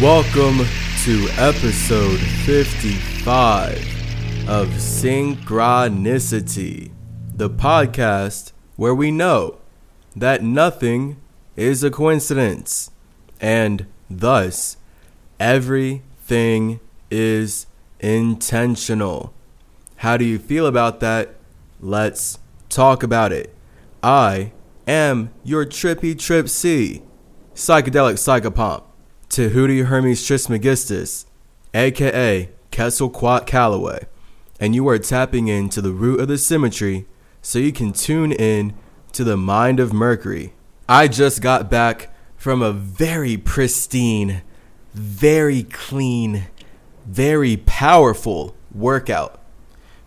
[0.00, 0.64] Welcome
[1.04, 3.74] to episode 55
[4.48, 6.92] of Cynchranici-Tea,
[7.34, 9.58] the podcast where we know
[10.14, 11.16] that nothing
[11.56, 12.92] is a coincidence
[13.40, 14.76] and thus
[15.40, 16.78] everything
[17.10, 17.66] is
[17.98, 19.34] intentional.
[19.96, 21.34] How do you feel about that?
[21.80, 22.38] Let's
[22.68, 23.54] talk about it.
[24.02, 24.52] I
[24.86, 27.02] am your trippy trip C,
[27.54, 28.84] psychedelic psychopomp.
[29.28, 31.26] Tahuti Hermes Trismegistus,
[31.74, 34.06] aka Quetzalcoatl Calloway,
[34.58, 37.06] and you are tapping into the root of the symmetry
[37.42, 38.74] so you can tune in
[39.12, 40.54] to the mind of Mercury.
[40.88, 44.42] I just got back from a very pristine,
[44.94, 46.46] very clean,
[47.06, 49.40] very powerful workout.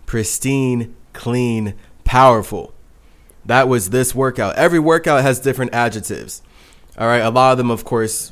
[0.06, 2.74] Pristine, clean, powerful.
[3.46, 4.56] That was this workout.
[4.56, 6.42] Every workout has different adjectives.
[6.98, 8.32] All right, a lot of them, of course,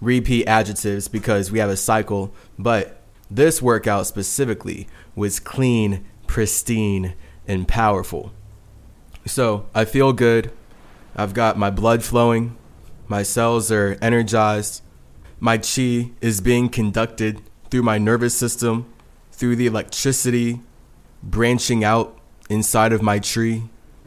[0.00, 7.14] repeat adjectives because we have a cycle, but this workout specifically was clean, pristine,
[7.48, 8.32] and powerful.
[9.24, 10.52] So I feel good.
[11.16, 12.56] I've got my blood flowing,
[13.08, 14.82] my cells are energized,
[15.40, 17.40] my chi is being conducted
[17.70, 18.92] through my nervous system,
[19.32, 20.60] through the electricity
[21.22, 22.15] branching out
[22.48, 23.64] inside of my tree.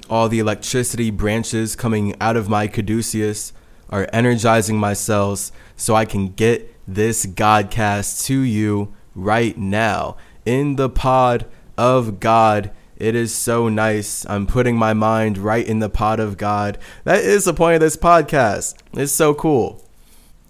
[0.10, 3.54] All the electricity branches coming out of my caduceus
[3.90, 10.76] are energizing my cells so I can get this Godcast to you right now in
[10.76, 11.46] the pod
[11.78, 12.72] of God.
[12.98, 14.26] It is so nice.
[14.28, 16.78] I'm putting my mind right in the pod of God.
[17.04, 18.76] That is the point of this podcast.
[18.94, 19.86] It's so cool.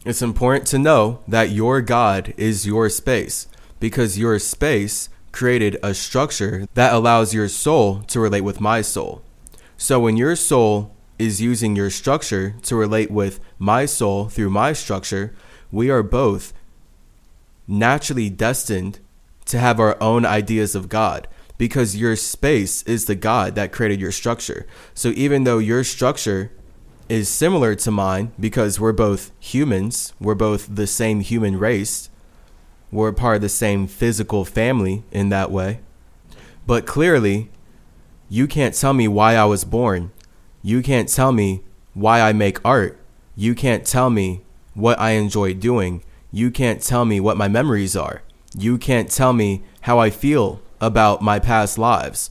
[0.05, 3.47] It's important to know that your God is your space
[3.79, 9.21] because your space created a structure that allows your soul to relate with my soul.
[9.77, 14.73] So when your soul is using your structure to relate with my soul through my
[14.73, 15.33] structure,
[15.71, 16.51] we are both
[17.69, 18.99] naturally destined
[19.45, 21.25] to have our own ideas of God
[21.57, 24.67] because your space is the God that created your structure.
[24.93, 26.51] So even though your structure
[27.07, 32.08] is similar to mine because we're both humans, we're both the same human race,
[32.91, 35.79] we're part of the same physical family in that way.
[36.65, 37.49] But clearly,
[38.29, 40.11] you can't tell me why I was born
[40.61, 41.63] you can't tell me
[41.93, 42.99] why I make art.
[43.35, 44.41] You can't tell me
[44.73, 46.03] what I enjoy doing.
[46.31, 48.21] You can't tell me what my memories are.
[48.57, 52.29] You can't tell me how I feel about my past lives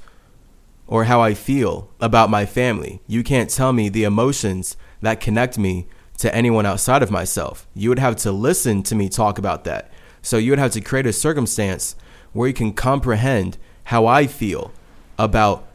[0.87, 3.01] or how I feel about my family.
[3.07, 5.87] You can't tell me the emotions that connect me
[6.19, 7.67] to anyone outside of myself.
[7.75, 9.91] You would have to listen to me talk about that.
[10.23, 11.97] So you would have to create a circumstance
[12.33, 14.73] where you can comprehend how I feel
[15.19, 15.67] about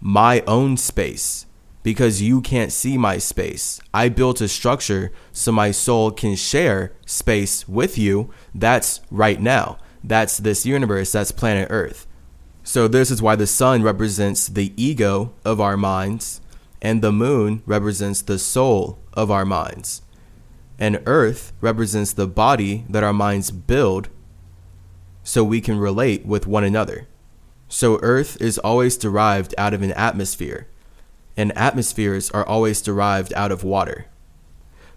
[0.00, 1.46] my own space
[1.82, 3.80] because you can't see my space.
[3.92, 8.30] I built a structure so my soul can share space with you.
[8.54, 9.78] That's right now.
[10.04, 11.12] That's this universe.
[11.12, 12.06] That's planet Earth.
[12.62, 16.40] So, this is why the sun represents the ego of our minds,
[16.82, 20.02] and the moon represents the soul of our minds.
[20.80, 24.08] And Earth represents the body that our minds build
[25.22, 27.06] so we can relate with one another.
[27.68, 30.66] So, Earth is always derived out of an atmosphere
[31.36, 34.06] and atmospheres are always derived out of water.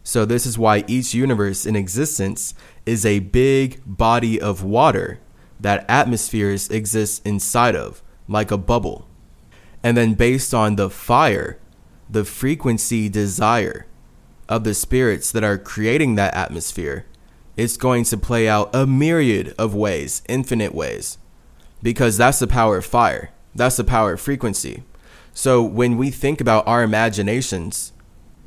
[0.03, 2.53] So, this is why each universe in existence
[2.85, 5.19] is a big body of water
[5.59, 9.07] that atmospheres exist inside of, like a bubble.
[9.81, 11.59] And then, based on the fire,
[12.09, 13.85] the frequency desire
[14.53, 17.07] of the spirits that are creating that atmosphere,
[17.57, 21.17] it's going to play out a myriad of ways, infinite ways,
[21.81, 23.31] because that's the power of fire.
[23.55, 24.83] That's the power of frequency.
[25.33, 27.93] So when we think about our imaginations,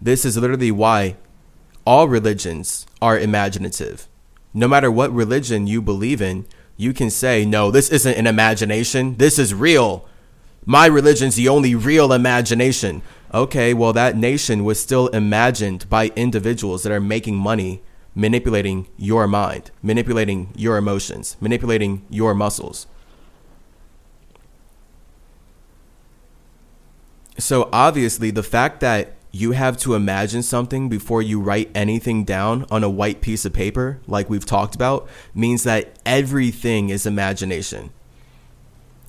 [0.00, 1.16] this is literally why
[1.84, 4.06] all religions are imaginative.
[4.54, 6.46] No matter what religion you believe in,
[6.76, 9.16] you can say, no, this isn't an imagination.
[9.16, 10.08] This is real.
[10.64, 13.02] My religion's the only real imagination.
[13.36, 17.82] Okay, well, that nation was still imagined by individuals that are making money,
[18.14, 22.86] manipulating your mind, manipulating your emotions, manipulating your muscles.
[27.36, 32.64] So obviously, the fact that you have to imagine something before you write anything down
[32.70, 37.90] on a white piece of paper, like we've talked about, means that everything is imagination.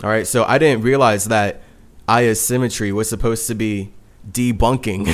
[0.04, 1.62] All right, so I didn't realize that
[2.10, 3.94] ayasymmetry was supposed to be
[4.32, 5.06] debunking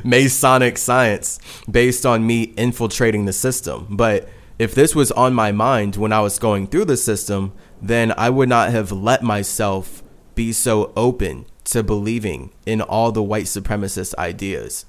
[0.04, 1.38] Masonic science
[1.70, 3.86] based on me infiltrating the system.
[3.90, 4.28] But
[4.58, 8.30] if this was on my mind when I was going through the system, then I
[8.30, 10.02] would not have let myself
[10.34, 14.84] be so open to believing in all the white supremacist ideas.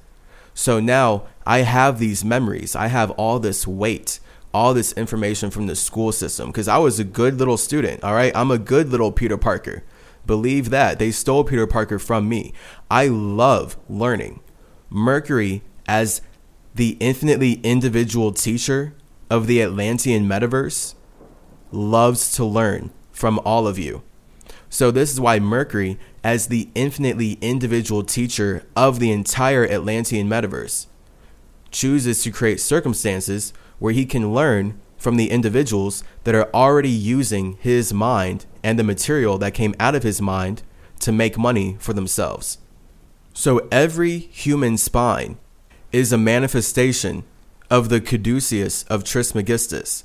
[0.53, 2.75] So now I have these memories.
[2.75, 4.19] I have all this weight,
[4.53, 8.03] all this information from the school system because I was a good little student.
[8.03, 8.35] All right.
[8.35, 9.83] I'm a good little Peter Parker.
[10.25, 10.99] Believe that.
[10.99, 12.53] They stole Peter Parker from me.
[12.89, 14.41] I love learning.
[14.89, 16.21] Mercury, as
[16.75, 18.93] the infinitely individual teacher
[19.29, 20.95] of the Atlantean metaverse,
[21.71, 24.03] loves to learn from all of you.
[24.69, 30.87] So, this is why Mercury, as the infinitely individual teacher of the entire Atlantean metaverse,
[31.71, 37.57] chooses to create circumstances where he can learn from the individuals that are already using
[37.59, 40.63] his mind and the material that came out of his mind
[40.99, 42.57] to make money for themselves.
[43.33, 45.37] So every human spine
[45.91, 47.23] is a manifestation
[47.69, 50.03] of the caduceus of Trismegistus.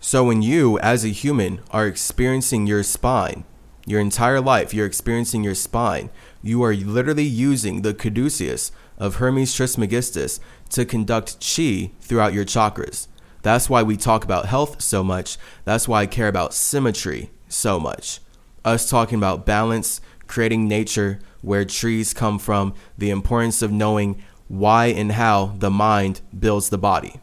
[0.00, 3.44] So when you, as a human, are experiencing your spine,
[3.86, 6.10] your entire life, you're experiencing your spine,
[6.42, 10.40] you are literally using the caduceus of Hermes Trismegistus
[10.70, 13.08] to conduct chi throughout your chakras.
[13.42, 15.36] That's why we talk about health so much.
[15.64, 18.20] That's why I care about symmetry so much.
[18.64, 24.86] Us talking about balance, creating nature where trees come from, the importance of knowing why
[24.86, 27.20] and how the mind builds the body.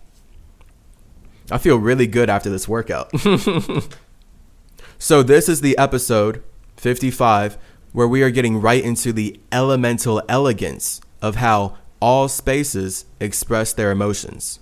[1.52, 3.12] I feel really good after this workout.
[5.00, 6.44] so, this is the episode
[6.78, 7.58] 55
[7.92, 13.92] where we are getting right into the elemental elegance of how all spaces express their
[13.92, 14.60] emotions.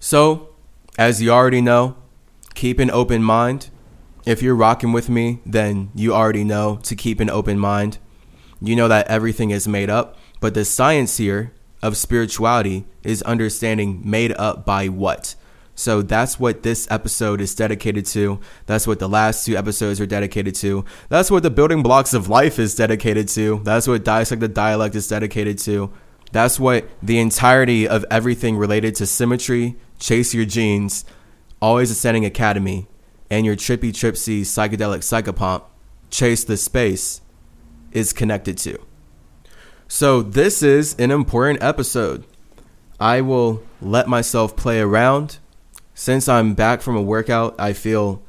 [0.00, 0.50] So,
[0.98, 1.96] as you already know,
[2.54, 3.70] keep an open mind.
[4.24, 7.98] If you're rocking with me, then you already know to keep an open mind.
[8.60, 11.52] You know that everything is made up, but the science here
[11.82, 15.34] of spirituality is understanding made up by what.
[15.74, 18.38] So that's what this episode is dedicated to.
[18.66, 20.84] That's what the last two episodes are dedicated to.
[21.08, 23.60] That's what the building blocks of life is dedicated to.
[23.64, 25.90] That's what Dissect the Dialect is dedicated to.
[26.30, 31.04] That's what the entirety of everything related to symmetry, Chase Your Genes,
[31.60, 32.86] Always Ascending Academy,
[33.32, 35.62] and your Trippy Tripsy Psychedelic Psychopomp,
[36.10, 37.22] Chase the Space,
[37.90, 38.78] is connected to.
[39.88, 42.26] So, this is an important episode.
[43.00, 45.38] I will let myself play around.
[45.94, 48.22] Since I'm back from a workout, I feel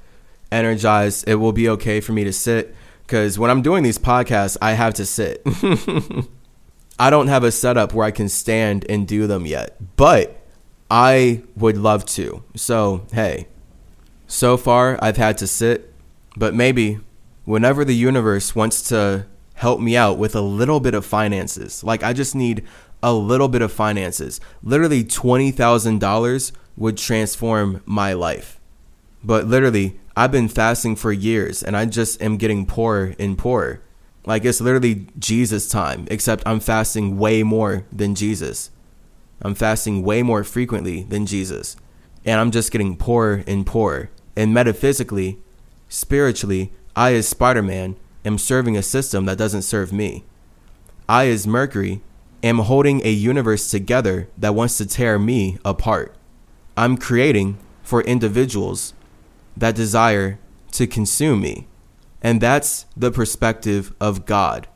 [0.54, 1.28] energized.
[1.28, 4.72] It will be okay for me to sit because when I'm doing these podcasts, I
[4.72, 5.42] have to sit.
[7.00, 10.40] I don't have a setup where I can stand and do them yet, but
[10.90, 12.44] I would love to.
[12.56, 13.48] So, hey,
[14.28, 15.94] so far I've had to sit,
[16.36, 17.00] but maybe
[17.46, 19.26] whenever the universe wants to
[19.56, 22.64] help me out with a little bit of finances, like I just need
[23.02, 28.60] a little bit of finances, literally $20,000 would transform my life.
[29.24, 33.82] But literally, I've been fasting for years and I just am getting poorer and poorer.
[34.26, 38.70] Like it's literally Jesus time, except I'm fasting way more than Jesus.
[39.42, 41.76] I'm fasting way more frequently than Jesus.
[42.26, 44.10] And I'm just getting poorer and poorer.
[44.36, 45.40] And metaphysically,
[45.90, 50.24] spiritually, I, as Spider Man, am serving a system that doesn't serve me.
[51.08, 52.02] I, as Mercury,
[52.42, 56.16] am holding a universe together that wants to tear me apart.
[56.76, 58.94] I'm creating for individuals
[59.56, 60.40] that desire
[60.72, 61.68] to consume me.
[62.22, 64.68] And that's the perspective of God.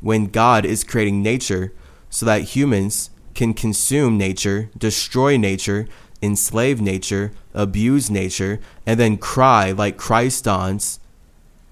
[0.00, 1.72] When God is creating nature
[2.10, 5.86] so that humans can consume nature, destroy nature,
[6.22, 11.00] enslave nature, abuse nature, and then cry like Christons,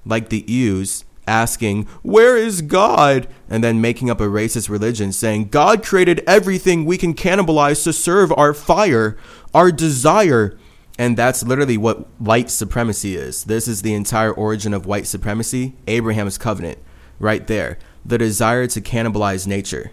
[0.05, 3.29] like the Ews, asking, Where is God?
[3.49, 7.93] And then making up a racist religion saying, God created everything we can cannibalize to
[7.93, 9.17] serve our fire,
[9.53, 10.59] our desire.
[10.99, 13.45] And that's literally what white supremacy is.
[13.45, 16.79] This is the entire origin of white supremacy, Abraham's covenant,
[17.19, 17.79] right there.
[18.05, 19.93] The desire to cannibalize nature.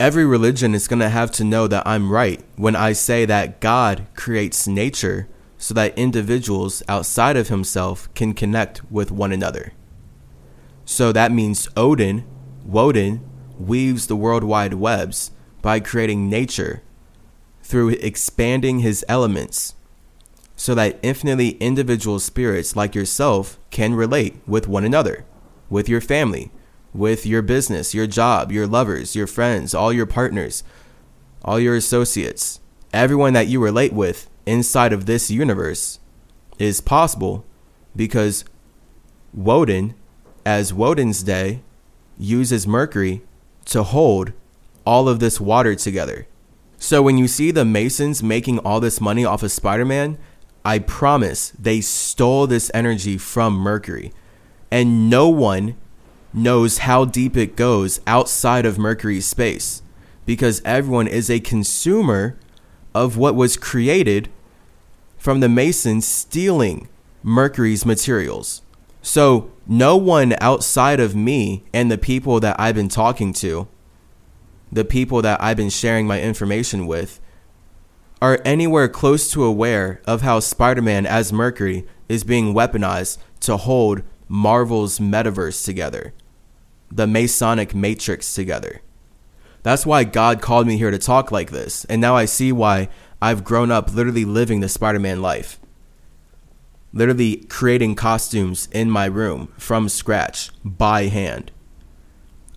[0.00, 3.60] Every religion is going to have to know that I'm right when I say that
[3.60, 9.72] God creates nature so that individuals outside of himself can connect with one another.
[10.84, 12.24] So that means Odin,
[12.64, 13.28] Woden,
[13.58, 16.82] weaves the worldwide webs by creating nature
[17.64, 19.74] through expanding his elements
[20.54, 25.24] so that infinitely individual spirits like yourself can relate with one another,
[25.68, 26.52] with your family,
[26.98, 30.64] with your business, your job, your lovers, your friends, all your partners,
[31.44, 32.60] all your associates,
[32.92, 36.00] everyone that you relate with inside of this universe
[36.58, 37.44] is possible
[37.94, 38.44] because
[39.32, 39.94] Woden,
[40.44, 41.60] as Woden's day,
[42.18, 43.22] uses Mercury
[43.66, 44.32] to hold
[44.84, 46.26] all of this water together.
[46.78, 50.18] So when you see the Masons making all this money off of Spider Man,
[50.64, 54.12] I promise they stole this energy from Mercury.
[54.70, 55.76] And no one
[56.32, 59.82] knows how deep it goes outside of Mercury's space
[60.26, 62.38] because everyone is a consumer
[62.94, 64.28] of what was created
[65.16, 66.88] from the Masons stealing
[67.22, 68.62] Mercury's materials.
[69.02, 73.68] So, no one outside of me and the people that I've been talking to,
[74.70, 77.20] the people that I've been sharing my information with,
[78.20, 83.56] are anywhere close to aware of how Spider Man as Mercury is being weaponized to
[83.56, 86.12] hold Marvel's metaverse together,
[86.90, 88.82] the Masonic matrix together.
[89.62, 92.88] That's why God called me here to talk like this, and now I see why
[93.20, 95.58] I've grown up literally living the Spider Man life.
[96.92, 101.50] Literally creating costumes in my room from scratch by hand.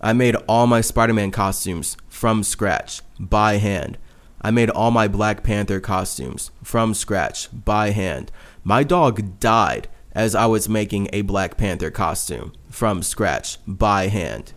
[0.00, 3.98] I made all my Spider Man costumes from scratch by hand.
[4.40, 8.32] I made all my Black Panther costumes from scratch by hand.
[8.64, 14.52] My dog died as I was making a Black Panther costume from scratch by hand.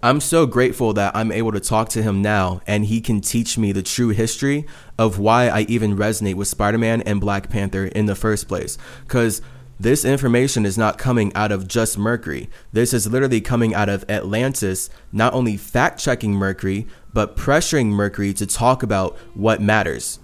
[0.00, 3.58] I'm so grateful that I'm able to talk to him now and he can teach
[3.58, 4.64] me the true history
[4.96, 8.78] of why I even resonate with Spider Man and Black Panther in the first place.
[9.02, 9.42] Because
[9.80, 12.48] this information is not coming out of just Mercury.
[12.72, 18.32] This is literally coming out of Atlantis, not only fact checking Mercury, but pressuring Mercury
[18.34, 20.20] to talk about what matters.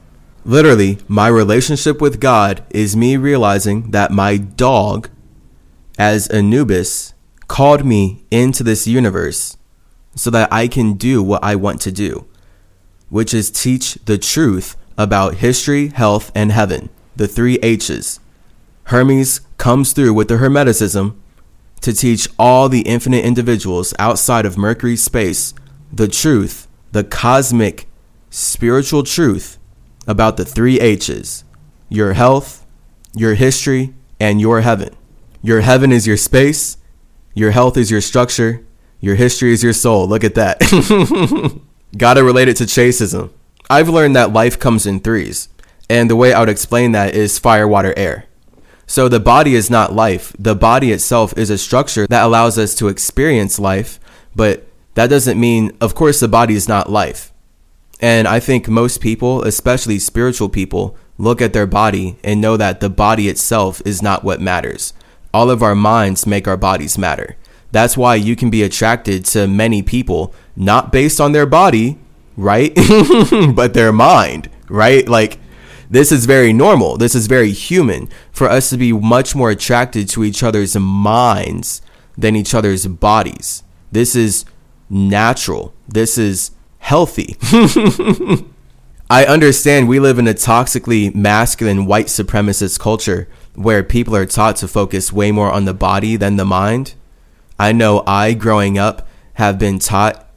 [0.46, 5.08] Literally, my relationship with God is me realizing that my dog,
[5.98, 7.14] as Anubis,
[7.48, 9.56] called me into this universe
[10.14, 12.26] so that I can do what I want to do,
[13.08, 18.20] which is teach the truth about history, health, and heaven, the three H's.
[18.84, 21.16] Hermes comes through with the Hermeticism
[21.80, 25.54] to teach all the infinite individuals outside of Mercury's space
[25.90, 27.86] the truth, the cosmic
[28.28, 29.58] spiritual truth
[30.06, 31.44] about the three H's
[31.88, 32.66] your health,
[33.14, 34.94] your history, and your heaven.
[35.42, 36.78] Your heaven is your space,
[37.34, 38.64] your health is your structure,
[39.00, 40.08] your history is your soul.
[40.08, 40.60] Look at that.
[41.98, 43.30] Gotta relate it to Chaseism.
[43.68, 45.50] I've learned that life comes in threes,
[45.90, 48.26] and the way I would explain that is fire, water, air.
[48.86, 50.34] So the body is not life.
[50.38, 54.00] The body itself is a structure that allows us to experience life,
[54.34, 57.32] but that doesn't mean, of course, the body is not life.
[58.00, 62.80] And I think most people, especially spiritual people, look at their body and know that
[62.80, 64.92] the body itself is not what matters.
[65.32, 67.36] All of our minds make our bodies matter.
[67.72, 71.98] That's why you can be attracted to many people, not based on their body,
[72.36, 72.72] right?
[73.54, 75.08] but their mind, right?
[75.08, 75.38] Like,
[75.90, 76.96] this is very normal.
[76.96, 81.82] This is very human for us to be much more attracted to each other's minds
[82.16, 83.62] than each other's bodies.
[83.92, 84.44] This is
[84.88, 85.74] natural.
[85.88, 86.52] This is
[86.84, 87.34] healthy.
[89.10, 94.56] I understand we live in a toxically masculine white supremacist culture where people are taught
[94.56, 96.94] to focus way more on the body than the mind.
[97.58, 100.28] I know I, growing up, have been taught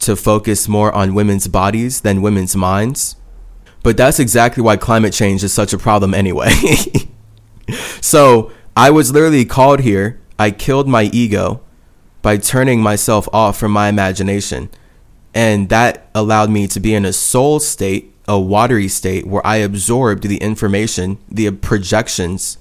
[0.00, 3.16] to focus more on women's bodies than women's minds.
[3.82, 6.52] But that's exactly why climate change is such a problem anyway.
[8.02, 10.20] so I was literally called here.
[10.38, 11.62] I killed my ego
[12.20, 14.68] by turning myself off from my imagination.
[15.38, 19.58] And that allowed me to be in a soul state, a watery state, where I
[19.58, 22.58] absorbed the information, the projections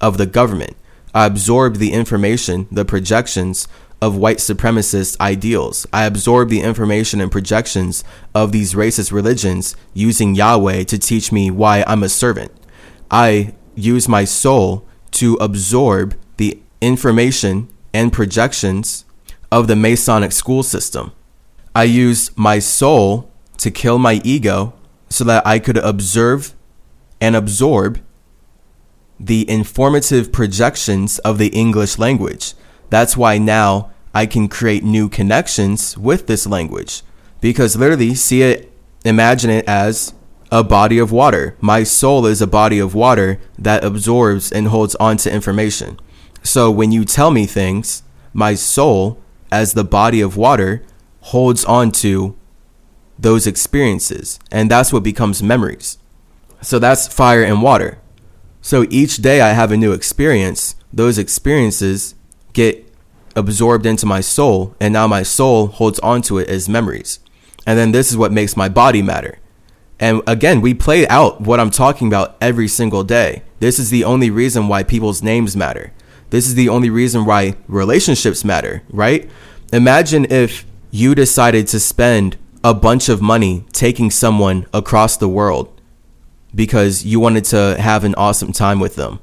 [0.00, 0.76] of the government.
[1.12, 3.66] I absorbed the information, the projections
[4.00, 5.84] of white supremacist ideals.
[5.92, 8.04] I absorbed the information and projections
[8.36, 12.52] of these racist religions using Yahweh to teach me why I'm a servant.
[13.10, 14.86] I use my soul
[15.22, 19.06] to absorb the information and projections
[19.50, 21.10] of the Masonic school system.
[21.74, 24.74] I used my soul to kill my ego
[25.08, 26.54] so that I could observe
[27.20, 28.00] and absorb
[29.18, 32.54] the informative projections of the English language.
[32.90, 37.02] That's why now I can create new connections with this language
[37.40, 38.72] because literally see it,
[39.04, 40.12] imagine it as
[40.50, 41.56] a body of water.
[41.60, 45.98] My soul is a body of water that absorbs and holds on to information.
[46.42, 48.02] So when you tell me things,
[48.34, 49.18] my soul,
[49.50, 50.82] as the body of water,
[51.22, 52.36] holds on to
[53.18, 54.38] those experiences.
[54.50, 55.98] And that's what becomes memories.
[56.60, 57.98] So that's fire and water.
[58.60, 62.14] So each day I have a new experience, those experiences
[62.52, 62.86] get
[63.34, 67.18] absorbed into my soul, and now my soul holds onto it as memories.
[67.66, 69.38] And then this is what makes my body matter.
[69.98, 73.42] And again, we play out what I'm talking about every single day.
[73.60, 75.92] This is the only reason why people's names matter.
[76.30, 79.30] This is the only reason why relationships matter, right?
[79.72, 80.64] Imagine if
[80.94, 85.80] you decided to spend a bunch of money taking someone across the world
[86.54, 89.18] because you wanted to have an awesome time with them.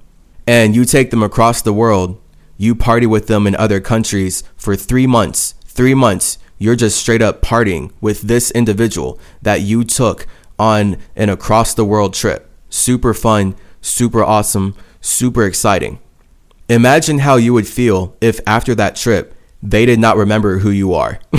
[0.48, 2.20] And you take them across the world,
[2.58, 5.54] you party with them in other countries for three months.
[5.64, 10.26] Three months, you're just straight up partying with this individual that you took
[10.58, 12.50] on an across the world trip.
[12.72, 16.00] Super fun, super awesome, super exciting.
[16.68, 20.94] Imagine how you would feel if after that trip, they did not remember who you
[20.94, 21.20] are.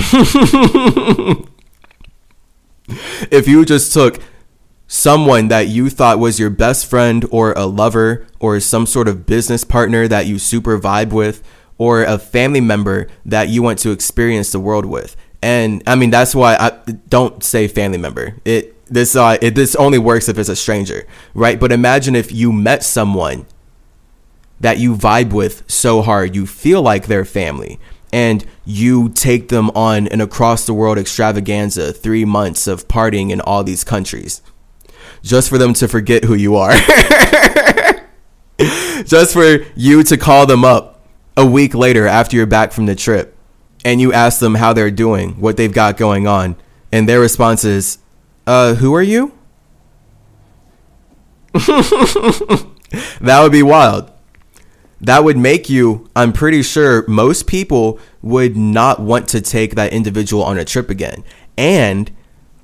[3.31, 4.19] if you just took
[4.87, 9.25] someone that you thought was your best friend or a lover or some sort of
[9.25, 11.41] business partner that you super vibe with
[11.77, 15.15] or a family member that you want to experience the world with.
[15.41, 16.71] And I mean that's why I
[17.09, 18.35] don't say family member.
[18.45, 21.59] It this uh it this only works if it's a stranger, right?
[21.59, 23.45] But imagine if you met someone
[24.59, 27.79] that you vibe with so hard, you feel like they're family
[28.13, 33.41] and you take them on an across the world extravaganza, 3 months of partying in
[33.41, 34.41] all these countries
[35.23, 36.73] just for them to forget who you are.
[39.03, 41.01] just for you to call them up
[41.37, 43.35] a week later after you're back from the trip
[43.83, 46.55] and you ask them how they're doing, what they've got going on,
[46.91, 47.97] and their response is,
[48.45, 49.33] uh, who are you?
[51.53, 54.11] that would be wild.
[55.01, 59.91] That would make you, I'm pretty sure most people would not want to take that
[59.91, 61.23] individual on a trip again.
[61.57, 62.11] And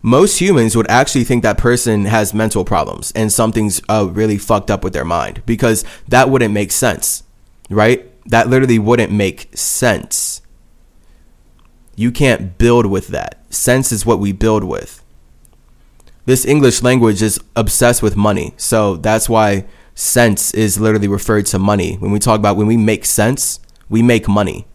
[0.04, 4.70] most humans would actually think that person has mental problems and something's uh, really fucked
[4.70, 7.24] up with their mind because that wouldn't make sense,
[7.72, 8.06] right?
[8.30, 10.42] That literally wouldn't make sense.
[11.96, 13.44] You can't build with that.
[13.52, 15.04] Sense is what we build with.
[16.26, 18.54] This English language is obsessed with money.
[18.58, 19.66] So that's why
[19.98, 21.96] sense is literally referred to money.
[21.96, 24.68] When we talk about when we make sense, we make money.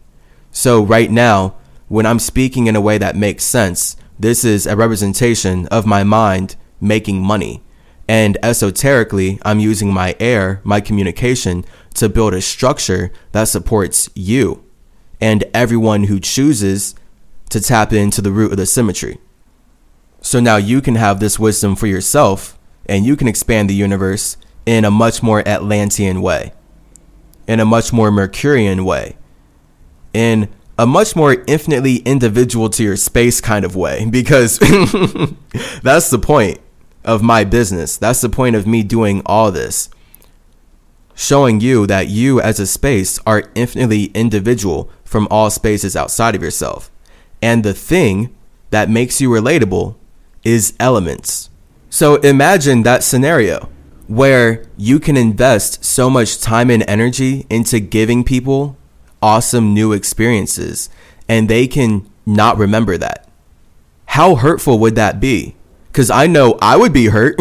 [0.51, 1.55] So right now,
[1.87, 6.03] when I'm speaking in a way that makes sense, this is a representation of my
[6.03, 7.63] mind making money.
[8.05, 11.63] And esoterically, I'm using my air, my communication,
[11.93, 14.65] to build a structure that supports you
[15.21, 16.95] and everyone who chooses
[17.49, 19.19] to tap into the root of the symmetry.
[20.19, 24.35] So now you can have this wisdom for yourself and you can expand the universe
[24.65, 26.53] in a much more Atlantean way,
[27.47, 29.17] in a much more Mercurian way,
[30.13, 34.59] in a much more infinitely individual to your space kind of way because
[35.83, 36.59] that's the point
[37.03, 37.97] of my business.
[37.97, 39.89] That's the point of me doing all this.
[41.15, 46.41] Showing you that you as a space are infinitely individual from all spaces outside of
[46.41, 46.89] yourself.
[47.41, 48.35] And the thing
[48.71, 49.95] that makes you relatable
[50.43, 51.49] is elements.
[51.89, 53.69] So imagine that scenario
[54.13, 58.77] where you can invest so much time and energy into giving people
[59.23, 60.87] awesome new experiences
[61.27, 63.27] and they can not remember that.
[64.05, 65.55] How hurtful would that be?
[65.87, 67.35] Because I know I would be hurt.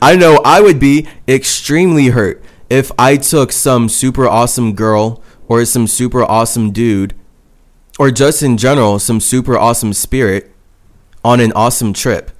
[0.00, 5.66] I know I would be extremely hurt if I took some super awesome girl or
[5.66, 7.14] some super awesome dude
[7.98, 10.50] or just in general some super awesome spirit
[11.22, 12.30] on an awesome trip.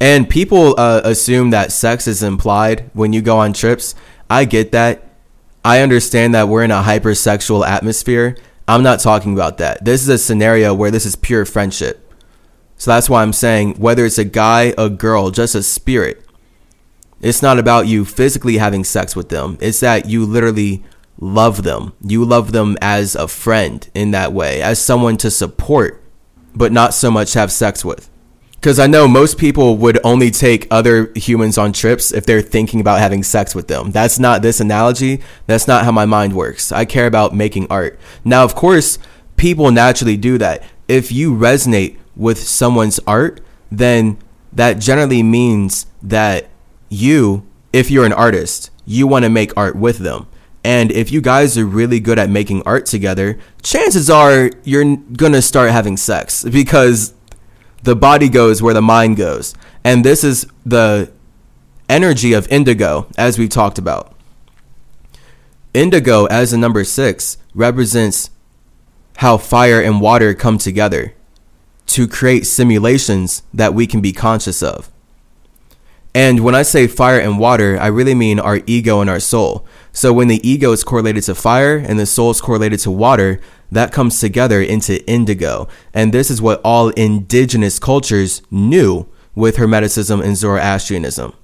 [0.00, 3.94] And people uh, assume that sex is implied when you go on trips.
[4.28, 5.02] I get that.
[5.64, 8.36] I understand that we're in a hypersexual atmosphere.
[8.66, 9.84] I'm not talking about that.
[9.84, 12.00] This is a scenario where this is pure friendship.
[12.76, 16.24] So that's why I'm saying whether it's a guy, a girl, just a spirit,
[17.20, 19.56] it's not about you physically having sex with them.
[19.60, 20.84] It's that you literally
[21.18, 21.94] love them.
[22.02, 26.02] You love them as a friend in that way, as someone to support,
[26.54, 28.10] but not so much have sex with.
[28.64, 32.80] Because I know most people would only take other humans on trips if they're thinking
[32.80, 33.90] about having sex with them.
[33.90, 35.20] That's not this analogy.
[35.46, 36.72] That's not how my mind works.
[36.72, 38.00] I care about making art.
[38.24, 38.98] Now, of course,
[39.36, 40.64] people naturally do that.
[40.88, 44.16] If you resonate with someone's art, then
[44.50, 46.48] that generally means that
[46.88, 50.26] you, if you're an artist, you want to make art with them.
[50.64, 55.32] And if you guys are really good at making art together, chances are you're going
[55.32, 57.12] to start having sex because
[57.84, 59.54] the body goes where the mind goes.
[59.84, 61.12] And this is the
[61.88, 64.14] energy of indigo, as we've talked about.
[65.74, 68.30] Indigo, as a number six, represents
[69.18, 71.14] how fire and water come together
[71.86, 74.90] to create simulations that we can be conscious of.
[76.14, 79.66] And when I say fire and water, I really mean our ego and our soul.
[79.92, 83.40] So when the ego is correlated to fire and the soul is correlated to water,
[83.70, 85.68] that comes together into indigo.
[85.92, 91.34] And this is what all indigenous cultures knew with Hermeticism and Zoroastrianism.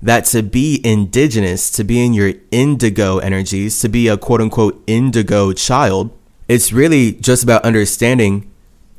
[0.00, 4.82] That to be indigenous, to be in your indigo energies, to be a quote unquote
[4.86, 6.10] indigo child,
[6.48, 8.50] it's really just about understanding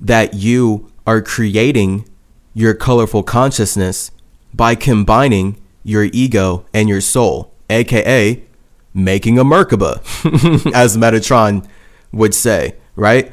[0.01, 2.07] that you are creating
[2.53, 4.09] your colorful consciousness
[4.53, 8.41] by combining your ego and your soul, aka
[8.93, 9.97] making a Merkaba,
[10.73, 11.67] as Metatron
[12.15, 13.31] would say, right?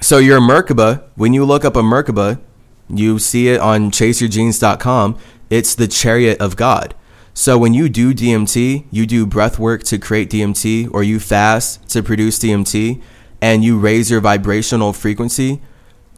[0.00, 2.40] So your Merkaba, when you look up a Merkaba,
[2.88, 5.18] you see it on chaseyourgenes.com.
[5.50, 6.94] It's the chariot of God.
[7.34, 11.86] So when you do DMT, you do breath work to create DMT, or you fast
[11.90, 13.02] to produce DMT,
[13.42, 15.60] and you raise your vibrational frequency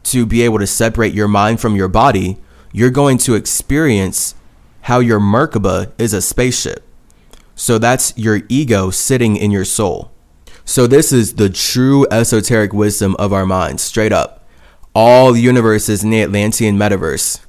[0.03, 2.37] to be able to separate your mind from your body,
[2.71, 4.35] you're going to experience
[4.81, 6.87] how your Merkaba is a spaceship.
[7.55, 10.11] So that's your ego sitting in your soul.
[10.69, 14.45] So this is the true esoteric wisdom of our minds, straight up.
[14.93, 17.43] All universes in the Atlantean metaverse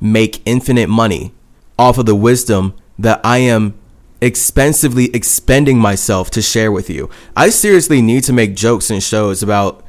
[0.00, 1.34] make infinite money
[1.76, 3.76] off of the wisdom that I am
[4.20, 7.10] expensively expending myself to share with you.
[7.36, 9.84] I seriously need to make jokes and shows about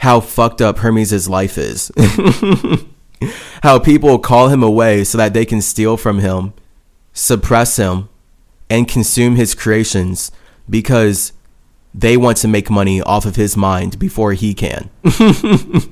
[0.00, 1.90] how fucked up Hermes' life is.
[3.62, 6.52] how people call him away so that they can steal from him,
[7.14, 8.10] suppress him,
[8.68, 10.30] and consume his creations
[10.68, 11.32] because
[11.94, 14.90] they want to make money off of his mind before he can.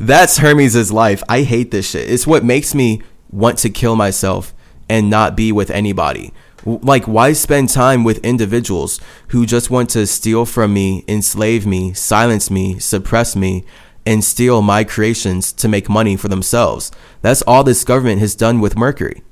[0.00, 1.22] That's Hermes' life.
[1.28, 2.10] I hate this shit.
[2.10, 4.54] It's what makes me want to kill myself
[4.88, 6.32] and not be with anybody.
[6.64, 11.92] Like, why spend time with individuals who just want to steal from me, enslave me,
[11.92, 13.64] silence me, suppress me,
[14.04, 16.90] and steal my creations to make money for themselves?
[17.22, 19.22] That's all this government has done with Mercury.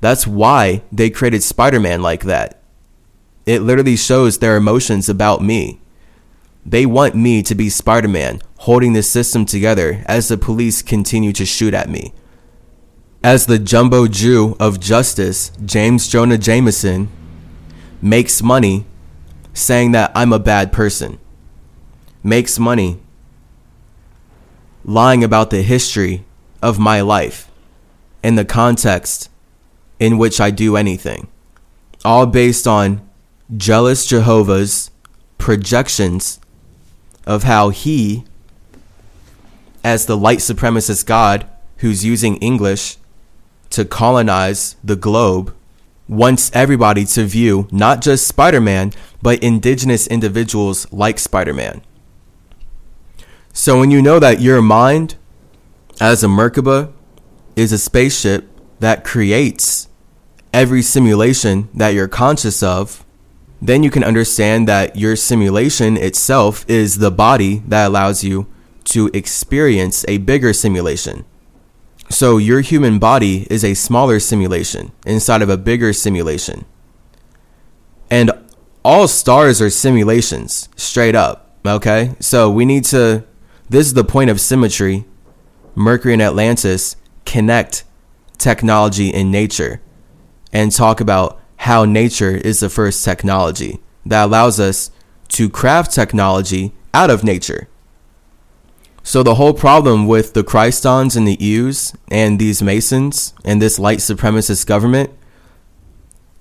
[0.00, 2.59] That's why they created Spider Man like that.
[3.50, 5.80] It literally shows their emotions about me.
[6.64, 11.32] They want me to be Spider Man, holding the system together as the police continue
[11.32, 12.14] to shoot at me.
[13.24, 17.08] As the jumbo Jew of justice, James Jonah Jameson,
[18.00, 18.86] makes money
[19.52, 21.18] saying that I'm a bad person,
[22.22, 23.00] makes money
[24.84, 26.24] lying about the history
[26.62, 27.50] of my life
[28.22, 29.28] and the context
[29.98, 31.26] in which I do anything,
[32.04, 33.09] all based on
[33.56, 34.90] jealous Jehovah's
[35.38, 36.40] projections
[37.26, 38.24] of how he,
[39.82, 41.46] as the white supremacist God
[41.78, 42.96] who's using English
[43.70, 45.54] to colonize the globe
[46.08, 51.82] wants everybody to view not just Spider Man, but indigenous individuals like Spider Man.
[53.52, 55.16] So when you know that your mind,
[56.00, 56.92] as a Merkaba,
[57.56, 58.48] is a spaceship
[58.80, 59.88] that creates
[60.52, 63.04] every simulation that you're conscious of,
[63.62, 68.46] then you can understand that your simulation itself is the body that allows you
[68.84, 71.24] to experience a bigger simulation.
[72.08, 76.64] So your human body is a smaller simulation inside of a bigger simulation.
[78.10, 78.32] And
[78.84, 81.56] all stars are simulations, straight up.
[81.64, 82.14] Okay?
[82.18, 83.24] So we need to,
[83.68, 85.04] this is the point of symmetry.
[85.76, 87.84] Mercury and Atlantis connect
[88.38, 89.80] technology and nature
[90.52, 94.90] and talk about how nature is the first technology that allows us
[95.28, 97.68] to craft technology out of nature.
[99.02, 103.78] So the whole problem with the Christons and the Ews and these Masons and this
[103.78, 105.10] white supremacist government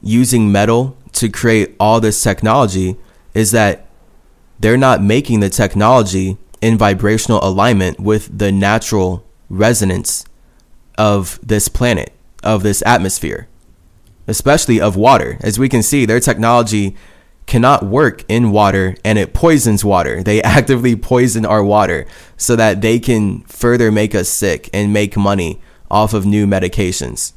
[0.02, 2.96] using metal to create all this technology
[3.34, 3.88] is that
[4.58, 10.24] they're not making the technology in vibrational alignment with the natural resonance
[10.98, 13.49] of this planet, of this atmosphere,
[14.30, 15.38] especially of water.
[15.42, 16.96] As we can see, their technology
[17.46, 20.24] cannot work in water and it poisons water.
[20.24, 22.06] They actively poison our water
[22.38, 27.34] so that they can further make us sick and make money off of new medications.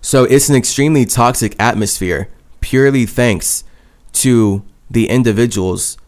[0.00, 2.28] So it's an extremely toxic atmosphere
[2.60, 3.64] purely thanks
[4.12, 5.98] to the individuals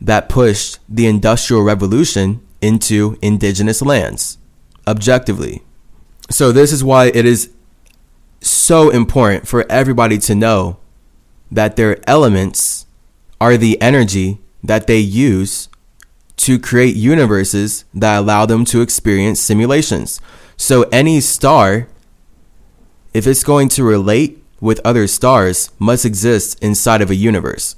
[0.00, 4.38] that pushed the Industrial Revolution into indigenous lands,
[4.86, 5.62] objectively.
[6.28, 7.50] So, this is why it is
[8.50, 10.78] so important for everybody to know
[11.50, 12.86] that their elements
[13.40, 15.68] are the energy that they use
[16.36, 20.20] to create universes that allow them to experience simulations.
[20.56, 21.88] So any star,
[23.14, 27.76] if it's going to relate with other stars, must exist inside of a universe.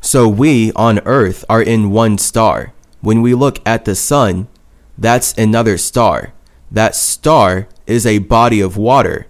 [0.00, 2.72] So we on Earth are in one star.
[3.00, 4.48] When we look at the sun,
[4.96, 6.32] that's another star.
[6.70, 9.26] That star is a body of water.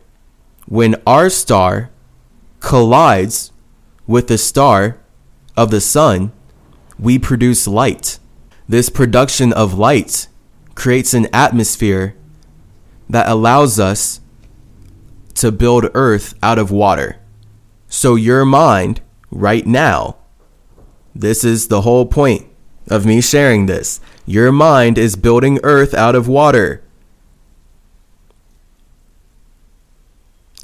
[0.66, 1.90] When our star
[2.60, 3.52] collides
[4.06, 4.98] with the star
[5.56, 6.32] of the sun,
[6.98, 8.18] we produce light.
[8.68, 10.28] This production of light
[10.74, 12.16] creates an atmosphere
[13.08, 14.20] that allows us
[15.34, 17.20] to build earth out of water.
[17.88, 20.16] So, your mind, right now,
[21.14, 22.46] this is the whole point
[22.88, 24.00] of me sharing this.
[24.26, 26.82] Your mind is building earth out of water.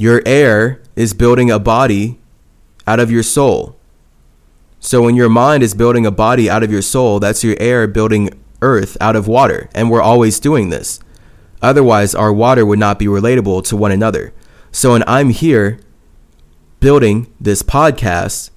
[0.00, 2.18] Your air is building a body
[2.86, 3.76] out of your soul.
[4.78, 7.86] So when your mind is building a body out of your soul, that's your air
[7.86, 8.30] building
[8.62, 9.68] earth out of water.
[9.74, 11.00] And we're always doing this.
[11.60, 14.32] Otherwise, our water would not be relatable to one another.
[14.72, 15.78] So when I'm here
[16.80, 18.48] building this podcast,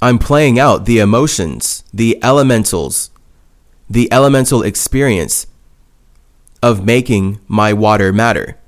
[0.00, 3.10] I'm playing out the emotions, the elementals,
[3.90, 5.48] the elemental experience
[6.62, 8.58] of making my water matter.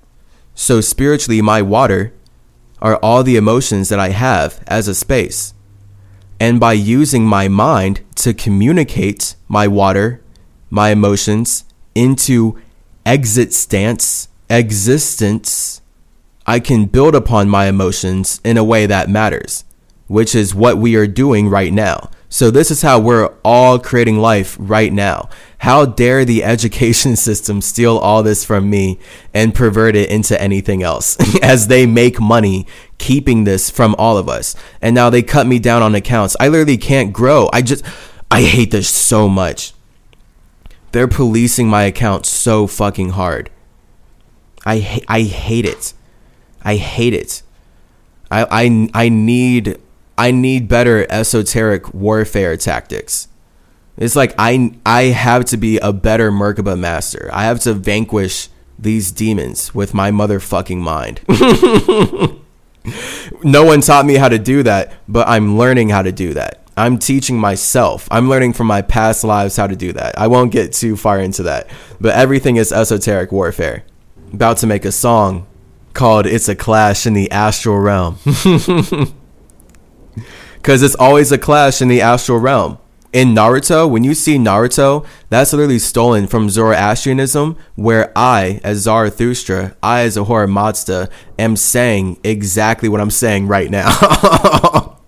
[0.59, 2.14] So spiritually, my water
[2.81, 5.53] are all the emotions that I have as a space.
[6.40, 10.23] And by using my mind to communicate my water,
[10.71, 11.64] my emotions
[11.95, 12.59] into
[13.05, 15.83] exit stance, existence,
[16.47, 19.64] I can build upon my emotions in a way that matters,
[20.07, 22.11] which is what we are doing right now.
[22.29, 25.29] So this is how we're all creating life right now.
[25.59, 28.99] How dare the education system steal all this from me
[29.33, 32.67] and pervert it into anything else as they make money
[32.99, 34.55] keeping this from all of us.
[34.81, 36.37] And now they cut me down on accounts.
[36.41, 37.49] I literally can't grow.
[37.53, 37.85] I just
[38.31, 39.73] I hate this so much.
[40.93, 43.51] They're policing my account so fucking hard.
[44.65, 45.93] I I hate it.
[46.62, 47.43] I hate it.
[48.31, 49.79] I I I need
[50.19, 53.29] I need better esoteric warfare tactics.
[53.97, 57.31] It's like I I have to be a better Merkaba master.
[57.33, 58.49] I have to vanquish
[58.79, 61.21] these demons with my motherfucking mind.
[63.43, 66.63] no one taught me how to do that, but I'm learning how to do that.
[66.77, 68.07] I'm teaching myself.
[68.11, 70.19] I'm learning from my past lives how to do that.
[70.19, 71.69] I won't get too far into that,
[72.01, 73.85] but everything is esoteric warfare.
[74.33, 75.47] About to make a song
[75.95, 78.19] called It's a Clash in the Astral Realm.
[80.57, 82.79] Because it's always a clash in the astral realm.
[83.12, 89.75] In Naruto, when you see Naruto, that's literally stolen from Zoroastrianism, where I, as Zarathustra,
[89.83, 94.99] I, as Ahura Mazda, am saying exactly what I'm saying right now.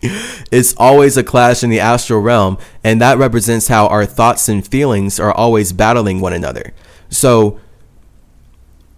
[0.50, 4.66] it's always a clash in the astral realm, and that represents how our thoughts and
[4.66, 6.72] feelings are always battling one another.
[7.10, 7.60] So,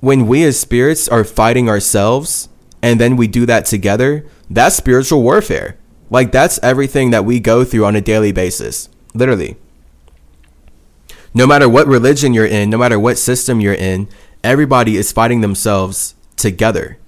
[0.01, 2.50] when we as spirits are fighting ourselves,
[2.83, 5.77] and then we do that together, that's spiritual warfare.
[6.11, 8.89] Like that's everything that we go through on a daily basis.
[9.15, 9.57] Literally.
[11.33, 14.09] No matter what religion you're in, no matter what system you're in,
[14.43, 16.99] everybody is fighting themselves together.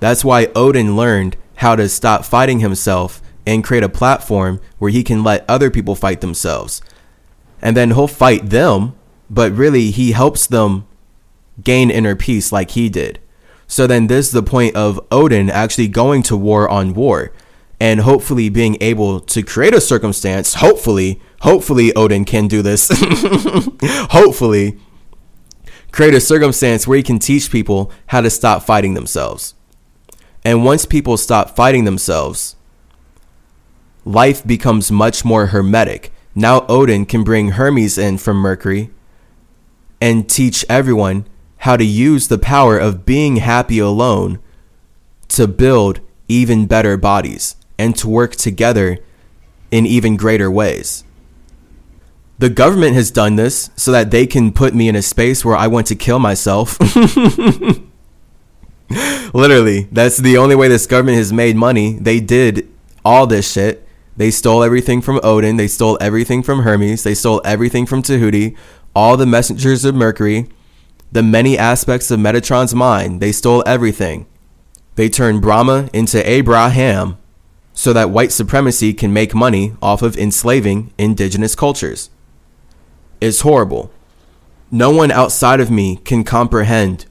[0.00, 5.02] That's why Odin learned how to stop fighting himself and create a platform where he
[5.02, 6.82] can let other people fight themselves.
[7.62, 8.94] And then he'll fight them,
[9.30, 10.86] but really he helps them
[11.62, 13.20] gain inner peace like he did.
[13.72, 17.32] So then this is the point of Odin actually going to war on war
[17.80, 20.52] and hopefully being able to create a circumstance.
[20.56, 22.90] Hopefully, hopefully Odin can do this.
[24.10, 24.78] hopefully
[25.90, 29.54] create a circumstance where he can teach people how to stop fighting themselves.
[30.44, 32.56] And once people stop fighting themselves,
[34.04, 36.12] life becomes much more hermetic.
[36.34, 38.90] Now Odin can bring Hermes in from Mercury
[39.98, 41.24] and teach everyone
[41.62, 44.40] how to use the power of being happy alone
[45.28, 48.98] to build even better bodies and to work together
[49.70, 51.04] in even greater ways.
[52.40, 55.54] The government has done this so that they can put me in a space where
[55.54, 56.80] I want to kill myself.
[59.32, 61.92] Literally, that's the only way this government has made money.
[61.92, 62.68] They did
[63.04, 63.86] all this shit.
[64.16, 65.58] They stole everything from Odin.
[65.58, 67.04] They stole everything from Hermes.
[67.04, 68.56] They stole everything from Tahuti.
[68.96, 70.48] All the messengers of Mercury
[71.12, 73.20] the many aspects of Metatron's mind.
[73.20, 74.26] They stole everything.
[74.96, 77.18] They turned Brahma into Abraham
[77.74, 82.10] so that white supremacy can make money off of enslaving indigenous cultures.
[83.20, 83.90] It's horrible.
[84.70, 87.06] No one outside of me can comprehend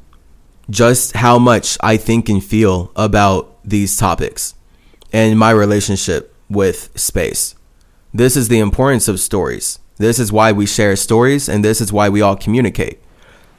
[0.69, 4.55] just how much I think and feel about these topics
[5.13, 7.55] and my relationship with space.
[8.13, 9.79] This is the importance of stories.
[9.97, 13.00] This is why we share stories and this is why we all communicate.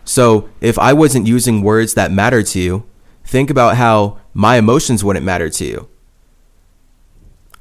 [0.04, 2.84] So if I wasn't using words that matter to you,
[3.24, 5.88] think about how my emotions wouldn't matter to you.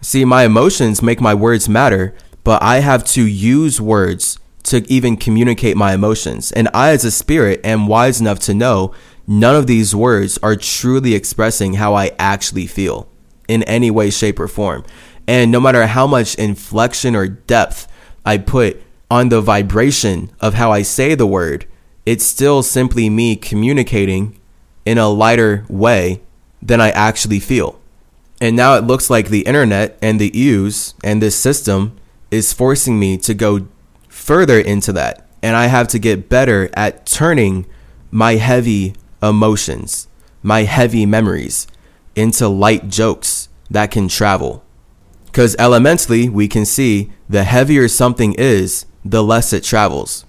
[0.02, 5.18] See, my emotions make my words matter, but I have to use words to even
[5.18, 6.52] communicate my emotions.
[6.52, 8.94] And I, as a spirit, am wise enough to know
[9.28, 13.08] none of these words are truly expressing how I actually feel
[13.48, 14.84] in any way, shape, or form.
[15.28, 17.88] And no matter how much inflection or depth
[18.26, 21.66] I put on the vibration of how I say the word,
[22.06, 24.40] it's still simply me communicating
[24.86, 26.22] in a lighter way
[26.62, 27.80] than I actually feel.
[28.40, 31.98] And now it looks like the internet and the use and this system
[32.32, 33.68] is forcing me to go
[34.08, 35.28] further into that.
[35.44, 37.66] And I have to get better at turning
[38.10, 40.08] my heavy emotions,
[40.42, 41.68] my heavy memories
[42.16, 44.64] into light jokes that can travel.
[45.26, 50.26] Because elementally, we can see the heavier something is, the less it travels.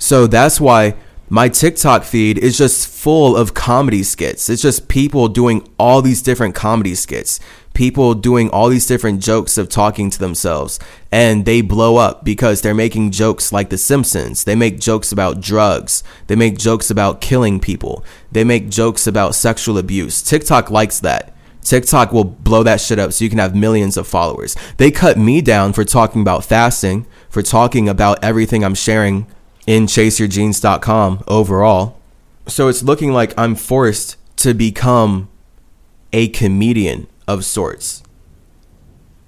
[0.00, 0.94] So that's why
[1.28, 4.48] my TikTok feed is just full of comedy skits.
[4.48, 7.38] It's just people doing all these different comedy skits,
[7.74, 10.80] people doing all these different jokes of talking to themselves,
[11.12, 14.42] and they blow up because they're making jokes like The Simpsons.
[14.42, 16.02] They make jokes about drugs.
[16.26, 18.02] They make jokes about killing people.
[18.32, 20.22] They make jokes about sexual abuse.
[20.22, 21.32] TikTok likes that.
[21.62, 24.56] TikTok will blow that shit up so you can have millions of followers.
[24.78, 29.26] They cut me down for talking about fasting, for talking about everything I'm sharing
[29.66, 32.00] in chaseyourgenes.com overall.
[32.46, 35.28] So it's looking like I'm forced to become
[36.12, 38.02] a comedian of sorts,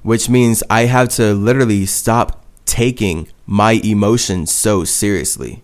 [0.02, 5.62] which means I have to literally stop taking my emotions so seriously.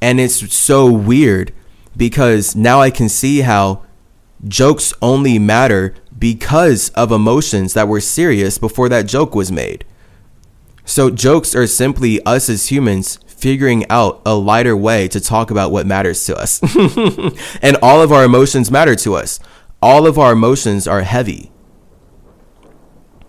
[0.00, 1.52] And it's so weird
[1.96, 3.84] because now I can see how
[4.46, 9.84] jokes only matter because of emotions that were serious before that joke was made.
[10.84, 15.72] So jokes are simply us as humans figuring out a lighter way to talk about
[15.72, 16.60] what matters to us.
[17.62, 19.40] and all of our emotions matter to us.
[19.82, 21.50] All of our emotions are heavy.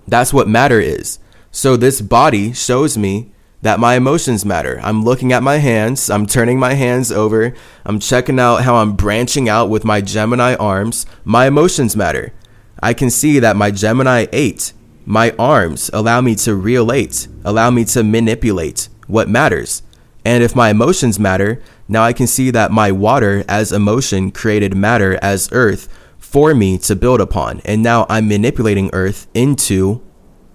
[0.08, 1.20] That's what matter is.
[1.52, 4.80] So this body shows me that my emotions matter.
[4.84, 7.54] I'm looking at my hands, I'm turning my hands over,
[7.86, 11.06] I'm checking out how I'm branching out with my Gemini arms.
[11.24, 12.34] My emotions matter.
[12.82, 14.74] I can see that my Gemini 8,
[15.06, 19.84] my arms allow me to relate, allow me to manipulate what matters.
[20.24, 24.76] And if my emotions matter, now I can see that my water as emotion created
[24.76, 25.88] matter as earth
[26.20, 27.62] for me to build upon.
[27.66, 30.02] And now I'm manipulating earth into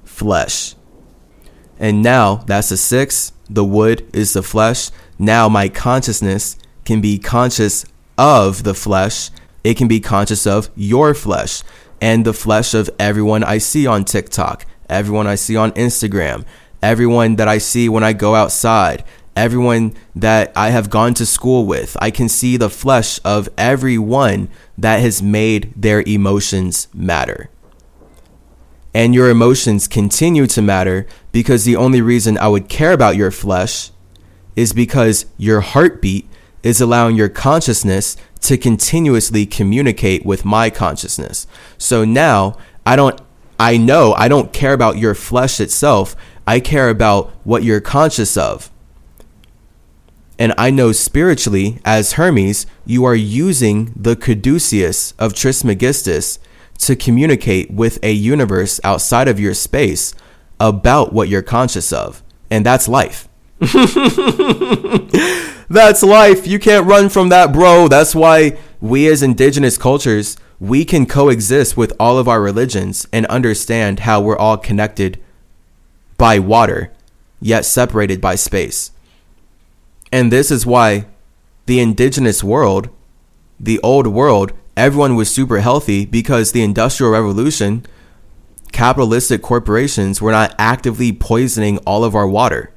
[0.05, 0.75] flesh.
[1.79, 3.33] And now that's the six.
[3.51, 4.91] The wood is the flesh.
[5.19, 7.85] Now my consciousness can be conscious
[8.17, 9.31] of the flesh.
[9.65, 11.63] It can be conscious of your flesh
[12.01, 16.45] and the flesh of everyone I see on TikTok, everyone I see on Instagram,
[16.83, 19.05] everyone that I see when I go outside,
[19.37, 21.97] everyone that I have gone to school with.
[22.01, 27.51] I can see the flesh of everyone that has made their emotions matter.
[28.95, 33.31] And your emotions continue to matter because the only reason I would care about your
[33.31, 33.91] flesh
[34.57, 36.27] is because your heartbeat
[36.63, 41.47] is allowing your consciousness to continuously communicate with my consciousness.
[41.77, 43.21] So now I don't,
[43.61, 46.17] I know I don't care about your flesh itself.
[46.47, 48.71] I care about what you're conscious of.
[50.39, 56.39] And I know spiritually, as Hermes, you are using the caduceus of Trismegistus
[56.79, 60.15] to communicate with a universe outside of your space
[60.61, 62.23] about what you're conscious of.
[62.51, 63.29] And that's life.
[65.69, 66.47] that's life.
[66.47, 67.89] You can't run from that, bro.
[67.89, 73.25] That's why we as indigenous cultures, we can coexist with all of our religions and
[73.27, 75.19] understand how we're all connected
[76.19, 76.93] by water,
[77.41, 78.91] yet separated by space.
[80.17, 81.05] And this is why
[81.67, 82.89] the indigenous world,
[83.61, 87.85] the old world, everyone was super healthy because the Industrial Revolution,
[88.73, 92.73] capitalistic corporations were not actively poisoning all of our water.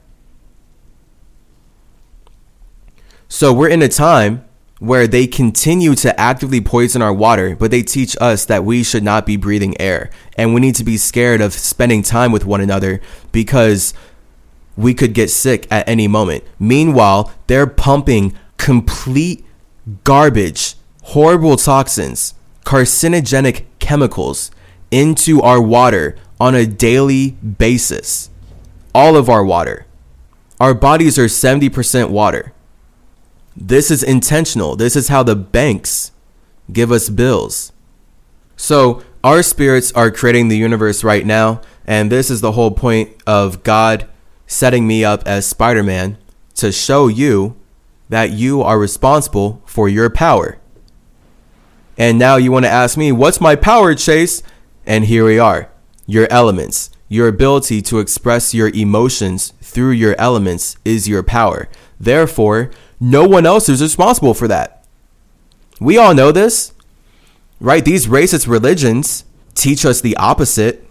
[3.30, 4.43] So we're in a time
[4.80, 9.04] where they continue to actively poison our water, but they teach us that we should
[9.04, 10.10] not be breathing air.
[10.36, 12.99] And we need to be scared of spending time with one another
[13.32, 13.93] because
[14.79, 16.41] we could get sick at any moment.
[16.57, 19.45] Meanwhile, they're pumping complete
[20.05, 24.51] garbage, horrible toxins, carcinogenic chemicals
[24.89, 28.29] into our water on a daily basis.
[28.95, 29.85] All of our water.
[30.61, 32.53] Our bodies are 70% water.
[33.57, 34.77] This is intentional.
[34.77, 36.13] This is how the banks
[36.71, 37.73] give us bills.
[38.55, 43.09] So, our spirits are creating the universe right now, and this is the whole point
[43.27, 44.07] of God
[44.49, 46.17] setting me up as Spider Man
[46.55, 47.55] to show you
[48.09, 50.57] that you are responsible for your power.
[51.97, 54.41] And now you want to ask me, what's my power, Chase?
[54.85, 55.69] And here we are
[56.08, 56.89] your elements.
[57.08, 61.69] Your ability to express your emotions through your elements is your power.
[62.00, 64.83] Therefore, no one else is responsible for that.
[65.79, 66.73] We all know this,
[67.60, 67.85] right?
[67.85, 70.87] These racist religions teach us the opposite.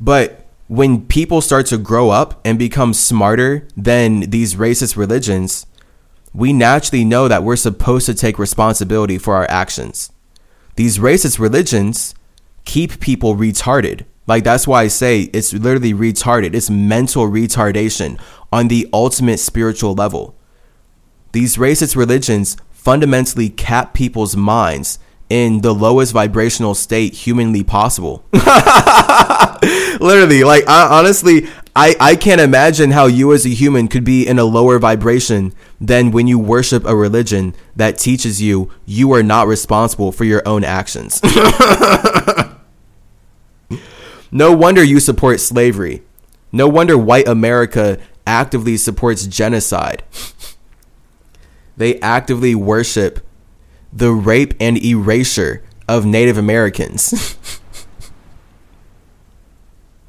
[0.00, 0.39] But
[0.70, 5.66] when people start to grow up and become smarter than these racist religions,
[6.32, 10.12] we naturally know that we're supposed to take responsibility for our actions.
[10.76, 12.14] These racist religions
[12.64, 14.04] keep people retarded.
[14.28, 16.54] Like, that's why I say it's literally retarded.
[16.54, 18.20] It's mental retardation
[18.52, 20.36] on the ultimate spiritual level.
[21.32, 25.00] These racist religions fundamentally cap people's minds
[25.30, 28.24] in the lowest vibrational state humanly possible.
[30.00, 34.26] Literally, like I, honestly, I, I can't imagine how you as a human could be
[34.26, 39.22] in a lower vibration than when you worship a religion that teaches you you are
[39.22, 41.20] not responsible for your own actions.
[44.32, 46.02] no wonder you support slavery.
[46.50, 50.02] No wonder white America actively supports genocide.
[51.76, 53.24] they actively worship
[53.92, 57.36] the rape and erasure of Native Americans.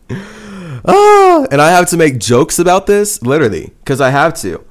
[0.86, 4.64] ah, and I have to make jokes about this, literally, because I have to.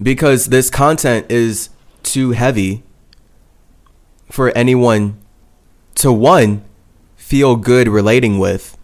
[0.00, 1.70] Because this content is
[2.02, 2.82] too heavy
[4.30, 5.18] for anyone
[5.96, 6.64] to, one,
[7.16, 8.76] feel good relating with.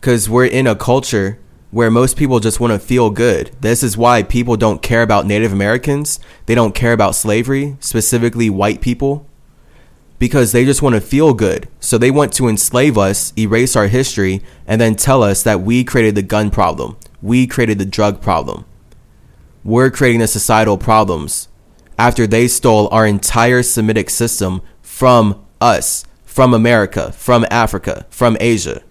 [0.00, 1.38] Because we're in a culture
[1.70, 3.50] where most people just want to feel good.
[3.60, 6.18] This is why people don't care about Native Americans.
[6.46, 9.26] They don't care about slavery, specifically white people,
[10.18, 11.68] because they just want to feel good.
[11.78, 15.84] So they want to enslave us, erase our history, and then tell us that we
[15.84, 16.96] created the gun problem.
[17.22, 18.64] We created the drug problem.
[19.62, 21.48] We're creating the societal problems
[21.98, 28.82] after they stole our entire Semitic system from us, from America, from Africa, from Asia.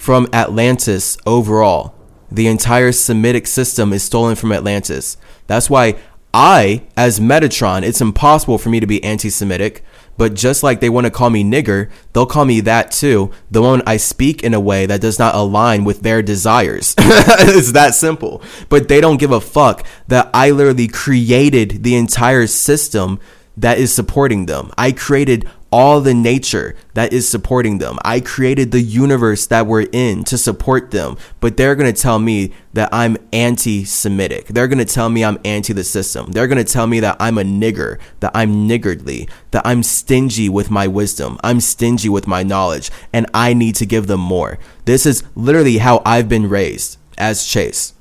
[0.00, 1.94] From Atlantis overall.
[2.32, 5.18] The entire Semitic system is stolen from Atlantis.
[5.46, 5.96] That's why
[6.32, 9.84] I, as Metatron, it's impossible for me to be anti Semitic.
[10.16, 13.30] But just like they want to call me nigger, they'll call me that too.
[13.50, 16.94] The moment I speak in a way that does not align with their desires.
[16.98, 18.42] it's that simple.
[18.70, 23.20] But they don't give a fuck that I literally created the entire system
[23.58, 24.70] that is supporting them.
[24.78, 27.98] I created all the nature that is supporting them.
[28.04, 32.18] I created the universe that we're in to support them, but they're going to tell
[32.18, 34.48] me that I'm anti Semitic.
[34.48, 36.32] They're going to tell me I'm anti the system.
[36.32, 40.48] They're going to tell me that I'm a nigger, that I'm niggardly, that I'm stingy
[40.48, 41.38] with my wisdom.
[41.44, 44.58] I'm stingy with my knowledge, and I need to give them more.
[44.84, 47.94] This is literally how I've been raised as Chase.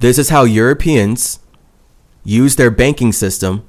[0.00, 1.38] This is how Europeans
[2.24, 3.64] use their banking system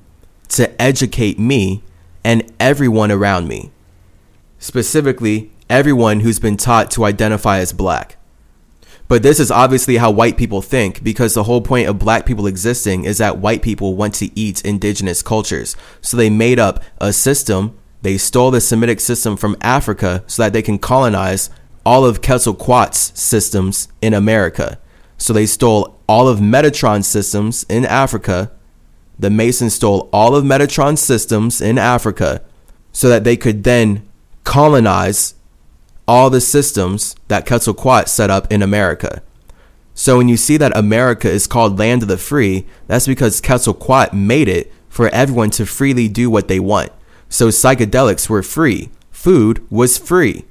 [0.50, 1.84] to educate me
[2.26, 3.72] and everyone around me.
[4.58, 8.18] Specifically, everyone who's been taught to identify as black.
[9.08, 12.48] But this is obviously how white people think because the whole point of black people
[12.48, 15.76] existing is that white people want to eat indigenous cultures.
[16.02, 20.52] So they made up a system, they stole the Semitic system from Africa so that
[20.52, 21.52] they can colonize
[21.86, 24.80] all of Quetzalcoatl's systems in America.
[25.20, 28.52] So they stole all of Metatron's systems in Africa
[29.18, 32.42] the Masons stole all of Metatron's systems in Africa
[32.92, 34.08] so that they could then
[34.44, 35.36] colonize
[36.08, 39.22] all the systems that Quetzalcoatl set up in America.
[39.94, 44.16] So when you see that America is called land of the free, that's because Quetzalcoatl
[44.16, 46.92] made it for everyone to freely do what they want.
[47.30, 48.92] So psychedelics were free.
[49.12, 50.46] Food was free.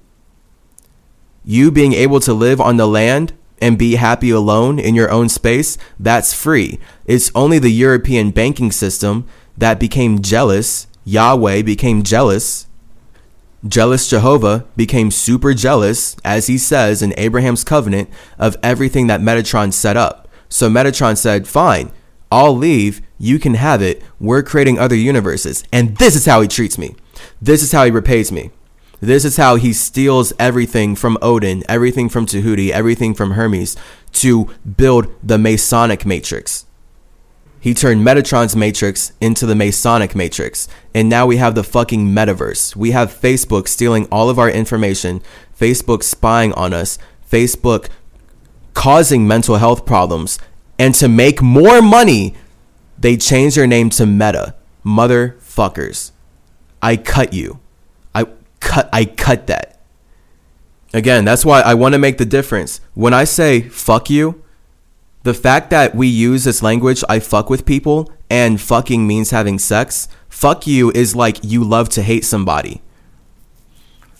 [1.45, 5.29] You being able to live on the land and be happy alone in your own
[5.29, 6.79] space, that's free.
[7.07, 9.27] It's only the European banking system
[9.57, 10.87] that became jealous.
[11.05, 12.67] Yahweh became jealous.
[13.67, 19.73] Jealous Jehovah became super jealous, as he says in Abraham's covenant, of everything that Metatron
[19.73, 20.29] set up.
[20.51, 21.91] So Metatron said, Fine,
[22.31, 23.01] I'll leave.
[23.19, 24.03] You can have it.
[24.21, 25.65] We're creating other universes.
[25.73, 26.95] And this is how he treats me.
[27.41, 28.51] This is how he repays me.
[29.05, 33.77] This is how he steals everything from Odin, everything from Tahuti, everything from Hermes
[34.13, 34.47] to
[34.79, 36.65] build the Masonic Matrix.
[37.61, 40.69] He turned Metatron's Matrix into the Masonic Matrix.
[40.95, 42.77] And now we have the fucking metaverse.
[42.77, 45.21] We have Facebook stealing all of our information,
[45.59, 46.99] Facebook spying on us,
[47.31, 47.91] Facebook
[48.73, 50.39] causing mental health problems.
[50.79, 52.35] And to make more money,
[52.99, 54.55] they changed their name to Meta.
[54.83, 56.13] Motherfuckers.
[56.81, 57.61] I cut you
[58.75, 59.81] cut I cut that.
[60.93, 62.81] Again, that's why I want to make the difference.
[62.95, 64.43] When I say fuck you,
[65.23, 69.59] the fact that we use this language, I fuck with people, and fucking means having
[69.59, 72.83] sex, fuck you is like you love to hate somebody.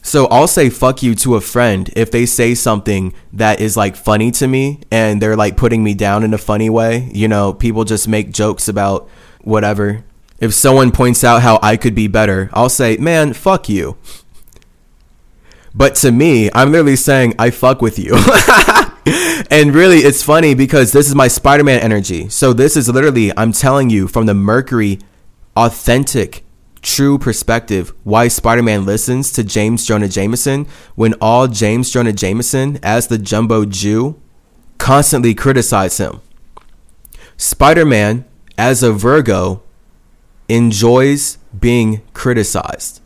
[0.03, 3.97] So I'll say fuck you to a friend if they say something that is like
[3.97, 7.11] funny to me and they're like putting me down in a funny way.
[7.15, 9.09] You know, people just make jokes about
[9.41, 10.05] whatever.
[10.41, 13.97] If someone points out how I could be better, I'll say, man, fuck you.
[15.75, 18.15] But to me, I'm literally saying I fuck with you.
[19.51, 22.29] and really, it's funny because this is my Spider Man energy.
[22.29, 25.01] So, this is literally, I'm telling you from the Mercury
[25.57, 26.45] authentic,
[26.81, 32.79] true perspective why Spider Man listens to James Jonah Jameson when all James Jonah Jameson,
[32.83, 34.21] as the jumbo Jew,
[34.79, 36.21] constantly criticize him.
[37.37, 38.25] Spider Man,
[38.57, 39.63] as a Virgo,
[40.49, 43.01] enjoys being criticized.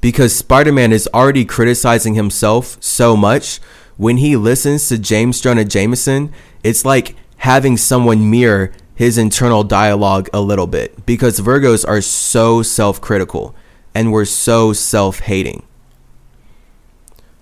[0.00, 3.58] Because Spider Man is already criticizing himself so much,
[3.96, 6.32] when he listens to James Jonah Jameson,
[6.62, 11.04] it's like having someone mirror his internal dialogue a little bit.
[11.06, 13.54] Because Virgos are so self critical
[13.94, 15.64] and we're so self hating.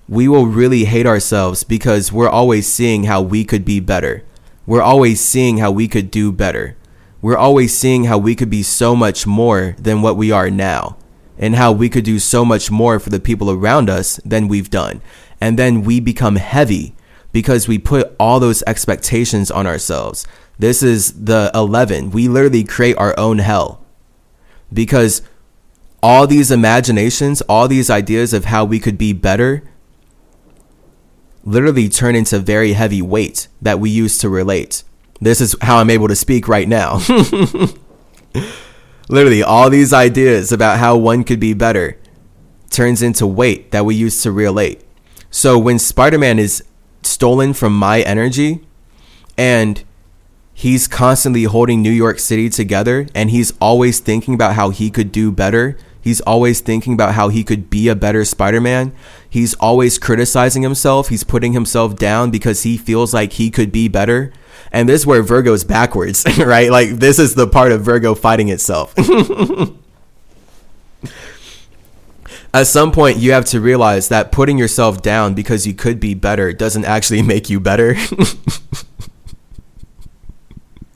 [0.09, 4.25] We will really hate ourselves because we're always seeing how we could be better.
[4.65, 6.77] We're always seeing how we could do better
[7.27, 10.97] we're always seeing how we could be so much more than what we are now
[11.39, 14.71] and how we could do so much more for the people around us than we've
[14.71, 15.01] done.
[15.41, 16.95] And then we become heavy
[17.33, 20.27] because we put all those expectations on ourselves.
[20.59, 22.11] This is the 11.
[22.11, 23.85] We literally create our own hell
[24.73, 25.23] because
[26.03, 29.63] all these imaginations, all these ideas of how we could be better
[31.45, 34.83] literally turn into very heavy weight that we use to relate.
[35.21, 37.01] This is how I'm able to speak right now.
[39.09, 41.99] Literally, all these ideas about how one could be better
[42.71, 44.83] turns into weight that we use to relate.
[45.31, 46.65] So when Spider Man is
[47.03, 48.67] stolen from my energy
[49.39, 49.83] and
[50.53, 55.13] he's constantly holding New York City together and he's always thinking about how he could
[55.13, 55.77] do better.
[56.07, 58.93] He's always thinking about how he could be a better Spider Man.
[59.29, 61.09] He's always criticizing himself.
[61.09, 64.33] He's putting himself down because he feels like he could be better.
[64.71, 66.71] And this is where Virgo's backwards, right?
[66.71, 68.95] Like this is the part of Virgo fighting itself.
[72.55, 76.15] At some point, you have to realize that putting yourself down because you could be
[76.15, 77.97] better doesn't actually make you better.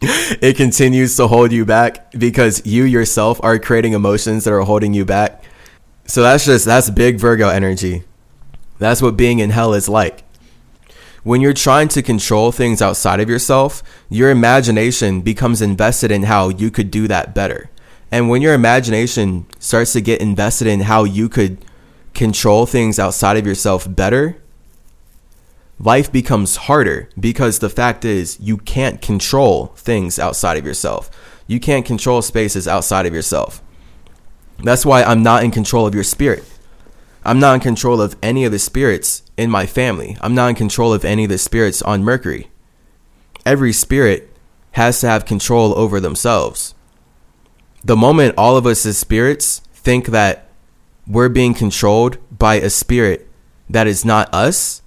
[0.40, 4.94] it continues to hold you back because you yourself are creating emotions that are holding
[4.94, 5.44] you back.
[6.06, 8.04] So that's just, that's big Virgo energy.
[8.78, 10.24] That's what being in hell is like.
[11.22, 16.48] When you're trying to control things outside of yourself, your imagination becomes invested in how
[16.48, 17.68] you could do that better.
[18.10, 21.58] And when your imagination starts to get invested in how you could
[22.14, 24.40] control things outside of yourself better,
[25.80, 31.10] life becomes harder because the fact is you can't control things outside of yourself.
[31.46, 33.62] You can't control spaces outside of yourself.
[34.62, 36.44] That's why I'm not in control of your spirit.
[37.24, 40.16] I'm not in control of any of the spirits in my family.
[40.20, 42.50] I'm not in control of any of the spirits on Mercury.
[43.46, 44.30] Every spirit
[44.72, 46.74] has to have control over themselves.
[47.82, 50.48] The moment all of us as spirits think that
[51.06, 53.28] we're being controlled by a spirit
[53.68, 54.82] that is not us,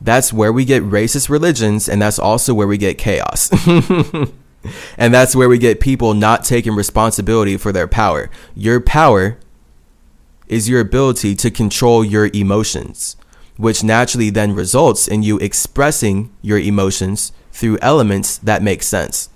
[0.00, 3.50] that's where we get racist religions, and that's also where we get chaos.
[4.98, 8.30] and that's where we get people not taking responsibility for their power.
[8.54, 9.38] Your power
[10.48, 13.16] is your ability to control your emotions,
[13.56, 19.30] which naturally then results in you expressing your emotions through elements that make sense.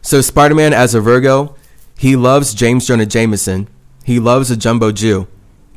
[0.00, 1.54] So, Spider Man as a Virgo,
[1.98, 3.68] he loves James Jonah Jameson.
[4.04, 5.26] He loves a jumbo Jew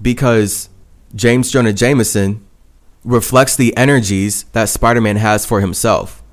[0.02, 0.70] because
[1.16, 2.46] James Jonah Jameson
[3.10, 6.24] reflects the energies that Spider Man has for himself.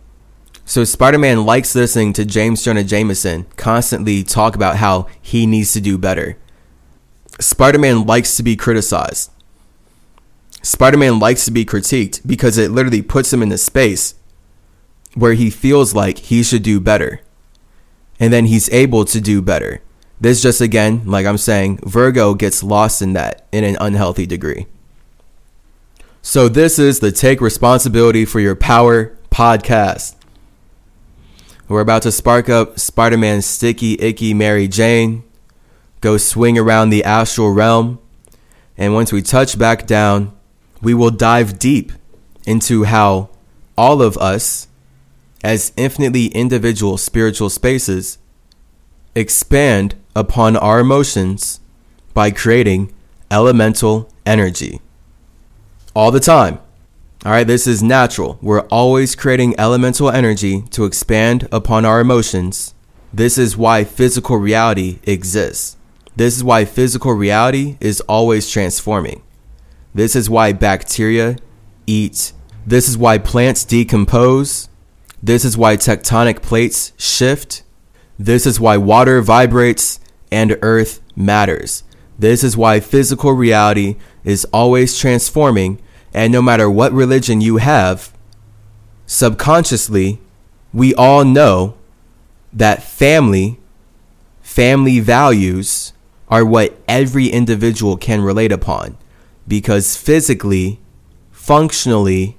[0.67, 5.73] So Spider Man likes listening to James Jonah Jameson constantly talk about how he needs
[5.73, 6.37] to do better.
[7.41, 9.31] Spider Man likes to be criticized.
[10.63, 14.15] Spider Man likes to be critiqued because it literally puts him in a space
[15.15, 17.23] where he feels like he should do better.
[18.21, 19.81] And then he's able to do better.
[20.21, 24.67] This just again, like I'm saying, Virgo gets lost in that in an unhealthy degree.
[26.29, 30.17] So, this is the Take Responsibility for Your Power podcast.
[31.69, 35.23] We're about to spark up Spider Man's sticky, icky Mary Jane
[36.01, 38.01] go swing around the astral realm.
[38.77, 40.37] And once we touch back down,
[40.83, 41.93] we will dive deep
[42.45, 43.31] into how
[43.79, 44.67] all of us,
[45.45, 48.19] as infinitely individual spiritual spaces,
[49.15, 51.61] expand upon our emotions
[52.15, 52.93] by creating
[53.31, 54.81] elemental energy.
[55.97, 56.59] All the time.
[57.25, 58.39] All right, this is natural.
[58.43, 62.75] We're always creating elemental energy to expand upon our emotions.
[63.15, 65.79] This is why physical reality exists.
[66.15, 69.23] This is why physical reality is always transforming.
[69.95, 71.39] This is why bacteria
[71.87, 72.35] eat.
[72.67, 74.69] This is why plants decompose.
[75.23, 77.63] This is why tectonic plates shift.
[78.19, 79.99] This is why water vibrates
[80.31, 81.85] and earth matters.
[82.19, 85.81] This is why physical reality is always transforming,
[86.17, 88.11] and no matter what religion you have,
[89.05, 90.19] subconsciously,
[90.73, 91.75] we all know
[92.55, 93.61] that family,
[94.41, 95.93] family values,
[96.29, 98.97] are what every individual can relate upon
[99.47, 100.81] because physically,
[101.31, 102.39] functionally,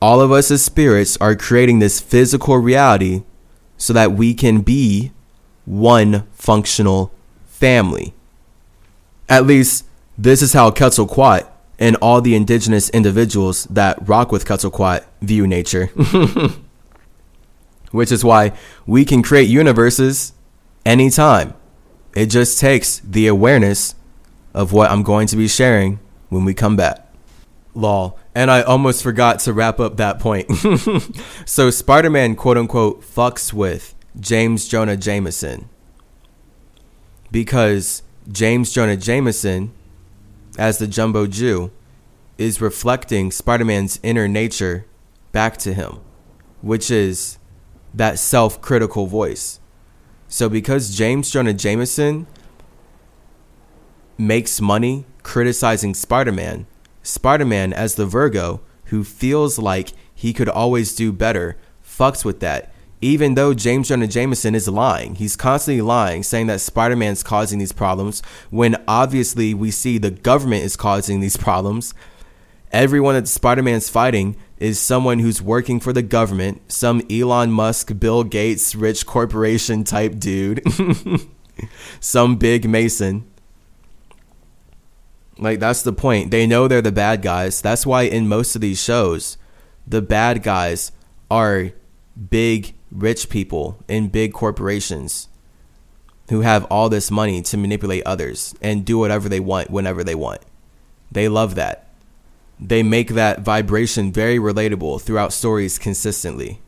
[0.00, 3.22] all of us as spirits are creating this physical reality
[3.78, 5.10] so that we can be
[5.64, 7.10] one functional
[7.46, 8.12] family.
[9.26, 9.86] At least,
[10.18, 11.49] this is how Quetzalcoatl
[11.80, 15.86] and all the indigenous individuals that rock with Quetzalcoatl view nature.
[17.90, 18.52] Which is why
[18.86, 20.34] we can create universes
[20.86, 21.54] anytime.
[22.14, 23.96] It just takes the awareness
[24.54, 27.06] of what I'm going to be sharing when we come back.
[27.74, 28.18] Lol.
[28.34, 30.50] And I almost forgot to wrap up that point.
[31.46, 35.68] so Spider Man, quote unquote, fucks with James Jonah Jameson
[37.30, 39.72] because James Jonah Jameson,
[40.60, 41.70] as the Jumbo Jew,
[42.36, 44.84] is reflecting Spider Man's inner nature
[45.32, 46.00] back to him,
[46.60, 47.38] which is
[47.94, 49.58] that self critical voice.
[50.28, 52.26] So because James Jonah Jameson
[54.18, 56.66] makes money criticizing Spider Man,
[57.02, 62.40] Spider Man, as the Virgo, who feels like he could always do better, fucks with
[62.40, 62.70] that.
[63.02, 67.58] Even though James Jonah Jameson is lying, he's constantly lying, saying that Spider Man's causing
[67.58, 71.94] these problems, when obviously we see the government is causing these problems.
[72.72, 77.98] Everyone that Spider Man's fighting is someone who's working for the government, some Elon Musk,
[77.98, 80.62] Bill Gates, rich corporation type dude,
[82.00, 83.26] some big Mason.
[85.38, 86.30] Like, that's the point.
[86.30, 87.62] They know they're the bad guys.
[87.62, 89.38] That's why in most of these shows,
[89.86, 90.92] the bad guys
[91.30, 91.70] are
[92.28, 95.28] big, rich people in big corporations
[96.28, 100.14] who have all this money to manipulate others and do whatever they want whenever they
[100.14, 100.40] want.
[101.10, 101.88] They love that.
[102.58, 106.60] They make that vibration very relatable throughout stories consistently.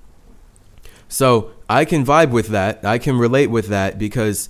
[1.09, 2.85] So I can vibe with that.
[2.85, 4.49] I can relate with that because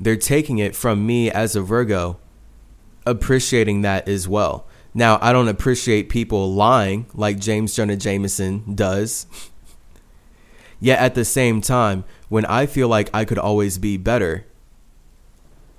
[0.00, 2.18] they're taking it from me as a Virgo
[3.06, 4.66] appreciating that as well.
[4.92, 9.26] Now, I don't appreciate people lying like James Jonah Jameson does.
[10.80, 14.46] Yet at the same time, when I feel like I could always be better,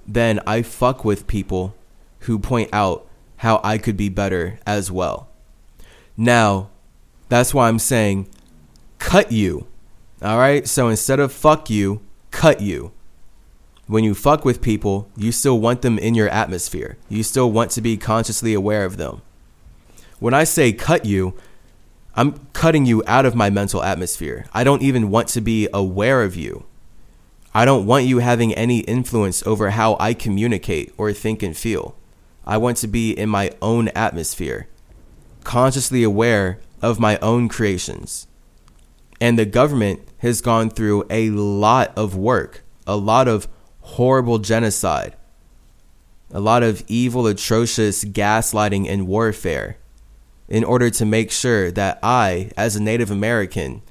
[0.08, 1.76] then I fuck with people
[2.22, 5.28] who point out how I could be better as well.
[6.16, 6.70] Now,
[7.30, 8.28] that's why I'm saying
[9.00, 9.68] cut you.
[10.22, 10.68] All right?
[10.68, 12.92] So instead of fuck you, cut you
[13.92, 16.98] when you fuck with people, you still want them in your atmosphere.
[17.10, 19.22] You still want to be consciously aware of them.
[20.20, 21.34] When I say cut you,
[22.14, 24.46] I'm cutting you out of my mental atmosphere.
[24.54, 26.66] I don't even want to be aware of you.
[27.54, 31.96] I don't want you having any influence over how I communicate or think and feel.
[32.46, 34.68] I want to be in my own atmosphere,
[35.44, 38.28] consciously aware of my own creations.
[39.22, 43.48] And the government has gone through a lot of work, a lot of
[43.82, 45.16] horrible genocide,
[46.32, 49.78] a lot of evil, atrocious gaslighting and warfare
[50.52, 53.82] in order to make sure that I, as a Native American,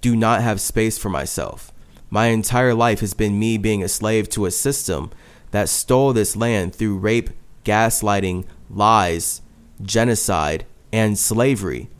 [0.00, 1.72] do not have space for myself.
[2.10, 5.10] My entire life has been me being a slave to a system
[5.50, 7.30] that stole this land through rape,
[7.64, 9.42] gaslighting, lies,
[9.82, 11.90] genocide, and slavery.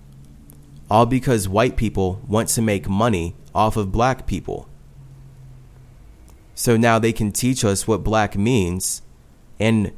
[0.89, 4.69] All because white people want to make money off of black people.
[6.55, 9.03] So now they can teach us what black means
[9.59, 9.91] and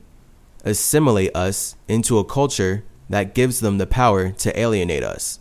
[0.65, 5.39] assimilate us into a culture that gives them the power to alienate us.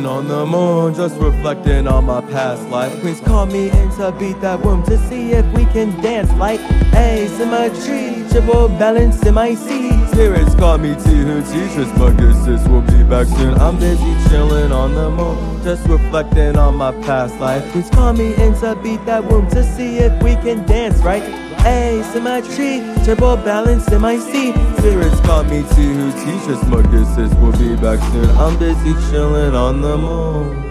[0.00, 2.92] Chillin' on the moon, just reflecting on my past life.
[3.00, 6.60] Please call me in to beat that womb to see if we can dance like
[6.94, 10.06] a symmetry, triple balance in my seat.
[10.08, 13.54] Spirits call me to who teaches, my good sis will be back soon.
[13.54, 17.64] I'm busy chillin' on the moon, just reflecting on my past life.
[17.72, 21.49] Please call me in to beat that womb to see if we can dance right.
[21.66, 24.54] Asymmetry, triple balance in my seat.
[24.78, 26.62] Spirits call me to who teach us.
[26.68, 28.30] My good sis will be back soon.
[28.36, 30.70] I'm busy chilling on the moon.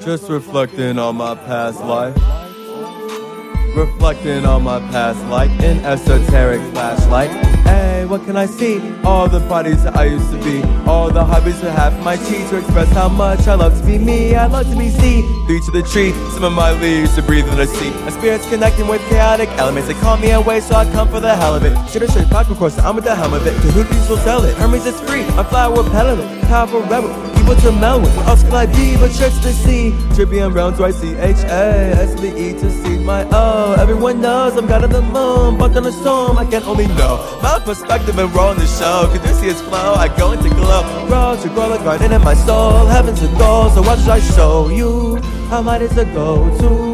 [0.00, 2.16] Just reflecting on my past life.
[3.76, 7.30] Reflecting on my past life, an esoteric flashlight.
[8.04, 8.80] What can I see?
[9.04, 10.62] All the bodies that I used to be.
[10.86, 13.98] All the hobbies that have my cheeks to express how much I love to be
[13.98, 14.34] me.
[14.34, 15.22] I love to be seen.
[15.46, 17.90] Three to the tree, some of my leaves to breathe in the sea.
[18.04, 19.88] My spirit's connecting with chaotic elements.
[19.88, 21.74] They call me away, so I come for the hell of it.
[21.88, 23.52] Should have straight back, of course, I'm with the helm of it.
[23.52, 24.56] To who will sell it?
[24.56, 25.24] Hermes is free.
[25.38, 26.40] I'm flower peddling.
[26.42, 27.11] Powerful rebel.
[27.52, 28.02] Evil to melt.
[28.02, 29.90] What else could I be but church to see?
[30.14, 30.94] Trippy and rounds, right?
[30.94, 33.74] C H A S L E to see my O.
[33.78, 37.16] Everyone knows I'm God of the moon, but on the storm, I can only know
[37.42, 39.08] my perspective and roll on the show.
[39.12, 39.94] Could you see its flow?
[39.94, 40.82] I go into glow.
[41.08, 42.86] Roads to grow like garden in my soul.
[42.86, 45.16] Heaven's a goal, so what should I show you?
[45.48, 46.91] How light is a go-to?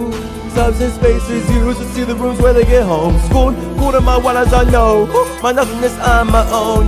[0.55, 3.19] Substance spaces used to see the rooms where they get home.
[3.29, 5.07] School, cool to my as I know.
[5.43, 6.87] My nothingness on my own.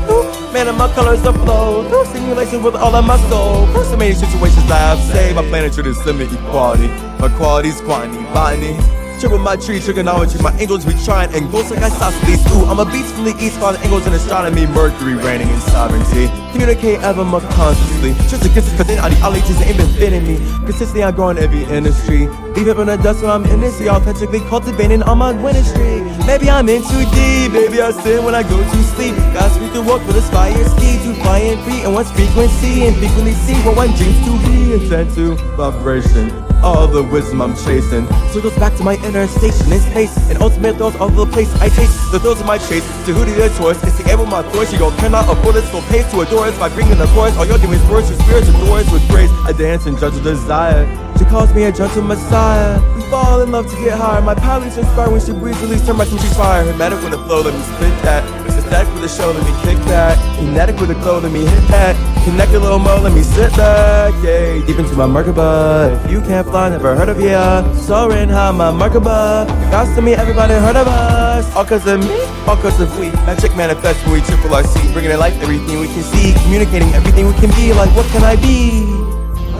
[0.53, 2.05] Man, and my colors are flow.
[2.05, 3.67] Simulation with all of my soul.
[3.85, 5.37] So many situations I have saved.
[5.37, 6.89] My planet to this equality.
[7.21, 8.77] My qualities, quantity, botany.
[9.21, 12.41] Triple my tree, trigonometry, my angels be trying and ghosts like isosceles.
[12.57, 16.33] Ooh, I'm a beast from the east, falling angles in astronomy, Mercury reigning in sovereignty.
[16.53, 18.13] Communicate ever more consciously.
[18.29, 20.37] Just cause then all the ideologies ain't been fitting me.
[20.67, 22.27] Consistently, I grow in every industry.
[22.57, 26.03] Leave it in the dust where I'm in this, authentically cultivating on my winning streak.
[26.27, 29.15] Maybe I'm in too deep, maybe I sin when I go to sleep.
[29.33, 32.87] God's free to walk with a fire ski, to fly and free, and what's frequency,
[32.87, 34.75] and frequently see what one dreams to be.
[34.75, 38.07] and Intent to vibration all the wisdom I'm chasing.
[38.33, 40.15] Circles back to my inner station in space.
[40.29, 41.53] And ultimate thrills all over the place.
[41.61, 42.85] I taste the thrills of my chase.
[43.07, 44.73] To who the choice is to able my voice.
[44.73, 47.37] You go cannot afford it, so pays to adore us by bringing the chorus.
[47.37, 49.31] All your demons words, your spirits adore us with grace.
[49.45, 50.87] I dance and judge a desire.
[51.19, 52.81] She calls me a gentle messiah.
[52.95, 54.23] We fall in love to get higher.
[54.23, 56.65] My pilots inspire when she breathes, release her my she's fire.
[56.65, 58.23] Hermetic with the flow, let me spit that.
[58.71, 60.17] Ecstatic with the show, let me kick that.
[60.39, 61.97] Kinetic with the glow, let me hit that.
[62.25, 64.15] Connect a little more, let me sit back.
[64.23, 66.05] Yeah, deep into my Merkaba.
[66.05, 67.65] If you can't fly, never heard of ya.
[67.75, 69.45] Soaring high, my Merkaba.
[69.73, 71.30] Gots to me, everybody heard of us.
[71.57, 73.11] All cause of me, all cause of we.
[73.27, 74.93] Magic manifest when we triple RC.
[74.93, 76.35] Bringing to life everything we can see.
[76.45, 77.73] Communicating everything we can be.
[77.73, 78.83] Like, what can I be?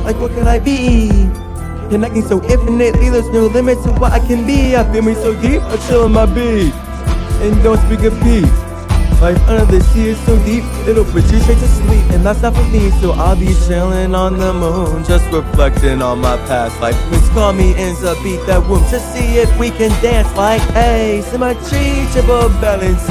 [0.05, 1.09] Like, what can I be?
[1.91, 4.77] Connecting so infinitely, there's no limit to what I can be.
[4.77, 6.73] I feel me so deep, I chill in my beat.
[7.43, 8.70] And don't speak of peace.
[9.21, 12.05] Life under the sea is so deep, it'll put you straight to sleep.
[12.11, 16.21] And that's not for me, so I'll be chilling on the moon, just reflecting on
[16.21, 16.97] my past life.
[17.09, 21.23] Please call me to beat that womb to see if we can dance like A.
[21.23, 23.03] Symmetry, triple balance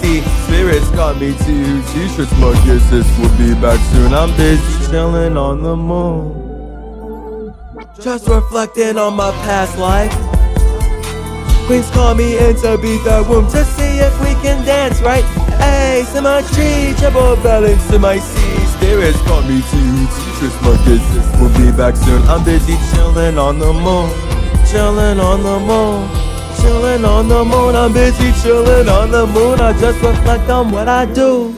[0.00, 0.22] sea.
[0.46, 4.14] Spirits call me to t-shirts, my kisses will be back soon.
[4.14, 7.54] I'm busy chilling on the moon.
[8.00, 10.37] Just reflecting on my past life.
[11.68, 15.22] Queens call me in to beat the womb to see if we can dance right.
[15.60, 18.56] Hey, symmetry, triple balance in my sea.
[18.72, 19.80] Spirits call me to
[20.16, 22.22] teachers, my kisses will be back soon.
[22.22, 24.08] I'm busy chilling on the moon,
[24.64, 26.08] chilling on the moon,
[26.56, 27.76] chilling on the moon.
[27.76, 29.60] I'm busy chilling on the moon.
[29.60, 31.54] I just reflect on what I do.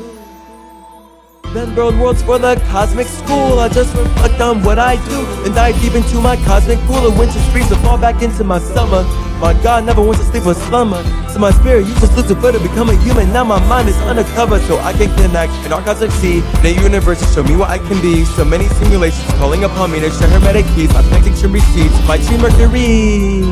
[1.54, 3.60] Then build worlds for the cosmic school.
[3.60, 7.16] I just reflect on what I do and dive deep into my cosmic pool of
[7.16, 9.06] winter springs to fall back into my summer.
[9.40, 11.02] My God never wants to sleep or slumber.
[11.30, 13.32] So my spirit used to slip to foot to become a human.
[13.32, 16.38] Now my mind is undercover so I can connect in our cosmic sea.
[16.60, 18.24] In a universe to show me what I can be.
[18.24, 20.92] So many simulations calling upon me to share hermetic keys.
[20.92, 22.06] My connecting to receipts.
[22.06, 23.42] My tree Mercury.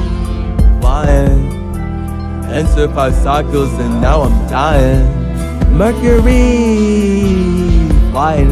[0.80, 1.56] Flying.
[2.50, 5.76] Enter five cycles and now I'm dying.
[5.76, 7.38] Mercury
[8.18, 8.50] flying.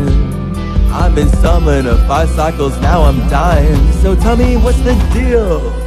[0.92, 3.92] I've been summoned of five cycles, now I'm dying.
[4.00, 5.85] So tell me what's the deal?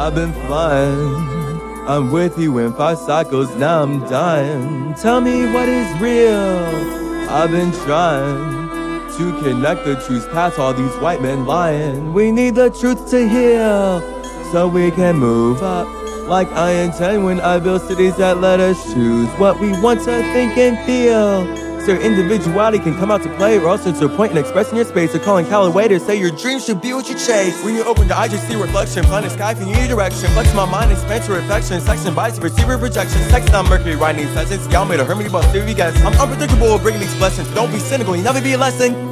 [0.00, 1.60] I've been flying.
[1.86, 4.94] I'm with you in five cycles, now I'm dying.
[4.94, 7.28] Tell me what is real.
[7.28, 12.14] I've been trying to connect the truth past all these white men lying.
[12.14, 14.00] We need the truth to heal
[14.52, 15.86] so we can move up.
[16.26, 20.22] Like I intend when I build cities that let us choose what we want to
[20.32, 21.59] think and feel.
[21.84, 24.76] So your individuality can come out to play, or else it's your point in expressing
[24.76, 27.64] your space, or calling Callaway to say your dreams should be what you chase.
[27.64, 30.30] When you open your eyes, you see reflection, planet sky from your direction.
[30.30, 34.66] Flex my mind, expand to reflection, section, bias, receiver, projection, sex on Mercury, writing sessions.
[34.68, 35.96] Y'all made a hermit about theory, guys.
[36.02, 37.48] I'm unpredictable, bringing these blessings.
[37.54, 39.09] Don't be cynical, you never be a lesson.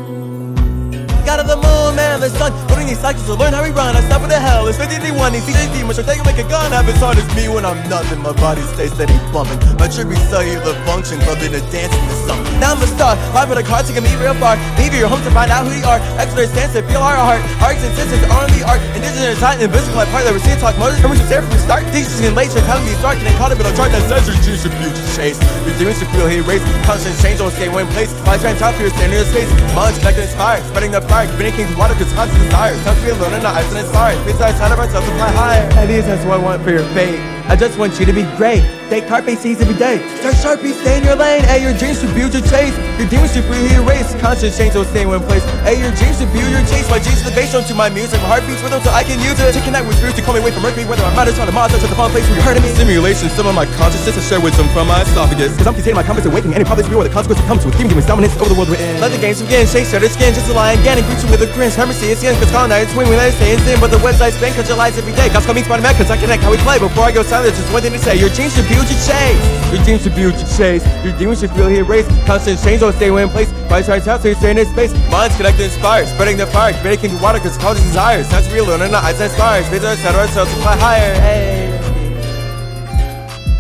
[1.28, 2.56] God of the moon, man, the sun.
[2.72, 3.92] Putting these cycles to learn how we run.
[3.92, 4.64] I stop with the hell.
[4.64, 6.00] It's 50 1 These CJ demons.
[6.00, 6.72] So take make a gun.
[6.72, 8.24] Have as hard as me when I'm nothing.
[8.24, 9.60] My body stays steady plumbing.
[9.76, 11.20] My tribute cellular function.
[11.20, 12.40] Clubbing a dance in the sun.
[12.56, 13.12] Now I'm a star.
[13.36, 14.56] Five with a to get me real far.
[14.80, 16.00] Leave your home to find out who you are.
[16.16, 17.44] Extra stance to feel our heart.
[17.60, 18.80] Arts and sisters are the art.
[18.96, 20.96] Indigenous tight and invisible like part that we see talk motors.
[21.04, 21.84] Come there from the start.
[21.92, 22.48] Teachers in late.
[22.56, 22.96] Telling me.
[22.96, 25.36] And caught a bit of chart that says your juice should be chase.
[25.68, 26.64] Your demons should feel hate race.
[26.88, 28.16] Constant change on stay one place.
[28.24, 29.52] My trend top here standing in space.
[29.76, 30.64] Much connected inspired.
[30.72, 31.17] Spreading the fire.
[31.26, 32.74] Keeping king's water cause constant desire.
[32.84, 34.18] Time to be alone and not isolate stars.
[34.24, 35.68] Besides, sign of ourselves to fly higher.
[35.74, 37.18] And these is what I want for your fate.
[37.50, 38.77] I just want you to be great.
[38.88, 40.00] They carpe seas every day.
[40.16, 41.44] Start sharpie, stay in your lane.
[41.44, 42.72] Hey, your dreams should build your chase.
[42.96, 44.16] Your demons should freely erase.
[44.16, 45.44] Constant change will stay in one place.
[45.60, 46.88] Hey, your dreams should build your chase.
[46.88, 48.16] My dreams are the drum to my music.
[48.24, 49.52] My heartbeats rhythm so I can use it.
[49.52, 50.88] To connect with spirits to call me away from Mercury.
[50.88, 52.72] Whether I'm matters on the monster to the fun place where you're hurting me.
[52.72, 55.52] Simulation, some of my consciousness to share wisdom from my esophagus.
[55.60, 57.76] Cause I'm containing my compass and waking any public spirit where the consequences comes with
[57.76, 59.04] humans dominance over the world we're in.
[59.04, 59.68] Let the games begin.
[59.68, 60.80] Shake started skin just a lion.
[60.80, 61.68] Ganning greet you with a grin.
[61.76, 62.32] Hermes it's skin.
[62.40, 63.76] Cause colonizers swing when they stay in sin.
[63.84, 65.28] But the website's been cause your lies every day.
[65.28, 66.80] Call me Spider-Man cause I connect how we play.
[66.80, 68.16] Before I go silent, just one thing to say.
[68.16, 69.72] Your dreams should build your chase.
[69.72, 70.84] Your dreams build your chase.
[71.04, 72.06] Your demons should feel here race.
[72.26, 73.50] Constant change don't stay in place.
[73.66, 74.92] Price right out so you stay in this space.
[75.10, 76.06] Minds connected inspired.
[76.06, 76.72] Spreading the fire.
[76.80, 78.28] Creating the water cause causes desires.
[78.30, 79.66] That's real and not eyes inspires.
[79.68, 81.14] Visions set ourselves to fly higher.
[81.14, 81.68] Hey.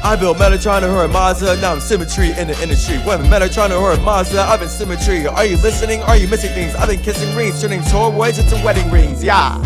[0.08, 2.96] I built Metatron and and Mazda, now I'm symmetry in the industry.
[2.98, 5.26] When Metatron and and Mazda, I've been symmetry.
[5.26, 6.00] Are you listening?
[6.02, 6.74] Are you missing things?
[6.76, 9.22] I've been kissing rings, turning toys into wedding rings.
[9.22, 9.60] Yeah.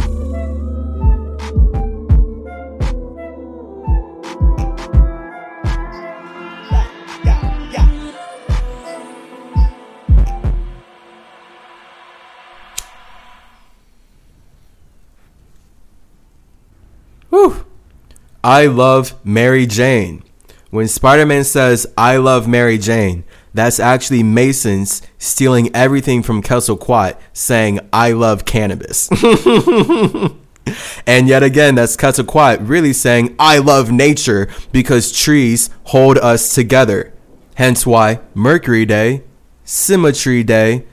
[18.44, 20.24] I love Mary Jane.
[20.70, 23.22] When Spider Man says, I love Mary Jane,
[23.54, 29.08] that's actually Masons stealing everything from Quetzalcoatl saying, I love cannabis.
[31.06, 37.12] and yet again, that's Quetzalcoatl really saying, I love nature because trees hold us together.
[37.54, 39.22] Hence why Mercury Day,
[39.62, 40.84] Symmetry Day,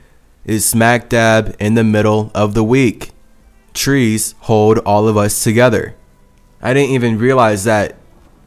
[0.44, 3.10] is smack dab in the middle of the week.
[3.74, 5.96] Trees hold all of us together.
[6.62, 7.96] I didn't even realize that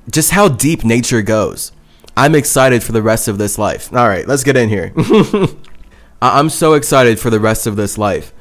[0.09, 1.71] just how deep nature goes.
[2.15, 3.93] I'm excited for the rest of this life.
[3.93, 4.93] All right, let's get in here.
[6.21, 8.33] I'm so excited for the rest of this life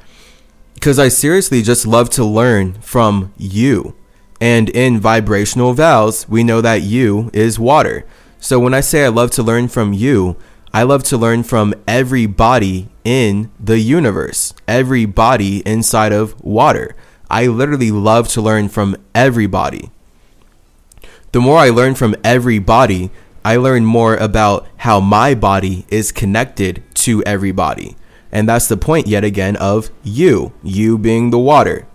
[0.75, 3.95] because I seriously just love to learn from you.
[4.39, 8.05] And in vibrational vowels, we know that you is water.
[8.39, 10.35] So when I say I love to learn from you,
[10.73, 16.95] I love to learn from every body in the universe, every body inside of water.
[17.29, 19.89] I literally love to learn from everybody.
[21.31, 23.09] The more I learn from everybody,
[23.43, 27.95] I learn more about how my body is connected to everybody.
[28.31, 31.87] And that's the point yet again of you, you being the water.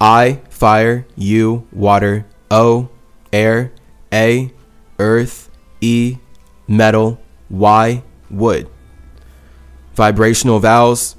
[0.00, 2.88] I, fire, you, water, O,
[3.32, 3.72] air,
[4.12, 4.52] A,
[4.98, 5.50] earth,
[5.80, 6.18] E,
[6.68, 8.68] metal, Y, wood.
[9.94, 11.16] Vibrational vowels.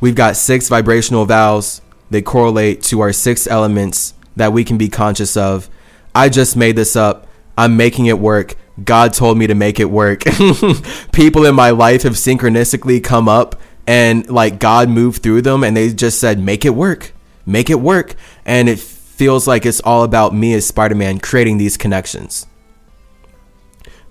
[0.00, 1.80] We've got six vibrational vowels.
[2.14, 5.68] They correlate to our six elements that we can be conscious of.
[6.14, 7.26] I just made this up.
[7.58, 8.54] I'm making it work.
[8.84, 10.22] God told me to make it work.
[11.12, 15.76] People in my life have synchronistically come up and like God moved through them and
[15.76, 17.12] they just said, make it work,
[17.46, 18.14] make it work.
[18.44, 22.46] And it feels like it's all about me as Spider Man creating these connections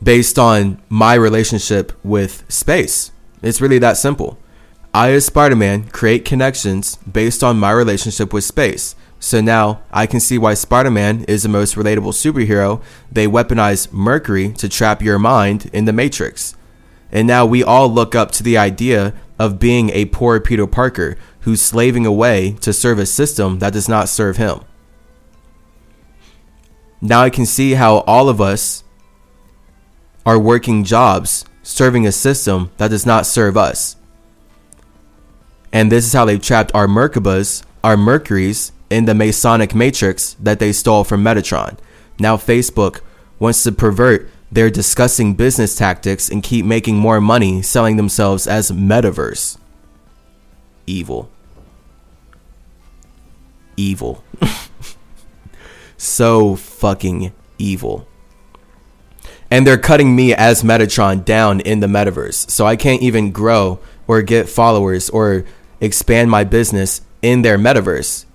[0.03, 3.13] based on my relationship with space.
[3.41, 4.37] It's really that simple.
[4.95, 8.95] I, as Spider Man, create connections based on my relationship with space.
[9.19, 12.79] So now I can see why Spider Man is the most relatable superhero.
[13.11, 16.55] They weaponize Mercury to trap your mind in the Matrix.
[17.11, 21.17] And now we all look up to the idea of being a poor Peter Parker
[21.41, 24.59] who's slaving away to serve a system that does not serve him.
[27.01, 28.83] Now I can see how all of us
[30.23, 33.95] are working jobs serving a system that does not serve us.
[35.73, 40.59] And this is how they've trapped our Merkabas, our Mercuries, in the Masonic matrix that
[40.59, 41.79] they stole from Metatron.
[42.19, 43.01] Now Facebook
[43.39, 48.69] wants to pervert their discussing business tactics and keep making more money selling themselves as
[48.69, 49.57] metaverse.
[50.85, 51.31] Evil.
[53.75, 54.23] Evil.
[55.97, 58.07] so fucking evil.
[59.49, 62.49] And they're cutting me as Metatron down in the metaverse.
[62.51, 65.45] So I can't even grow or get followers or
[65.83, 68.25] expand my business in their metaverse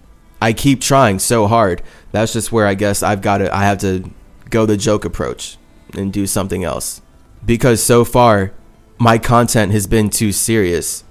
[0.41, 1.83] I keep trying so hard.
[2.13, 4.11] That's just where I guess I've got to I have to
[4.51, 5.59] go the joke approach
[5.95, 7.03] and do something else.
[7.45, 8.53] Because so far
[8.99, 11.05] my content has been too serious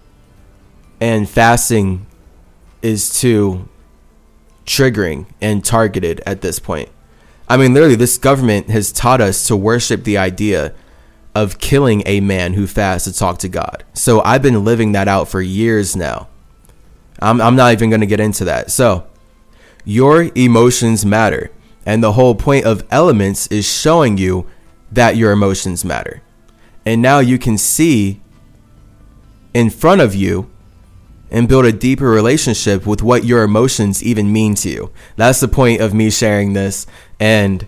[1.00, 2.06] and fasting
[2.82, 3.68] is too
[4.66, 6.90] triggering and targeted at this point.
[7.50, 10.74] I mean, literally, this government has taught us to worship the idea
[11.44, 13.84] of killing a man who fasts to talk to God.
[13.94, 16.28] So I've been living that out for years now.
[17.20, 18.72] I'm, I'm not even going to get into that.
[18.72, 19.08] So
[19.86, 21.52] your emotions matter.
[21.86, 24.48] And the whole point of elements is showing you
[24.92, 26.22] that your emotions matter.
[26.86, 28.20] And now you can see
[29.54, 30.50] in front of you
[31.30, 34.92] and build a deeper relationship with what your emotions even mean to you.
[35.16, 36.88] That's the point of me sharing this
[37.20, 37.68] and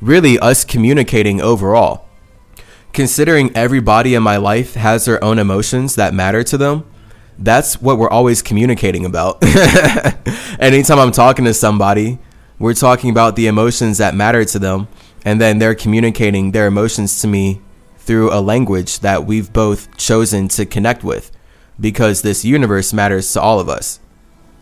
[0.00, 2.03] really us communicating overall.
[2.94, 6.88] Considering everybody in my life has their own emotions that matter to them,
[7.36, 9.42] that's what we're always communicating about.
[10.60, 12.20] Anytime I'm talking to somebody,
[12.60, 14.86] we're talking about the emotions that matter to them,
[15.24, 17.60] and then they're communicating their emotions to me
[17.98, 21.32] through a language that we've both chosen to connect with
[21.80, 23.98] because this universe matters to all of us.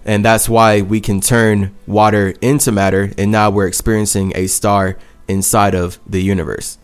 [0.07, 4.97] And that's why we can turn water into matter, and now we're experiencing a star
[5.28, 6.78] inside of the universe.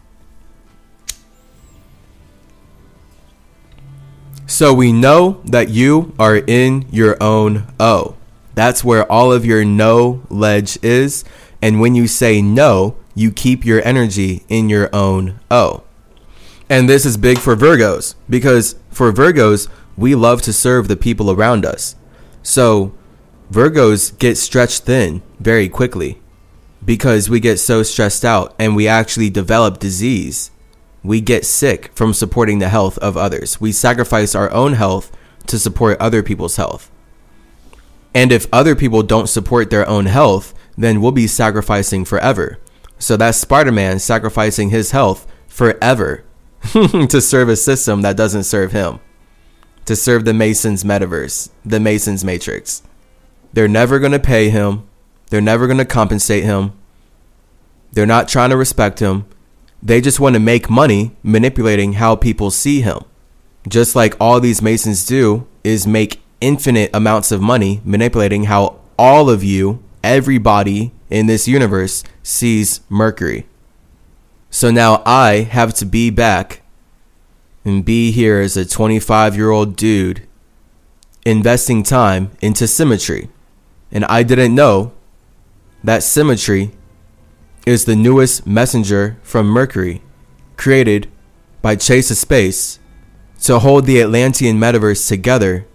[4.48, 8.16] So we know that you are in your own O.
[8.54, 11.22] That's where all of your no ledge is.
[11.60, 15.84] And when you say no, you keep your energy in your own O.
[16.70, 19.68] And this is big for Virgos because for Virgos,
[19.98, 21.94] we love to serve the people around us.
[22.42, 22.94] So
[23.52, 26.22] Virgos get stretched thin very quickly
[26.82, 30.50] because we get so stressed out and we actually develop disease.
[31.02, 33.60] We get sick from supporting the health of others.
[33.60, 35.12] We sacrifice our own health
[35.46, 36.90] to support other people's health.
[38.14, 42.58] And if other people don't support their own health, then we'll be sacrificing forever.
[42.98, 46.24] So that's Spider Man sacrificing his health forever
[46.72, 49.00] to serve a system that doesn't serve him,
[49.84, 52.82] to serve the Masons metaverse, the Masons matrix.
[53.52, 54.88] They're never going to pay him.
[55.30, 56.72] They're never going to compensate him.
[57.92, 59.26] They're not trying to respect him.
[59.82, 63.04] They just want to make money manipulating how people see him.
[63.68, 69.30] Just like all these Masons do is make infinite amounts of money manipulating how all
[69.30, 73.46] of you, everybody in this universe sees Mercury.
[74.50, 76.62] So now I have to be back
[77.64, 80.26] and be here as a 25 year old dude
[81.24, 83.28] investing time into symmetry.
[83.92, 84.92] And I didn't know
[85.84, 86.72] that symmetry
[87.68, 90.00] is the newest messenger from Mercury
[90.56, 91.06] created
[91.60, 92.78] by Chase of Space
[93.42, 95.66] to hold the Atlantean metaverse together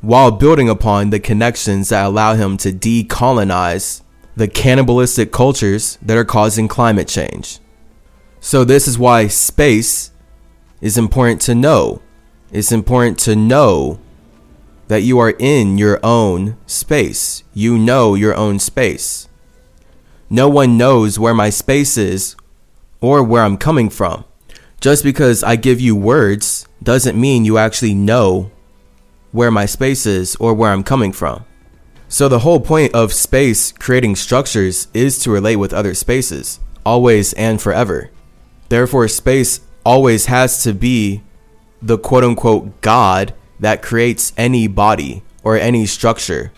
[0.00, 4.02] while building upon the connections that allow him to decolonize
[4.34, 7.60] the cannibalistic cultures that are causing climate change.
[8.40, 10.10] So, this is why space
[10.80, 12.02] is important to know.
[12.50, 14.00] It's important to know
[14.88, 17.44] that you are in your own space.
[17.54, 19.25] You know your own space.
[20.28, 22.36] No one knows where my space is
[23.00, 24.24] or where I'm coming from.
[24.80, 28.50] Just because I give you words doesn't mean you actually know
[29.32, 31.44] where my space is or where I'm coming from.
[32.08, 37.32] So, the whole point of space creating structures is to relate with other spaces, always
[37.32, 38.10] and forever.
[38.68, 41.22] Therefore, space always has to be
[41.82, 46.52] the quote unquote God that creates any body or any structure.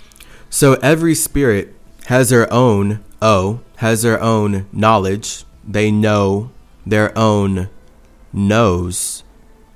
[0.51, 1.75] So every spirit
[2.09, 5.45] has their own O, has their own knowledge.
[5.63, 6.51] They know
[6.87, 7.69] their own
[8.33, 9.25] nose.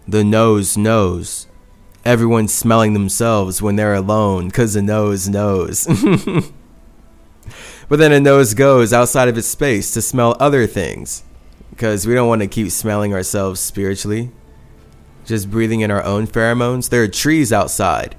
[0.08, 1.46] The nose knows.
[2.06, 5.86] Everyone's smelling themselves when they're alone because the nose knows.
[7.88, 11.24] but then a nose goes outside of its space to smell other things
[11.68, 14.30] because we don't want to keep smelling ourselves spiritually
[15.26, 16.88] just breathing in our own pheromones.
[16.88, 18.16] There are trees outside.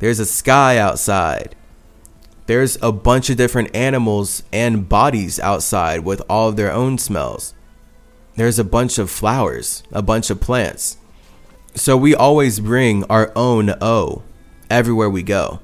[0.00, 1.54] There's a sky outside.
[2.46, 7.54] There's a bunch of different animals and bodies outside with all of their own smells.
[8.36, 10.98] There's a bunch of flowers, a bunch of plants.
[11.74, 14.22] So we always bring our own O
[14.70, 15.60] everywhere we go.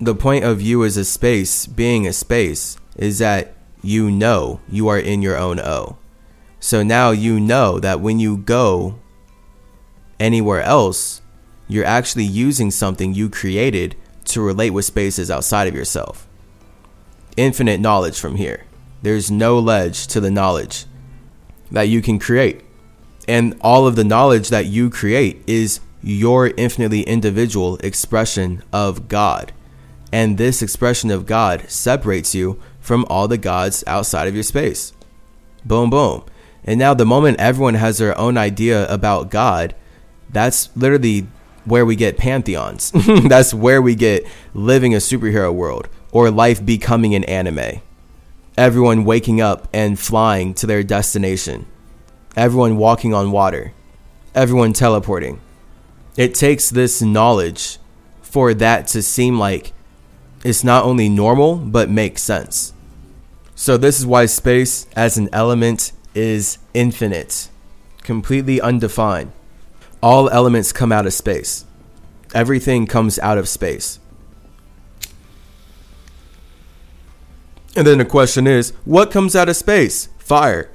[0.00, 4.88] The point of you as a space, being a space, is that you know you
[4.88, 5.96] are in your own O.
[6.60, 8.98] So now you know that when you go
[10.20, 11.22] anywhere else,
[11.66, 13.96] you're actually using something you created
[14.28, 16.26] to relate with spaces outside of yourself.
[17.36, 18.64] Infinite knowledge from here.
[19.02, 20.86] There's no ledge to the knowledge
[21.70, 22.62] that you can create.
[23.28, 29.52] And all of the knowledge that you create is your infinitely individual expression of God.
[30.12, 34.92] And this expression of God separates you from all the gods outside of your space.
[35.64, 36.24] Boom, boom.
[36.64, 39.74] And now, the moment everyone has their own idea about God,
[40.30, 41.26] that's literally
[41.68, 42.90] where we get pantheons.
[43.28, 47.80] that's where we get living a superhero world or life becoming an anime.
[48.56, 51.66] Everyone waking up and flying to their destination.
[52.36, 53.72] Everyone walking on water.
[54.34, 55.40] Everyone teleporting.
[56.16, 57.78] It takes this knowledge
[58.22, 59.72] for that to seem like
[60.44, 62.72] it's not only normal, but makes sense.
[63.54, 67.48] So, this is why space as an element is infinite,
[68.02, 69.32] completely undefined.
[70.02, 71.64] All elements come out of space.
[72.34, 73.98] Everything comes out of space.
[77.74, 80.08] And then the question is, what comes out of space?
[80.18, 80.70] Fire.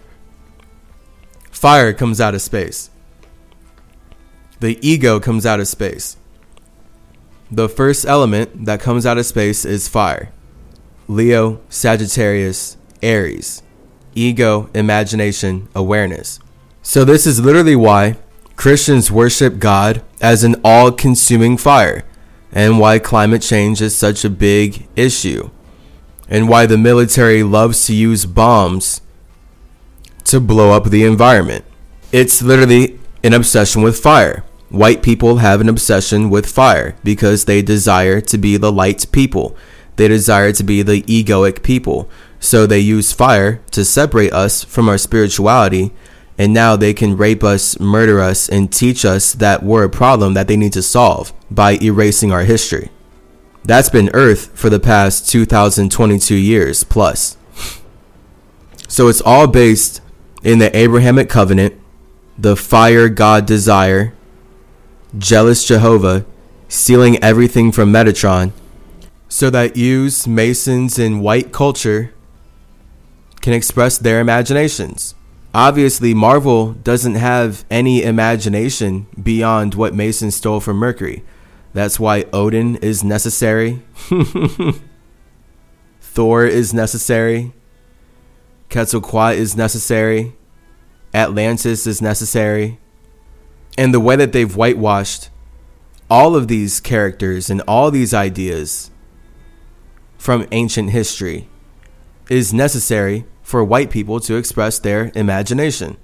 [1.51, 2.89] Fire comes out of space.
[4.59, 6.17] The ego comes out of space.
[7.51, 10.31] The first element that comes out of space is fire.
[11.07, 13.61] Leo, Sagittarius, Aries.
[14.15, 16.39] Ego, imagination, awareness.
[16.81, 18.17] So, this is literally why
[18.55, 22.05] Christians worship God as an all consuming fire,
[22.51, 25.49] and why climate change is such a big issue,
[26.29, 29.01] and why the military loves to use bombs
[30.25, 31.65] to blow up the environment.
[32.11, 34.43] It's literally an obsession with fire.
[34.69, 39.55] White people have an obsession with fire because they desire to be the light people.
[39.95, 42.09] They desire to be the egoic people.
[42.39, 45.93] So they use fire to separate us from our spirituality.
[46.37, 50.33] And now they can rape us, murder us, and teach us that we're a problem
[50.33, 52.89] that they need to solve by erasing our history.
[53.63, 57.37] That's been Earth for the past 2022 years plus.
[58.87, 60.01] So it's all based
[60.43, 61.79] in the Abrahamic covenant,
[62.37, 64.13] the fire God desire,
[65.17, 66.25] jealous Jehovah,
[66.67, 68.51] stealing everything from Metatron,
[69.29, 72.13] so that yous, Masons, and white culture
[73.41, 75.15] can express their imaginations.
[75.53, 81.23] Obviously, Marvel doesn't have any imagination beyond what Mason stole from Mercury.
[81.73, 83.83] That's why Odin is necessary.
[86.01, 87.53] Thor is necessary.
[88.69, 90.33] Quetzalcoatl is necessary.
[91.13, 92.79] Atlantis is necessary
[93.77, 95.29] and the way that they've whitewashed
[96.09, 98.91] all of these characters and all these ideas
[100.17, 101.47] from ancient history
[102.29, 105.95] is necessary for white people to express their imagination.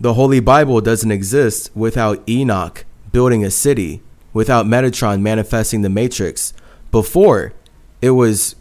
[0.00, 4.00] The Holy Bible doesn't exist without Enoch building a city,
[4.32, 6.54] without Metatron manifesting the Matrix
[6.90, 7.52] before
[8.00, 8.56] it was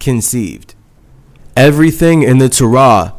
[0.00, 0.74] conceived.
[1.54, 3.12] Everything in the Torah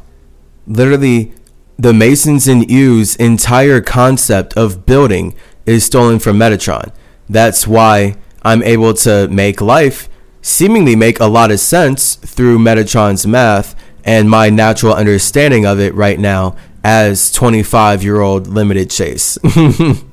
[0.65, 1.33] literally
[1.77, 5.35] the Masons and U's entire concept of building
[5.67, 6.91] is stolen from Metatron.
[7.29, 10.09] That's why I'm able to make life
[10.41, 15.93] seemingly make a lot of sense through Metatron's math and my natural understanding of it
[15.93, 19.37] right now as 25 year old limited chase.
[19.55, 20.03] and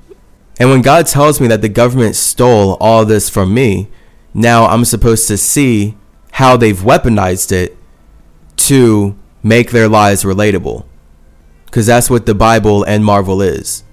[0.58, 3.88] when God tells me that the government stole all this from me,
[4.32, 5.96] now I'm supposed to see
[6.32, 7.76] how they've weaponized it
[8.56, 10.84] to make their lies relatable
[11.66, 13.84] because that's what the Bible and Marvel is.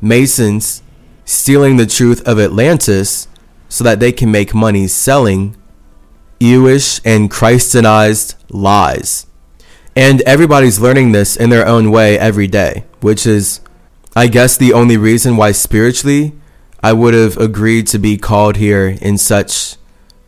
[0.00, 0.82] Masons
[1.24, 3.26] stealing the truth of Atlantis
[3.68, 5.56] so that they can make money selling
[6.40, 9.26] Jewish and Christianized lies.
[9.94, 13.60] And everybody's learning this in their own way every day, which is,
[14.14, 16.34] I guess, the only reason why spiritually
[16.82, 19.76] I would have agreed to be called here in such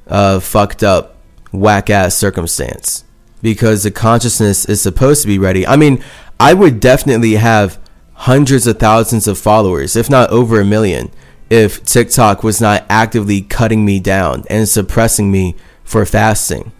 [0.06, 1.16] a fucked up,
[1.52, 3.04] whack ass circumstance.
[3.42, 5.66] Because the consciousness is supposed to be ready.
[5.66, 6.02] I mean,
[6.40, 7.78] I would definitely have
[8.14, 11.10] hundreds of thousands of followers, if not over a million,
[11.50, 15.54] if TikTok was not actively cutting me down and suppressing me
[15.88, 16.70] for fasting.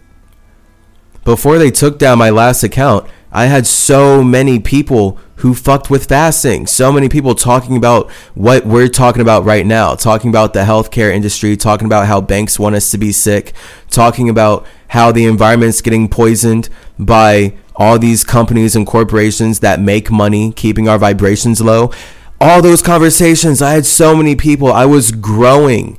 [1.25, 6.05] Before they took down my last account, I had so many people who fucked with
[6.05, 6.67] fasting.
[6.67, 11.11] So many people talking about what we're talking about right now, talking about the healthcare
[11.11, 13.53] industry, talking about how banks want us to be sick,
[13.89, 20.11] talking about how the environment's getting poisoned by all these companies and corporations that make
[20.11, 21.91] money keeping our vibrations low.
[22.39, 25.97] All those conversations, I had so many people, I was growing,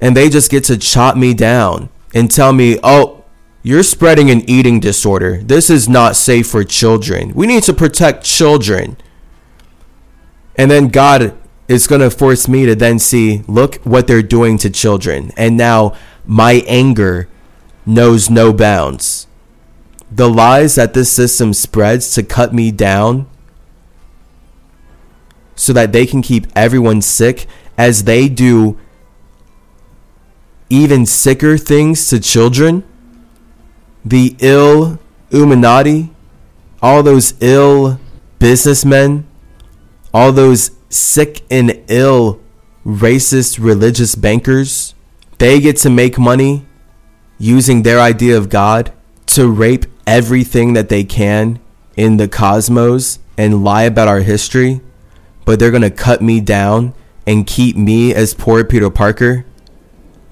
[0.00, 3.24] and they just get to chop me down and tell me, oh,
[3.62, 5.42] you're spreading an eating disorder.
[5.42, 7.32] This is not safe for children.
[7.34, 8.96] We need to protect children.
[10.56, 11.36] And then God
[11.68, 15.30] is going to force me to then see, look what they're doing to children.
[15.36, 17.28] And now my anger
[17.84, 19.26] knows no bounds
[20.10, 23.26] the lies that this system spreads to cut me down
[25.54, 27.46] so that they can keep everyone sick
[27.76, 28.78] as they do
[30.68, 32.84] even sicker things to children.
[34.04, 34.98] The ill
[35.30, 36.10] Illuminati,
[36.80, 37.98] all those ill
[38.38, 39.26] businessmen,
[40.14, 42.40] all those sick and ill
[42.84, 44.94] racist religious bankers,
[45.38, 46.64] they get to make money
[47.38, 48.92] using their idea of God
[49.26, 51.58] to rape everything that they can
[51.96, 54.80] in the cosmos and lie about our history,
[55.44, 56.94] but they're going to cut me down
[57.26, 59.44] and keep me as poor Peter Parker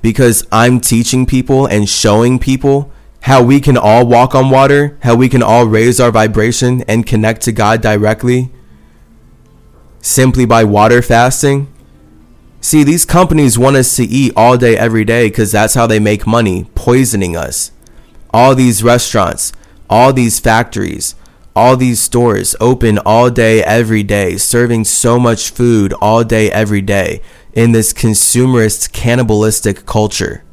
[0.05, 5.15] because I'm teaching people and showing people how we can all walk on water, how
[5.15, 8.53] we can all raise our vibration and connect to God directly
[10.03, 11.73] simply by water fasting.
[12.61, 16.01] See, these companies want us to eat all day, every day because that's how they
[16.01, 17.71] make money, poisoning us
[18.31, 19.55] all these restaurants,
[19.89, 21.15] all these factories,
[21.57, 26.83] all these stores open all day, every day, serving so much food all day, every
[26.83, 27.23] day
[27.55, 30.45] in this consumerist, cannibalistic culture.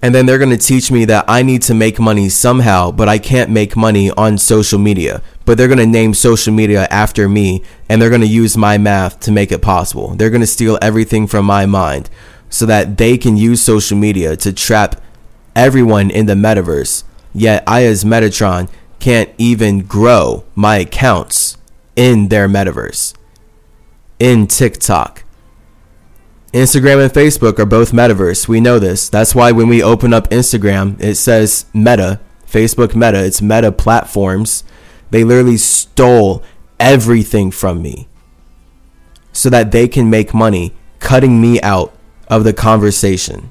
[0.00, 3.08] And then they're going to teach me that I need to make money somehow, but
[3.08, 5.22] I can't make money on social media.
[5.44, 8.78] But they're going to name social media after me, and they're going to use my
[8.78, 10.14] math to make it possible.
[10.14, 12.10] They're going to steal everything from my mind
[12.48, 15.00] so that they can use social media to trap
[15.56, 17.02] everyone in the metaverse.
[17.34, 21.56] Yet I, as Metatron, can't even grow my accounts
[21.96, 23.14] in their metaverse,
[24.18, 25.24] in TikTok.
[26.52, 28.48] Instagram and Facebook are both metaverse.
[28.48, 29.08] We know this.
[29.10, 33.22] That's why when we open up Instagram, it says Meta, Facebook Meta.
[33.22, 34.64] It's Meta platforms.
[35.10, 36.42] They literally stole
[36.80, 38.08] everything from me
[39.32, 41.94] so that they can make money cutting me out
[42.28, 43.50] of the conversation.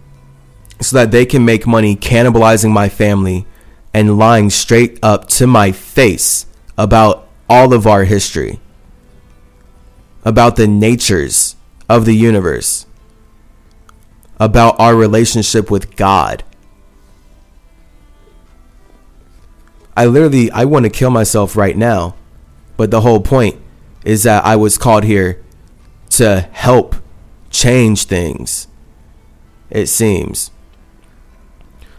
[0.81, 3.45] So that they can make money cannibalizing my family
[3.93, 6.45] and lying straight up to my face
[6.77, 8.59] about all of our history,
[10.25, 11.55] about the natures
[11.89, 12.86] of the universe,
[14.39, 16.43] about our relationship with God.
[19.95, 22.15] I literally I want to kill myself right now,
[22.77, 23.59] but the whole point
[24.05, 25.43] is that I was called here
[26.11, 26.95] to help
[27.49, 28.67] change things.
[29.69, 30.51] It seems.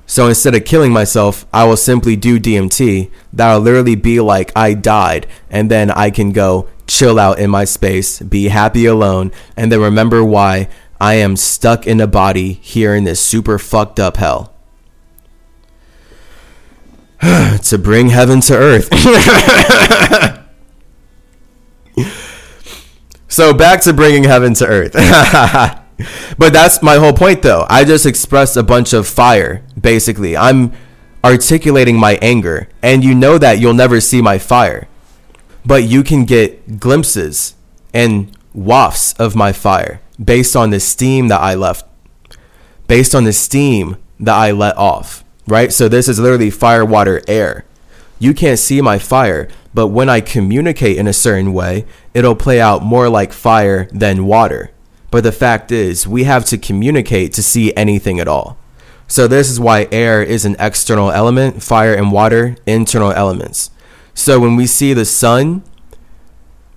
[0.07, 3.11] So instead of killing myself, I will simply do DMT.
[3.31, 7.65] That'll literally be like I died, and then I can go chill out in my
[7.65, 10.69] space, be happy alone, and then remember why
[11.01, 14.53] I am stuck in a body here in this super fucked up hell.
[17.63, 18.89] to bring heaven to earth.
[23.29, 24.93] so back to bringing heaven to earth.
[26.39, 27.65] but that's my whole point though.
[27.69, 30.37] I just expressed a bunch of fire basically.
[30.37, 30.73] I'm
[31.25, 34.89] articulating my anger and you know that you'll never see my fire.
[35.65, 37.55] But you can get glimpses
[37.95, 41.85] and wafts of my fire based on the steam that I left
[42.89, 45.73] based on the steam that I let off, right?
[45.73, 47.65] So this is literally fire, water, air.
[48.19, 51.85] You can't see my fire, but when I communicate in a certain way,
[52.15, 54.73] it'll play out more like fire than water.
[55.13, 58.59] But the fact is, we have to communicate to see anything at all.
[59.07, 63.71] So this is why air is an external element, fire and water, internal elements.
[64.15, 65.63] So when we see the sun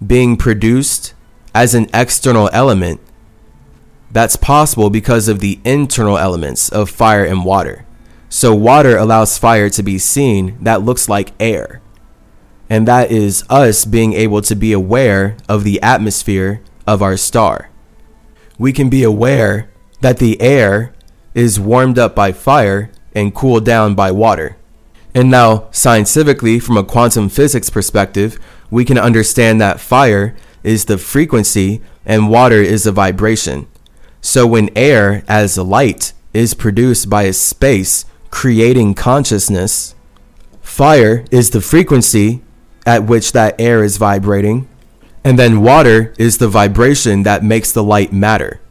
[0.06, 1.14] being produced
[1.56, 3.02] as an external element,
[4.12, 7.86] that's possible because of the internal elements of fire and water.
[8.30, 11.82] So water allows fire to be seen that looks like air.
[12.70, 17.72] And that is us being able to be aware of the atmosphere of our star
[18.62, 19.72] we can be aware
[20.02, 20.94] that the air
[21.34, 24.56] is warmed up by fire and cooled down by water.
[25.16, 28.38] And now, scientifically, from a quantum physics perspective,
[28.70, 33.68] we can understand that fire is the frequency and water is the vibration.
[34.22, 39.96] So when air as light is produced by a space creating consciousness,
[40.62, 42.42] fire is the frequency
[42.86, 44.68] at which that air is vibrating,
[45.24, 48.62] and then water is the vibration that makes the light matter.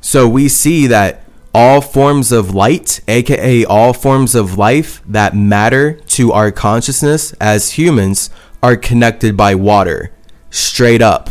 [0.00, 5.94] So we see that all forms of light, aka all forms of life that matter
[5.94, 8.30] to our consciousness as humans,
[8.62, 10.12] are connected by water.
[10.50, 11.30] Straight up.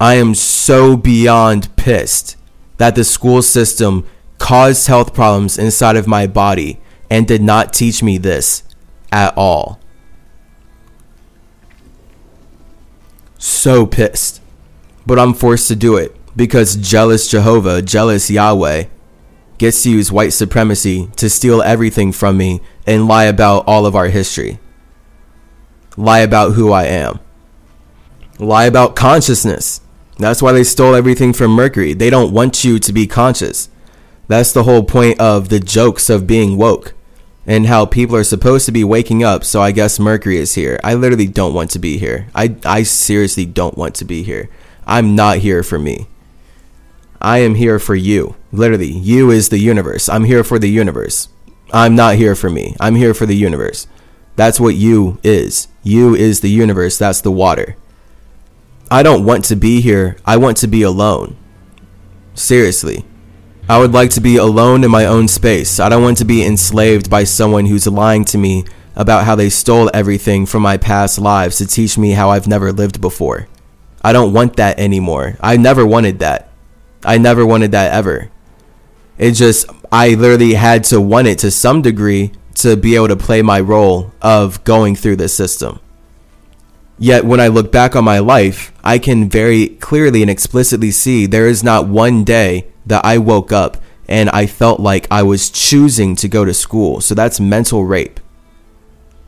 [0.00, 2.36] I am so beyond pissed
[2.78, 4.06] that the school system
[4.38, 8.62] caused health problems inside of my body and did not teach me this
[9.12, 9.80] at all.
[13.44, 14.40] so pissed.
[15.06, 18.84] But I'm forced to do it because jealous Jehovah, jealous Yahweh,
[19.58, 23.94] gets to use white supremacy to steal everything from me and lie about all of
[23.94, 24.58] our history.
[25.96, 27.20] Lie about who I am.
[28.38, 29.80] Lie about consciousness.
[30.18, 31.92] That's why they stole everything from Mercury.
[31.92, 33.68] They don't want you to be conscious.
[34.28, 36.94] That's the whole point of the jokes of being woke
[37.46, 39.44] and how people are supposed to be waking up.
[39.44, 40.78] So I guess Mercury is here.
[40.82, 42.28] I literally don't want to be here.
[42.34, 44.48] I, I seriously don't want to be here.
[44.86, 46.06] I'm not here for me.
[47.20, 48.36] I am here for you.
[48.52, 50.08] Literally, you is the universe.
[50.08, 51.28] I'm here for the universe.
[51.72, 52.76] I'm not here for me.
[52.78, 53.86] I'm here for the universe.
[54.36, 55.68] That's what you is.
[55.82, 56.98] You is the universe.
[56.98, 57.76] That's the water.
[58.94, 60.16] I don't want to be here.
[60.24, 61.36] I want to be alone.
[62.34, 63.04] Seriously.
[63.68, 65.80] I would like to be alone in my own space.
[65.80, 69.50] I don't want to be enslaved by someone who's lying to me about how they
[69.50, 73.48] stole everything from my past lives to teach me how I've never lived before.
[74.04, 75.38] I don't want that anymore.
[75.40, 76.52] I never wanted that.
[77.04, 78.30] I never wanted that ever.
[79.18, 82.30] It just, I literally had to want it to some degree
[82.62, 85.80] to be able to play my role of going through this system.
[86.98, 91.26] Yet when I look back on my life, I can very clearly and explicitly see
[91.26, 95.50] there is not one day that I woke up and I felt like I was
[95.50, 97.00] choosing to go to school.
[97.00, 98.20] So that's mental rape.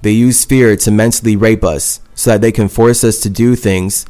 [0.02, 3.56] They use fear to mentally rape us so that they can force us to do
[3.56, 4.06] things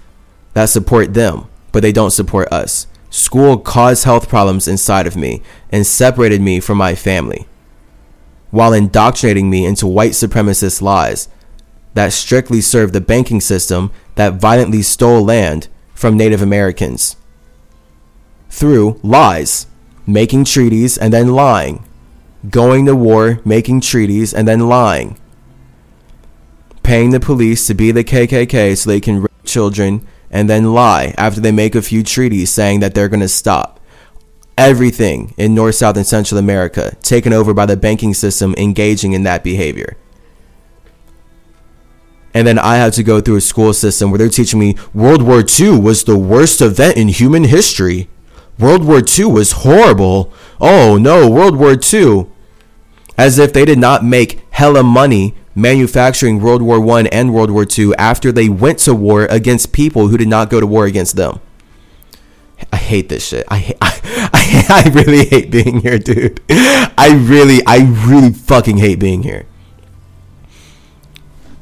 [0.52, 2.86] that support them, but they don't support us.
[3.08, 7.46] School caused health problems inside of me and separated me from my family
[8.50, 11.28] while indoctrinating me into white supremacist lies
[11.97, 17.16] that strictly served the banking system that violently stole land from Native Americans
[18.51, 19.66] through lies,
[20.06, 21.85] making treaties and then lying,
[22.51, 25.18] going to war, making treaties and then lying,
[26.82, 31.14] paying the police to be the KKK so they can rape children and then lie
[31.16, 33.81] after they make a few treaties saying that they're going to stop.
[34.59, 39.23] Everything in North, South, and Central America taken over by the banking system engaging in
[39.23, 39.97] that behavior.
[42.36, 45.22] And then I have to go through a school system where they're teaching me World
[45.22, 48.10] War II was the worst event in human history.
[48.58, 50.30] World War II was horrible.
[50.60, 52.26] Oh no, World War II.
[53.16, 57.64] As if they did not make hella money manufacturing World War One and World War
[57.66, 61.16] II after they went to war against people who did not go to war against
[61.16, 61.40] them.
[62.70, 63.46] I hate this shit.
[63.48, 66.42] I, I, I, I really hate being here, dude.
[66.50, 69.46] I really, I really fucking hate being here.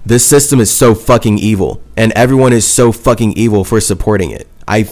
[0.06, 4.46] This system is so fucking evil, and everyone is so fucking evil for supporting it.
[4.68, 4.88] I.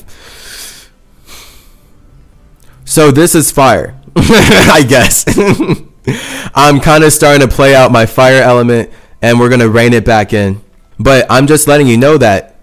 [2.85, 5.25] So this is fire, I guess.
[6.55, 8.91] I'm kind of starting to play out my fire element
[9.23, 10.61] and we're to rein it back in.
[10.99, 12.57] But I'm just letting you know that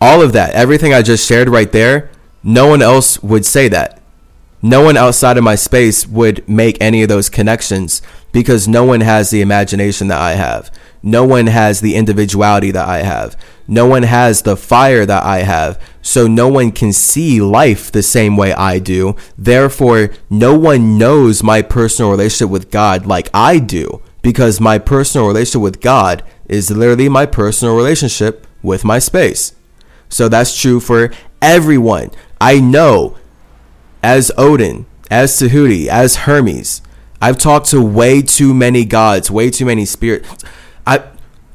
[0.00, 2.10] all of that, everything I just shared right there,
[2.42, 4.00] no one else would say that.
[4.60, 8.02] No one outside of my space would make any of those connections
[8.32, 10.70] because no one has the imagination that I have.
[11.02, 13.36] No one has the individuality that I have.
[13.66, 15.80] No one has the fire that I have.
[16.02, 19.14] So no one can see life the same way I do.
[19.36, 25.26] Therefore, no one knows my personal relationship with God like I do because my personal
[25.26, 29.54] relationship with God is literally my personal relationship with my space.
[30.08, 31.12] So that's true for
[31.42, 32.10] everyone.
[32.40, 33.16] I know
[34.02, 36.82] as Odin, as Tahuti, as Hermes,
[37.20, 40.44] I've talked to way too many gods, way too many spirits.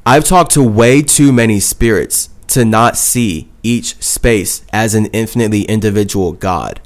[0.06, 5.62] I've talked to way too many spirits to not see each space as an infinitely
[5.62, 6.82] individual God.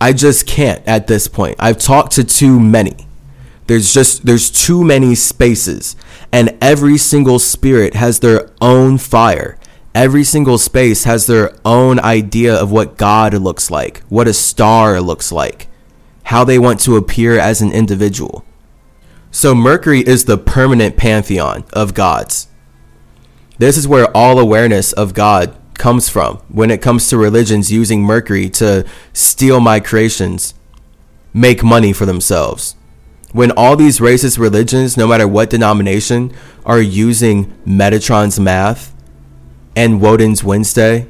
[0.00, 1.56] I just can't at this point.
[1.58, 3.08] I've talked to too many.
[3.66, 5.96] There's just there's too many spaces
[6.32, 9.58] and every single spirit has their own fire.
[9.94, 15.00] Every single space has their own idea of what God looks like, what a star
[15.02, 15.68] looks like,
[16.24, 18.44] how they want to appear as an individual.
[19.30, 22.48] So Mercury is the permanent pantheon of gods.
[23.58, 28.02] This is where all awareness of God comes from when it comes to religions using
[28.02, 30.54] Mercury to steal my creations,
[31.32, 32.74] make money for themselves.
[33.32, 36.32] When all these racist religions, no matter what denomination,
[36.64, 38.94] are using Metatron's math
[39.76, 41.06] and Woden's Wednesday,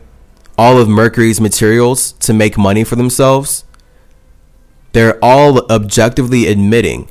[0.59, 3.65] all of Mercury's materials to make money for themselves,
[4.93, 7.09] they're all objectively admitting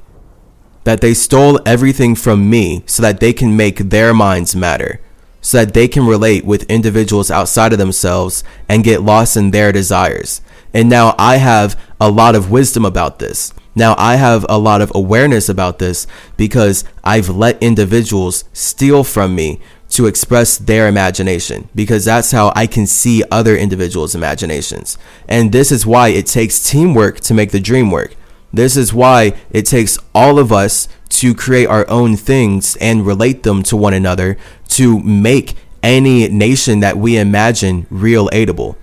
[0.88, 5.02] that they stole everything from me so that they can make their minds matter,
[5.42, 9.74] so that they can relate with individuals outside of themselves and get lost in their
[9.74, 10.40] desires.
[10.74, 13.54] And now I have a lot of wisdom about this.
[13.76, 16.08] Now I have a lot of awareness about this
[16.38, 19.60] because I've let individuals steal from me
[19.90, 24.98] to express their imagination because that's how I can see other individuals' imaginations.
[25.28, 28.16] And this is why it takes teamwork to make the dream work.
[28.54, 33.44] This is why it takes all of us to create our own things and relate
[33.44, 34.38] them to one another
[34.70, 38.76] to make any nation that we imagine real aidable.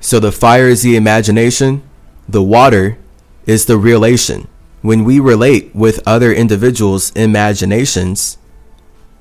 [0.00, 1.82] So the fire is the imagination,
[2.28, 2.98] the water
[3.46, 4.48] is the relation.
[4.80, 8.38] When we relate with other individuals' imaginations,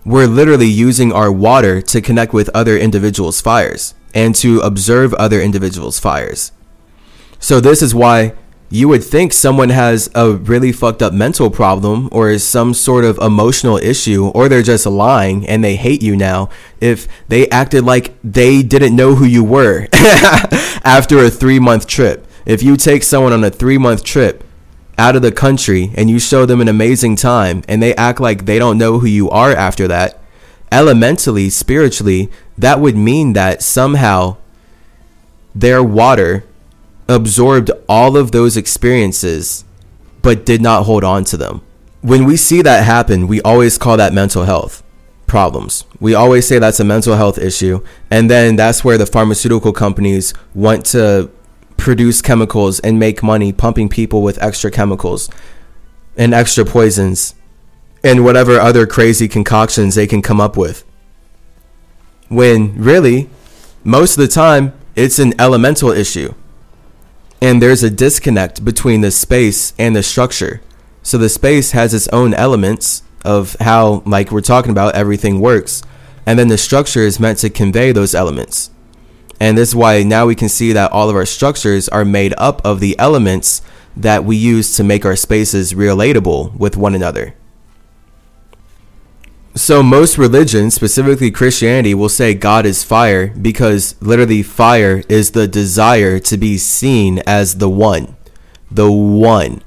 [0.04, 5.40] we're literally using our water to connect with other individuals' fires and to observe other
[5.40, 6.52] individuals' fires.
[7.40, 8.34] So this is why
[8.74, 13.04] you would think someone has a really fucked up mental problem or is some sort
[13.04, 16.50] of emotional issue or they're just lying and they hate you now
[16.80, 19.88] if they acted like they didn't know who you were
[20.86, 22.26] after a 3 month trip.
[22.46, 24.42] If you take someone on a 3 month trip
[24.98, 28.46] out of the country and you show them an amazing time and they act like
[28.46, 30.18] they don't know who you are after that,
[30.72, 34.38] elementally, spiritually, that would mean that somehow
[35.54, 36.46] their water
[37.12, 39.66] absorbed all of those experiences
[40.22, 41.62] but did not hold on to them.
[42.02, 44.84] When we see that happen, we always call that mental health
[45.28, 45.86] problems.
[46.00, 47.84] We always say that's a mental health issue.
[48.10, 51.32] And then that's where the pharmaceutical companies want to
[51.78, 55.30] produce chemicals and make money pumping people with extra chemicals
[56.18, 57.34] and extra poisons
[58.04, 60.84] and whatever other crazy concoctions they can come up with.
[62.28, 63.30] When really,
[63.84, 66.34] most of the time, it's an elemental issue.
[67.42, 70.62] And there's a disconnect between the space and the structure.
[71.02, 75.82] So the space has its own elements of how, like we're talking about, everything works.
[76.26, 78.70] And then the structure is meant to convey those elements.
[79.40, 82.36] And this is why now we can see that all of our structures are made
[82.38, 83.64] up of the elements
[83.98, 87.34] that we use to make our spaces relatable with one another.
[89.54, 95.48] So most religions, specifically Christianity, will say God is fire because literally fire is the
[95.48, 98.16] desire to be seen as the one.
[98.70, 99.62] The one.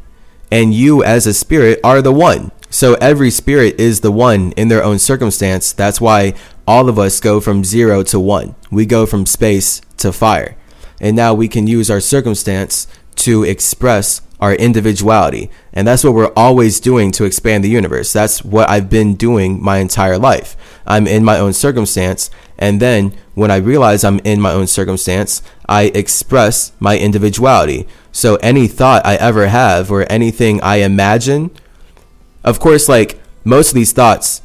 [0.51, 2.51] And you as a spirit are the one.
[2.71, 5.73] So every spirit is the one in their own circumstance.
[5.73, 6.33] That's why
[6.67, 8.55] all of us go from zero to one.
[8.71, 10.57] We go from space to fire.
[10.99, 12.87] And now we can use our circumstance
[13.17, 15.51] to express our individuality.
[15.73, 18.13] And that's what we're always doing to expand the universe.
[18.13, 20.55] That's what I've been doing my entire life.
[20.87, 22.29] I'm in my own circumstance.
[22.59, 27.89] And then when I realize I'm in my own circumstance, I express my individuality.
[28.13, 31.51] So any thought I ever have or anything I imagine,
[32.45, 34.43] of course, like most of these thoughts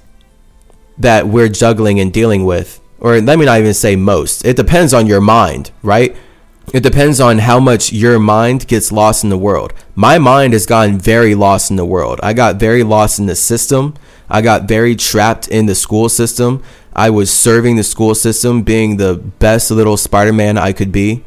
[0.97, 4.93] that we're juggling and dealing with, or let me not even say most, it depends
[4.93, 6.15] on your mind, right?
[6.71, 9.73] It depends on how much your mind gets lost in the world.
[9.95, 12.19] My mind has gotten very lost in the world.
[12.21, 13.95] I got very lost in the system.
[14.29, 16.61] I got very trapped in the school system.
[16.93, 21.23] I was serving the school system, being the best little Spider Man I could be.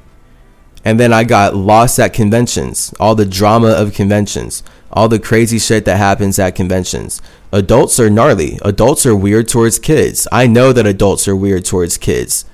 [0.85, 4.63] And then I got lost at conventions, all the drama of conventions,
[4.93, 7.21] all the crazy shit that happens at conventions.
[7.53, 8.59] Adults are gnarly.
[8.63, 10.29] Adults are weird towards kids.
[10.31, 12.45] I know that adults are weird towards kids.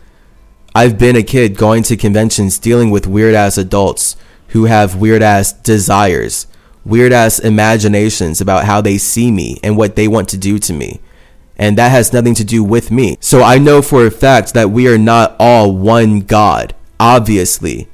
[0.74, 4.16] I've been a kid going to conventions dealing with weird ass adults
[4.48, 6.46] who have weird ass desires,
[6.84, 10.72] weird ass imaginations about how they see me and what they want to do to
[10.72, 11.00] me.
[11.56, 13.16] And that has nothing to do with me.
[13.20, 17.88] So I know for a fact that we are not all one God, obviously.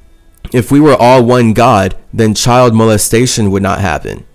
[0.53, 4.25] If we were all one God, then child molestation would not happen.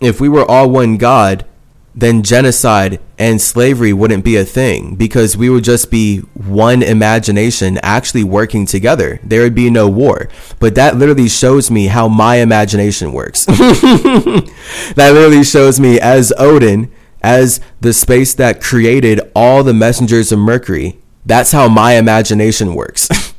[0.00, 1.46] If we were all one God,
[1.94, 7.78] then genocide and slavery wouldn't be a thing because we would just be one imagination
[7.82, 9.20] actually working together.
[9.22, 10.28] There would be no war.
[10.58, 13.44] But that literally shows me how my imagination works.
[13.46, 14.50] that
[14.96, 16.90] literally shows me as Odin,
[17.22, 20.98] as the space that created all the messengers of Mercury.
[21.24, 23.08] That's how my imagination works.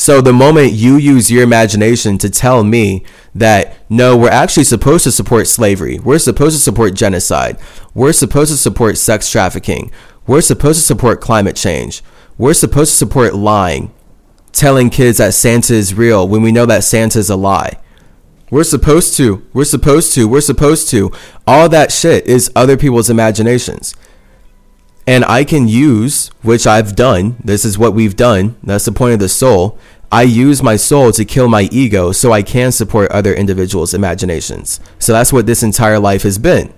[0.00, 3.04] So the moment you use your imagination to tell me
[3.34, 7.58] that no, we're actually supposed to support slavery, we're supposed to support genocide,
[7.92, 9.90] we're supposed to support sex trafficking,
[10.28, 12.02] we're supposed to support climate change,
[12.38, 13.92] we're supposed to support lying,
[14.52, 17.80] telling kids that Santa is real when we know that Santa is a lie.
[18.48, 21.12] We're supposed to, we're supposed to, we're supposed to.
[21.46, 23.94] All that shit is other people's imaginations.
[25.06, 29.14] And I can use, which I've done, this is what we've done, that's the point
[29.14, 29.78] of the soul.
[30.12, 34.80] I use my soul to kill my ego so I can support other individuals' imaginations.
[34.98, 36.72] So that's what this entire life has been.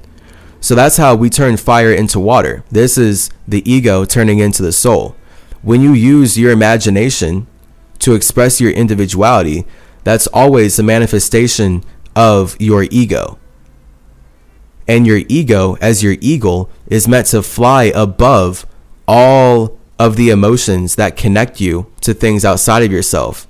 [0.61, 2.63] So that's how we turn fire into water.
[2.71, 5.17] This is the ego turning into the soul.
[5.63, 7.47] When you use your imagination
[8.01, 9.65] to express your individuality,
[10.05, 11.85] that's always the manifestation
[12.15, 13.39] of your ego
[14.89, 18.67] and your ego as your eagle is meant to fly above
[19.07, 23.47] all of the emotions that connect you to things outside of yourself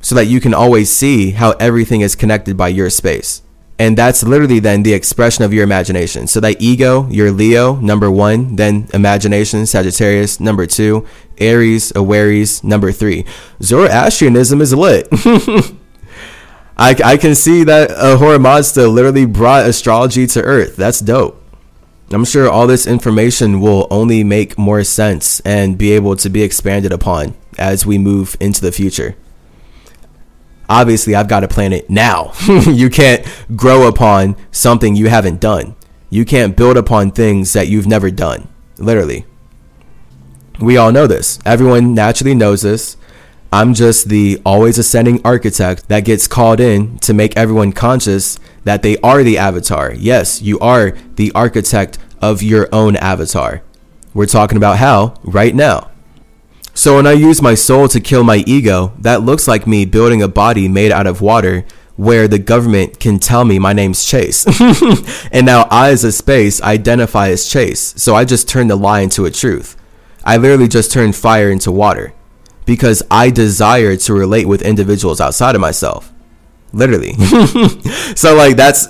[0.00, 3.42] so that you can always see how everything is connected by your space.
[3.78, 6.26] And that's literally then the expression of your imagination.
[6.26, 11.06] So that ego, your Leo, number one, then imagination, Sagittarius, number two,
[11.36, 13.26] Aries, Awares, number three.
[13.62, 15.06] Zoroastrianism is lit.
[16.78, 20.76] I, I can see that Ahura Mazda literally brought astrology to Earth.
[20.76, 21.39] That's dope.
[22.12, 26.42] I'm sure all this information will only make more sense and be able to be
[26.42, 29.14] expanded upon as we move into the future.
[30.68, 32.32] Obviously, I've got to plan it now.
[32.48, 33.24] you can't
[33.54, 35.76] grow upon something you haven't done.
[36.10, 38.48] You can't build upon things that you've never done.
[38.78, 39.24] Literally.
[40.60, 41.38] We all know this.
[41.44, 42.96] Everyone naturally knows this.
[43.52, 48.82] I'm just the always ascending architect that gets called in to make everyone conscious that
[48.82, 49.92] they are the avatar.
[49.92, 53.62] Yes, you are the architect of your own avatar.
[54.14, 55.90] We're talking about how right now.
[56.74, 60.22] So when I use my soul to kill my ego, that looks like me building
[60.22, 61.64] a body made out of water
[61.96, 64.46] where the government can tell me my name's Chase.
[65.32, 68.00] and now I, as a space, identify as Chase.
[68.00, 69.76] So I just turned a lie into a truth.
[70.24, 72.14] I literally just turned fire into water
[72.70, 76.12] because I desire to relate with individuals outside of myself.
[76.72, 77.14] Literally.
[78.14, 78.86] so, like, that's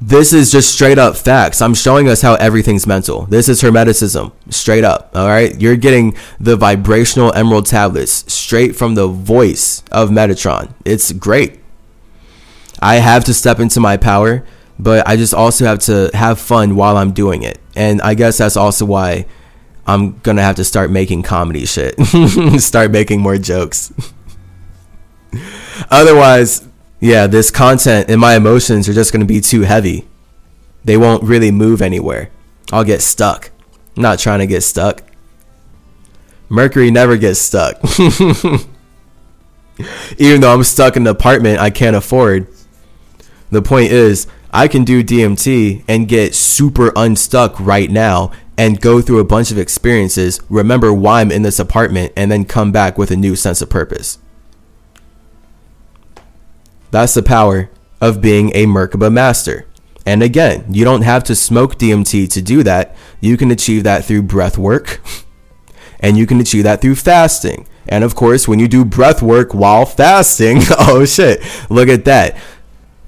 [0.00, 1.62] this is just straight up facts.
[1.62, 3.26] I'm showing us how everything's mental.
[3.26, 5.12] This is Hermeticism, straight up.
[5.14, 5.60] All right.
[5.60, 10.74] You're getting the vibrational emerald tablets straight from the voice of Metatron.
[10.84, 11.60] It's great.
[12.80, 14.44] I have to step into my power,
[14.76, 17.60] but I just also have to have fun while I'm doing it.
[17.76, 19.26] And I guess that's also why
[19.86, 21.98] I'm to have to start making comedy shit,
[22.58, 23.92] start making more jokes.
[25.90, 26.66] Otherwise,
[27.00, 30.06] yeah, this content and my emotions are just to be too heavy.
[30.84, 32.30] They won't really move anywhere.
[32.72, 33.50] I'll get stuck.
[33.96, 35.02] I'm not trying to get stuck.
[36.48, 37.76] Mercury never gets stuck.
[40.18, 42.48] Even though I'm stuck in an apartment I can't afford,
[43.50, 49.00] the point is, I can do DMT and get super unstuck right now and go
[49.00, 52.98] through a bunch of experiences, remember why I'm in this apartment, and then come back
[52.98, 54.18] with a new sense of purpose.
[56.90, 57.70] That's the power
[58.02, 59.66] of being a Merkaba master.
[60.04, 62.94] And again, you don't have to smoke DMT to do that.
[63.18, 65.00] You can achieve that through breath work,
[66.00, 67.66] and you can achieve that through fasting.
[67.88, 72.36] And of course, when you do breath work while fasting, oh shit, look at that.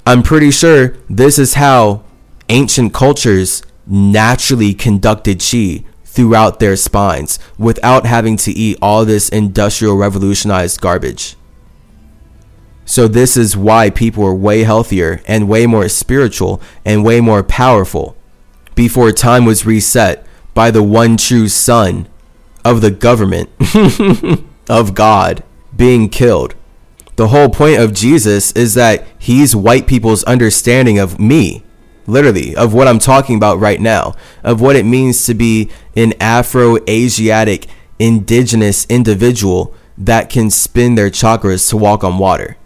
[0.06, 2.04] I'm pretty sure this is how
[2.48, 9.96] ancient cultures naturally conducted chi throughout their spines without having to eat all this industrial
[9.96, 11.36] revolutionized garbage.
[12.84, 17.42] So, this is why people are way healthier and way more spiritual and way more
[17.42, 18.16] powerful.
[18.74, 22.08] Before time was reset by the one true son
[22.64, 23.50] of the government
[24.68, 25.42] of God
[25.74, 26.54] being killed.
[27.16, 31.62] The whole point of Jesus is that he's white people's understanding of me,
[32.06, 36.14] literally, of what I'm talking about right now, of what it means to be an
[36.20, 37.66] Afro Asiatic
[37.98, 42.56] indigenous individual that can spin their chakras to walk on water.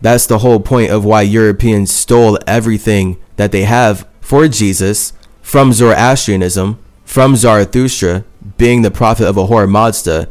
[0.00, 5.72] That's the whole point of why Europeans stole everything that they have for Jesus from
[5.72, 8.24] Zoroastrianism, from Zarathustra,
[8.56, 10.28] being the prophet of Ahura Mazda,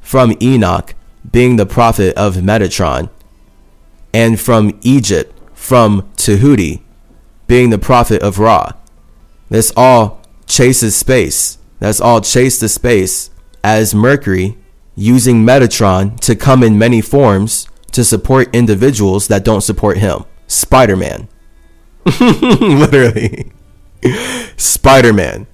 [0.00, 0.94] from Enoch,
[1.30, 3.10] being the prophet of Metatron,
[4.12, 6.82] and from Egypt, from Tahuti,
[7.50, 8.70] being the prophet of Ra.
[9.48, 11.58] This all chases space.
[11.80, 13.30] That's all chase the space
[13.64, 14.56] as Mercury
[14.94, 20.26] using Metatron to come in many forms to support individuals that don't support him.
[20.46, 21.26] Spider Man.
[22.20, 23.50] Literally.
[24.56, 25.48] Spider Man.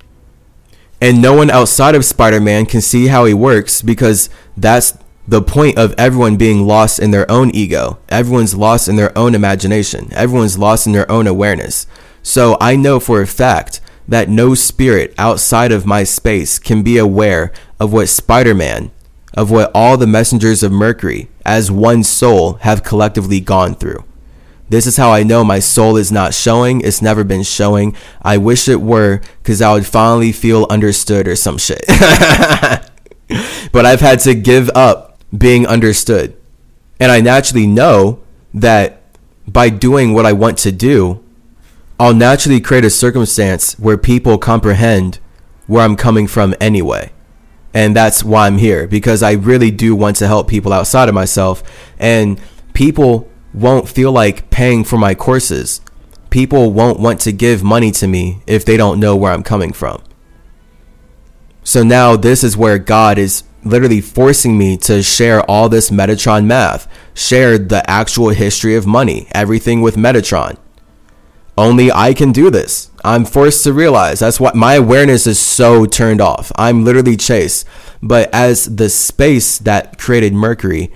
[1.01, 4.98] And no one outside of Spider Man can see how he works because that's
[5.28, 7.98] the point of everyone being lost in their own ego.
[8.09, 10.12] Everyone's lost in their own imagination.
[10.12, 11.86] Everyone's lost in their own awareness.
[12.23, 16.97] So I know for a fact that no spirit outside of my space can be
[16.97, 18.90] aware of what Spider Man,
[19.35, 24.05] of what all the messengers of Mercury, as one soul, have collectively gone through.
[24.69, 26.81] This is how I know my soul is not showing.
[26.81, 27.94] It's never been showing.
[28.23, 31.85] I wish it were because I would finally feel understood or some shit.
[33.73, 35.06] but I've had to give up
[35.36, 36.36] being understood.
[36.98, 38.20] And I naturally know
[38.55, 39.03] that
[39.47, 41.23] by doing what I want to do,
[41.98, 45.19] I'll naturally create a circumstance where people comprehend
[45.66, 47.12] where I'm coming from anyway.
[47.73, 51.15] And that's why I'm here because I really do want to help people outside of
[51.15, 51.62] myself.
[51.98, 52.40] And
[52.73, 55.81] people won't feel like paying for my courses.
[56.31, 59.73] People won't want to give money to me if they don't know where I'm coming
[59.73, 60.03] from.
[61.65, 66.47] So now this is where God is literally forcing me to share all this Metatron
[66.47, 70.57] math, share the actual history of money, everything with Metatron.
[71.59, 72.91] Only I can do this.
[73.03, 76.53] I'm forced to realize that's what my awareness is so turned off.
[76.57, 77.67] I'm literally chased.
[78.03, 80.93] But as the space that created Mercury,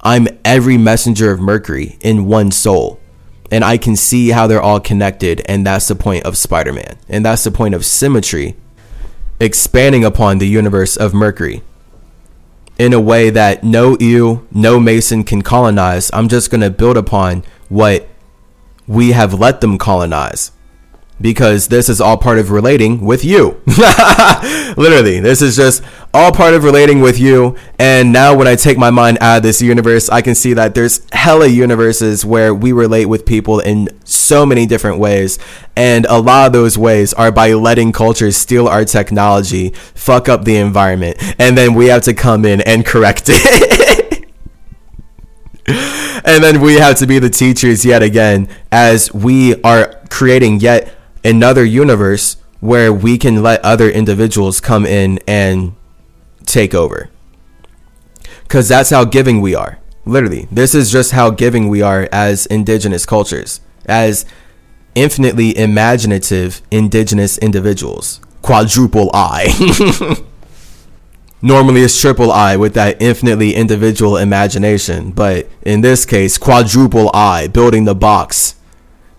[0.00, 2.98] I'm every messenger of Mercury in one soul.
[3.52, 5.42] And I can see how they're all connected.
[5.46, 6.98] And that's the point of Spider Man.
[7.08, 8.56] And that's the point of symmetry,
[9.38, 11.62] expanding upon the universe of Mercury
[12.78, 16.10] in a way that no ewe, no mason can colonize.
[16.12, 18.08] I'm just going to build upon what
[18.86, 20.50] we have let them colonize
[21.22, 23.60] because this is all part of relating with you.
[24.76, 25.82] Literally, this is just
[26.12, 27.56] all part of relating with you.
[27.78, 30.74] And now, when I take my mind out of this universe, I can see that
[30.74, 35.38] there's hella universes where we relate with people in so many different ways.
[35.76, 40.44] And a lot of those ways are by letting cultures steal our technology, fuck up
[40.44, 44.28] the environment, and then we have to come in and correct it.
[45.66, 50.94] and then we have to be the teachers yet again as we are creating yet
[51.24, 55.74] another universe where we can let other individuals come in and
[56.46, 57.10] take over.
[58.42, 59.78] Because that's how giving we are.
[60.04, 64.24] Literally, this is just how giving we are as indigenous cultures, as
[64.94, 68.20] infinitely imaginative indigenous individuals.
[68.42, 70.22] Quadruple I.
[71.42, 77.48] Normally it's triple I with that infinitely individual imagination, but in this case, quadruple I,
[77.48, 78.54] building the box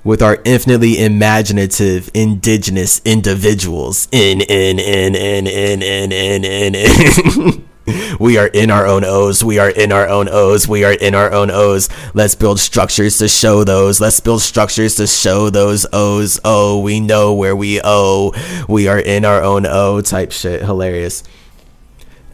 [0.04, 4.08] with our infinitely imaginative indigenous individuals.
[4.12, 7.68] In, in, in, in, in, in, in, in,
[8.20, 9.44] we are in our own O's.
[9.44, 10.68] We are in our own O's.
[10.68, 11.90] We are in our own O's.
[12.14, 14.00] Let's build structures to show those.
[14.00, 16.40] Let's build structures to show those O's.
[16.44, 18.34] Oh, we know where we owe.
[18.68, 20.64] We are in our own O type shit.
[20.64, 21.24] Hilarious.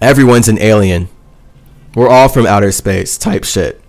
[0.01, 1.09] Everyone's an alien.
[1.95, 3.81] We're all from outer space type shit.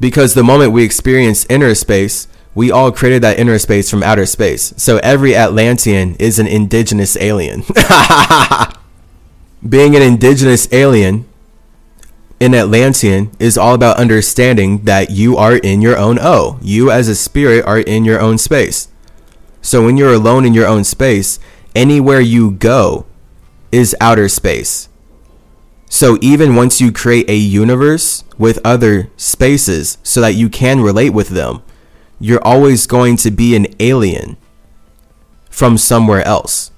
[0.00, 2.28] Because the moment we experience inner space,
[2.58, 4.74] we all created that inner space from outer space.
[4.76, 7.60] So every Atlantean is an indigenous alien.
[9.68, 11.24] being an indigenous alien
[12.40, 16.58] in Atlantean is all about understanding that you are in your own O.
[16.60, 18.88] You as a spirit are in your own space.
[19.62, 21.38] So when you're alone in your own space,
[21.76, 23.06] anywhere you go
[23.70, 24.88] is outer space.
[25.88, 31.10] So even once you create a universe with other spaces so that you can relate
[31.10, 31.62] with them,
[32.20, 34.36] you're always going to be an alien
[35.50, 36.70] from somewhere else.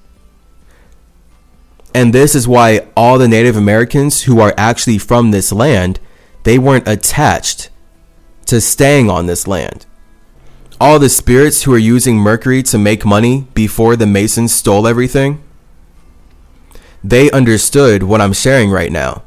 [1.93, 5.99] And this is why all the Native Americans who are actually from this land,
[6.43, 7.69] they weren't attached
[8.45, 9.85] to staying on this land.
[10.79, 15.43] All the spirits who are using Mercury to make money before the Masons stole everything,
[17.03, 19.23] they understood what I'm sharing right now.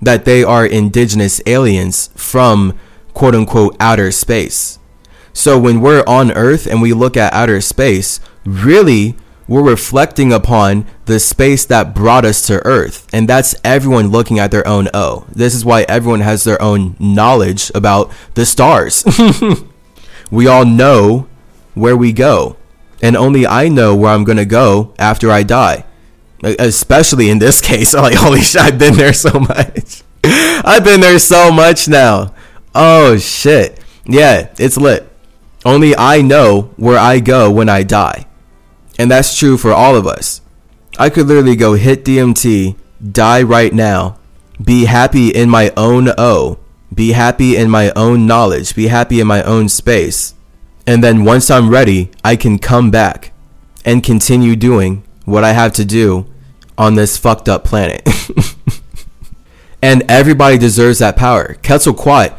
[0.00, 2.78] That they are indigenous aliens from
[3.12, 4.77] quote unquote outer space.
[5.38, 9.14] So when we're on Earth and we look at outer space, really
[9.46, 13.06] we're reflecting upon the space that brought us to Earth.
[13.12, 15.26] And that's everyone looking at their own O.
[15.30, 19.04] This is why everyone has their own knowledge about the stars.
[20.32, 21.28] we all know
[21.74, 22.56] where we go.
[23.00, 25.84] And only I know where I'm going to go after I die.
[26.42, 27.94] Especially in this case.
[27.94, 30.02] I'm like, holy shit, I've been there so much.
[30.24, 32.34] I've been there so much now.
[32.74, 33.78] Oh shit.
[34.04, 35.07] Yeah, it's lit.
[35.68, 38.26] Only I know where I go when I die.
[38.98, 40.40] And that's true for all of us.
[40.98, 42.74] I could literally go hit DMT,
[43.12, 44.18] die right now,
[44.64, 46.58] be happy in my own O,
[46.94, 50.32] be happy in my own knowledge, be happy in my own space.
[50.86, 53.32] And then once I'm ready, I can come back
[53.84, 56.26] and continue doing what I have to do
[56.78, 58.08] on this fucked up planet.
[59.82, 61.58] and everybody deserves that power.
[61.62, 62.34] Quetzalcoatl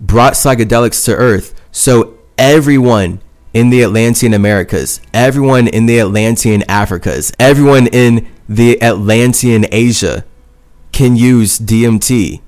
[0.00, 3.20] brought psychedelics to Earth so everyone
[3.52, 10.24] in the Atlantean Americas, everyone in the Atlantean Africas, everyone in the Atlantean Asia
[10.90, 12.40] can use DMT,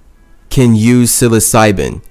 [0.48, 2.02] can use psilocybin,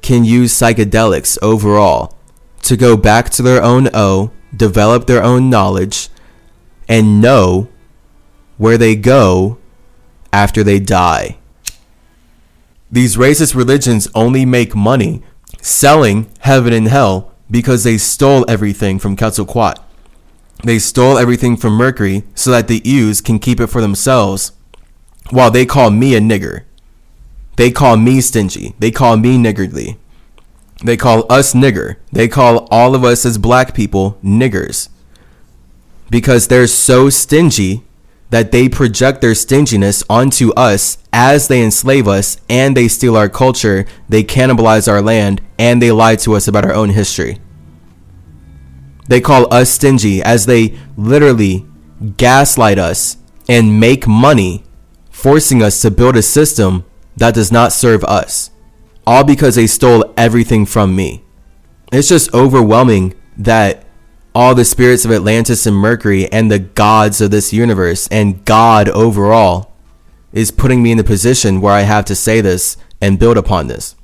[0.00, 2.16] can use psychedelics overall
[2.62, 6.10] to go back to their own O, develop their own knowledge,
[6.88, 7.68] and know
[8.58, 9.58] where they go
[10.32, 11.36] after they die.
[12.92, 15.22] These racist religions only make money
[15.60, 19.82] selling heaven and hell because they stole everything from Quetzalcoatl.
[20.64, 24.52] They stole everything from Mercury so that the Ews can keep it for themselves
[25.30, 26.64] while they call me a nigger.
[27.56, 28.74] They call me stingy.
[28.78, 29.98] They call me niggardly.
[30.84, 31.96] They call us nigger.
[32.12, 34.88] They call all of us as black people niggers.
[36.10, 37.84] Because they're so stingy
[38.30, 43.28] that they project their stinginess onto us as they enslave us and they steal our
[43.28, 47.38] culture, they cannibalize our land, and they lie to us about our own history.
[49.08, 51.66] They call us stingy as they literally
[52.16, 53.16] gaslight us
[53.48, 54.64] and make money,
[55.10, 56.84] forcing us to build a system
[57.16, 58.50] that does not serve us,
[59.06, 61.24] all because they stole everything from me.
[61.90, 63.84] It's just overwhelming that
[64.38, 68.88] all the spirits of Atlantis and Mercury and the gods of this universe and God
[68.88, 69.72] overall
[70.32, 73.66] is putting me in the position where I have to say this and build upon
[73.66, 73.96] this.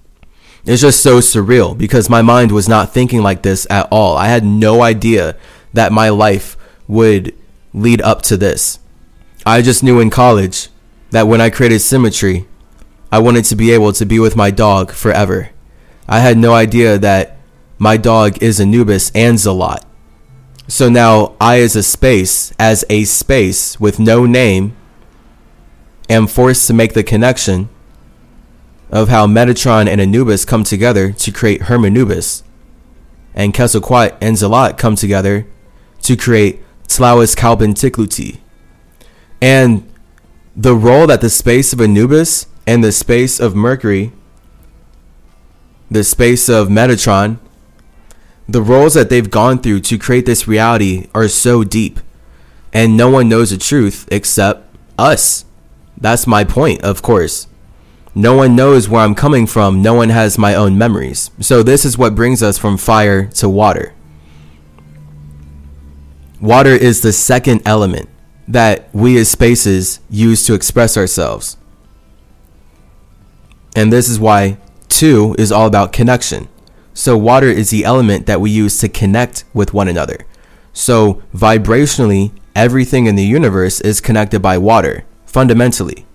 [0.64, 4.16] It's just so surreal because my mind was not thinking like this at all.
[4.16, 5.36] I had no idea
[5.72, 6.56] that my life
[6.88, 7.32] would
[7.72, 8.80] lead up to this.
[9.46, 10.68] I just knew in college
[11.10, 12.48] that when I created symmetry,
[13.12, 15.50] I wanted to be able to be with my dog forever.
[16.08, 17.36] I had no idea that
[17.78, 19.84] my dog is Anubis and Xolotl.
[20.66, 24.74] So now I, as a space, as a space with no name,
[26.08, 27.68] am forced to make the connection
[28.90, 32.42] of how Metatron and Anubis come together to create Hermanubis,
[33.34, 35.46] and Quetzalcoatl and Xolotl come together
[36.02, 38.38] to create Tlahuizcalpan
[39.42, 39.92] And
[40.56, 44.12] the role that the space of Anubis and the space of Mercury,
[45.90, 47.38] the space of Metatron,
[48.48, 52.00] the roles that they've gone through to create this reality are so deep.
[52.72, 54.64] And no one knows the truth except
[54.98, 55.44] us.
[55.96, 57.46] That's my point, of course.
[58.14, 59.82] No one knows where I'm coming from.
[59.82, 61.30] No one has my own memories.
[61.40, 63.92] So, this is what brings us from fire to water.
[66.40, 68.08] Water is the second element
[68.46, 71.56] that we as spaces use to express ourselves.
[73.74, 74.58] And this is why
[74.88, 76.48] two is all about connection.
[76.96, 80.18] So, water is the element that we use to connect with one another.
[80.72, 86.06] So, vibrationally, everything in the universe is connected by water, fundamentally.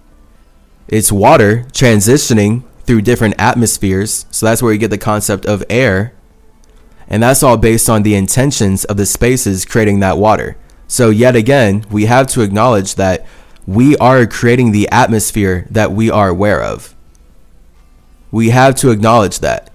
[0.88, 4.26] It's water transitioning through different atmospheres.
[4.32, 6.14] So, that's where you get the concept of air.
[7.10, 10.56] And that's all based on the intentions of the spaces creating that water.
[10.88, 13.26] So, yet again, we have to acknowledge that
[13.68, 16.96] we are creating the atmosphere that we are aware of.
[18.32, 19.69] We have to acknowledge that.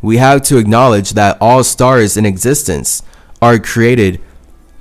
[0.00, 3.02] We have to acknowledge that all stars in existence
[3.42, 4.20] are created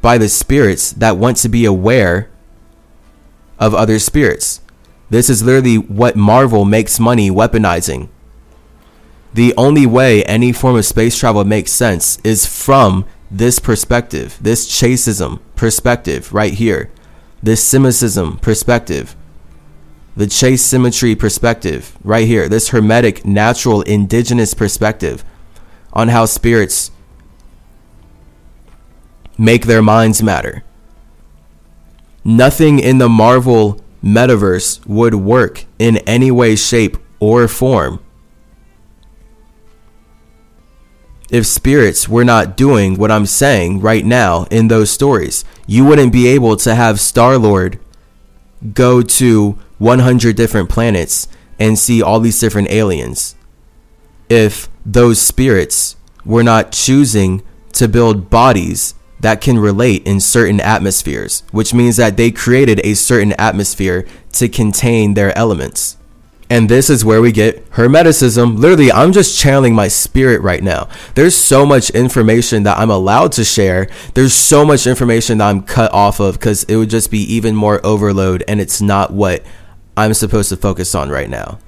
[0.01, 2.29] by the spirits that want to be aware
[3.59, 4.61] of other spirits.
[5.09, 8.09] This is literally what Marvel makes money weaponizing.
[9.33, 14.67] The only way any form of space travel makes sense is from this perspective, this
[14.67, 16.91] chasism perspective right here,
[17.41, 19.15] this symmetrism perspective,
[20.17, 25.23] the chase symmetry perspective right here, this hermetic, natural, indigenous perspective
[25.93, 26.89] on how spirits
[29.37, 30.63] make their minds matter.
[32.25, 37.99] Nothing in the Marvel metaverse would work in any way, shape, or form
[41.29, 45.43] if spirits were not doing what I'm saying right now in those stories.
[45.65, 47.79] You wouldn't be able to have Star Lord
[48.73, 51.27] go to 100 different planets
[51.59, 53.35] and see all these different aliens
[54.29, 57.41] if those spirits were not choosing
[57.73, 62.93] to build bodies that can relate in certain atmospheres, which means that they created a
[62.93, 65.97] certain atmosphere to contain their elements.
[66.49, 68.57] And this is where we get Hermeticism.
[68.57, 70.87] Literally, I'm just channeling my spirit right now.
[71.15, 73.89] There's so much information that I'm allowed to share.
[74.13, 77.53] There's so much information that I'm cut off of because it would just be even
[77.53, 79.43] more overload, and it's not what
[79.97, 81.59] I'm supposed to focus on right now.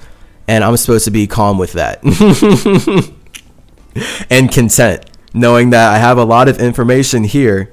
[0.48, 2.02] And I'm supposed to be calm with that
[4.30, 7.72] and content, knowing that I have a lot of information here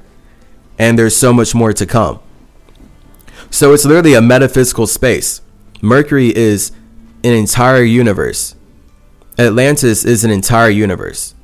[0.78, 2.20] and there's so much more to come.
[3.50, 5.40] So it's literally a metaphysical space.
[5.80, 6.72] Mercury is
[7.24, 8.54] an entire universe.
[9.38, 11.34] Atlantis is an entire universe.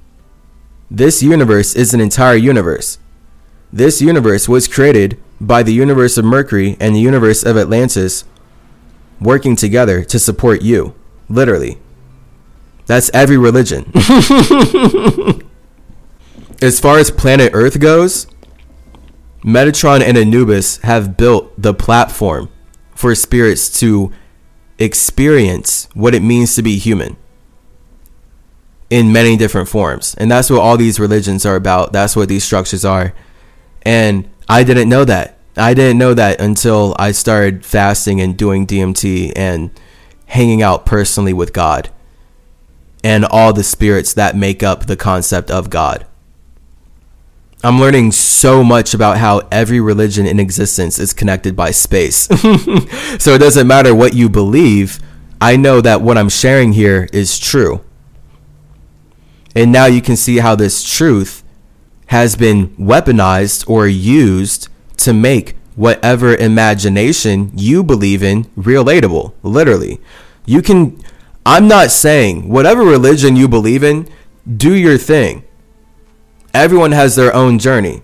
[0.90, 2.98] This universe is an entire universe.
[3.72, 8.24] This universe was created by the universe of Mercury and the universe of Atlantis
[9.20, 10.94] working together to support you.
[11.28, 11.78] Literally.
[12.86, 13.90] That's every religion.
[16.60, 18.26] as far as planet Earth goes,
[19.44, 22.48] Metatron and Anubis have built the platform
[22.94, 24.12] for spirits to
[24.82, 27.16] experience what it means to be human
[28.90, 30.14] in many different forms.
[30.16, 31.92] And that's what all these religions are about.
[31.92, 33.14] That's what these structures are.
[33.82, 35.38] And I didn't know that.
[35.56, 39.70] I didn't know that until I started fasting and doing DMT and
[40.26, 41.90] hanging out personally with God
[43.04, 46.06] and all the spirits that make up the concept of God.
[47.64, 52.16] I'm learning so much about how every religion in existence is connected by space.
[53.22, 54.98] so it doesn't matter what you believe,
[55.40, 57.84] I know that what I'm sharing here is true.
[59.54, 61.44] And now you can see how this truth
[62.06, 69.34] has been weaponized or used to make whatever imagination you believe in relatable.
[69.44, 70.00] Literally.
[70.46, 71.00] You can,
[71.46, 74.08] I'm not saying whatever religion you believe in,
[74.56, 75.44] do your thing
[76.54, 78.02] everyone has their own journey.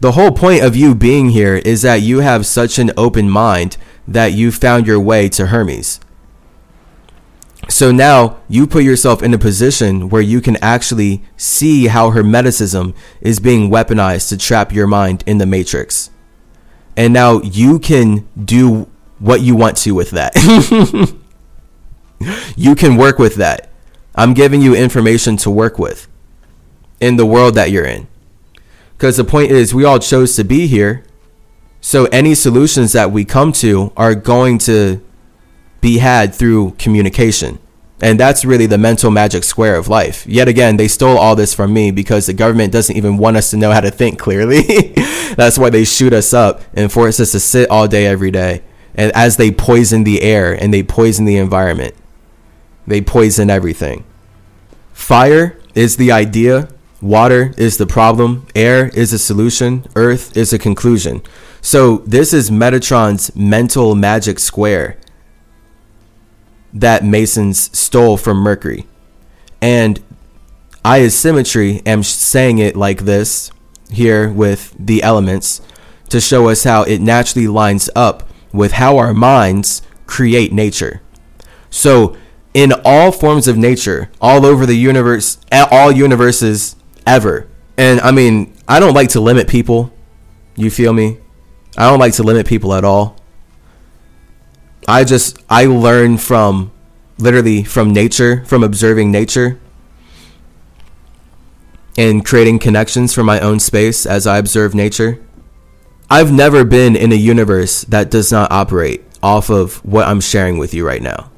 [0.00, 3.76] The whole point of you being here is that you have such an open mind
[4.06, 6.00] that you found your way to Hermes.
[7.68, 12.94] So now you put yourself in a position where you can actually see how Hermeticism
[13.20, 16.10] is being weaponized to trap your mind in the matrix.
[16.96, 18.88] And now you can do
[19.18, 20.34] what you want to with that.
[22.56, 23.70] you can work with that.
[24.14, 26.06] I'm giving you information to work with
[27.00, 28.06] in the world that you're in.
[28.96, 31.04] Because the point is, we all chose to be here.
[31.80, 35.04] So any solutions that we come to are going to
[35.80, 37.58] be had through communication.
[38.00, 40.26] And that's really the mental magic square of life.
[40.26, 43.50] Yet again, they stole all this from me because the government doesn't even want us
[43.50, 44.62] to know how to think clearly.
[45.36, 48.62] that's why they shoot us up and force us to sit all day, every day.
[48.94, 51.94] And as they poison the air and they poison the environment,
[52.86, 54.04] they poison everything.
[54.92, 56.68] Fire is the idea,
[57.00, 61.22] water is the problem, air is a solution, earth is a conclusion.
[61.60, 64.96] So, this is Metatron's mental magic square
[66.72, 68.86] that Masons stole from Mercury.
[69.60, 70.00] And
[70.84, 73.50] I, as symmetry, am saying it like this
[73.90, 75.60] here with the elements
[76.10, 81.00] to show us how it naturally lines up with how our minds create nature.
[81.70, 82.16] So,
[82.54, 87.48] in all forms of nature, all over the universe, at all universes ever.
[87.76, 89.92] And I mean, I don't like to limit people.
[90.56, 91.18] You feel me?
[91.76, 93.16] I don't like to limit people at all.
[94.88, 96.72] I just I learn from
[97.18, 99.58] literally from nature, from observing nature
[101.98, 105.22] and creating connections for my own space as I observe nature.
[106.10, 110.58] I've never been in a universe that does not operate off of what I'm sharing
[110.58, 111.30] with you right now.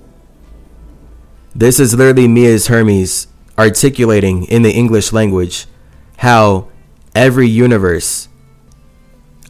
[1.54, 3.28] This is literally me as Hermes
[3.59, 5.66] articulating in the English language
[6.18, 6.68] how
[7.14, 8.28] every universe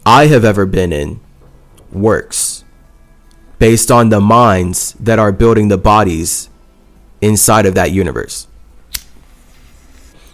[0.06, 1.20] I have ever been in
[1.92, 2.64] works
[3.58, 6.48] based on the minds that are building the bodies
[7.20, 8.46] inside of that universe.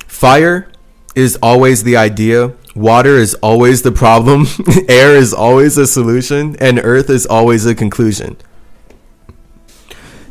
[0.06, 0.70] Fire
[1.14, 4.46] is always the idea, water is always the problem,
[4.88, 8.36] air is always a solution, and earth is always a conclusion.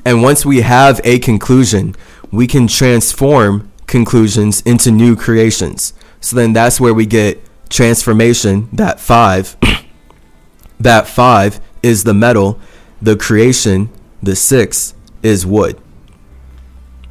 [0.06, 1.96] And once we have a conclusion,
[2.34, 5.94] we can transform conclusions into new creations.
[6.20, 7.40] So then that's where we get
[7.70, 9.56] transformation, that five.
[10.80, 12.60] that five is the metal
[13.04, 13.90] the creation,
[14.22, 15.78] the six, is wood.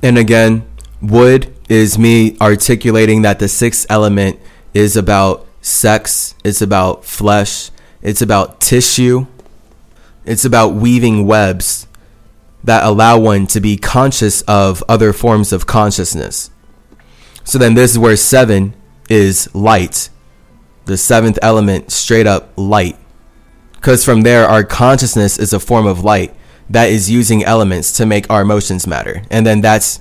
[0.03, 0.67] And again,
[1.03, 4.41] wood is me articulating that the sixth element
[4.73, 7.71] is about sex, it's about flesh,
[8.01, 9.27] it's about tissue,
[10.25, 11.87] it's about weaving webs
[12.65, 16.51] that allow one to be conscious of other forms of consciousness.
[17.45, 18.75] So then this is where seven
[19.09, 20.09] is light.
[20.85, 22.97] The seventh element, straight up light.
[23.75, 26.35] Because from there, our consciousness is a form of light
[26.71, 29.23] that is using elements to make our emotions matter.
[29.31, 30.01] And then that's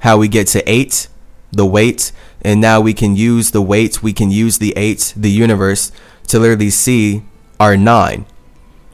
[0.00, 1.08] how we get to eight,
[1.50, 2.12] the weight.
[2.42, 5.92] And now we can use the weight, we can use the eight, the universe,
[6.28, 7.24] to literally see
[7.58, 8.24] our nine,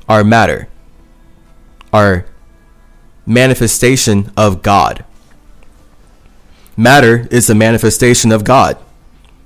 [0.08, 0.68] our matter,
[1.92, 2.26] our
[3.26, 5.04] manifestation of God.
[6.76, 8.78] Matter is a manifestation of God.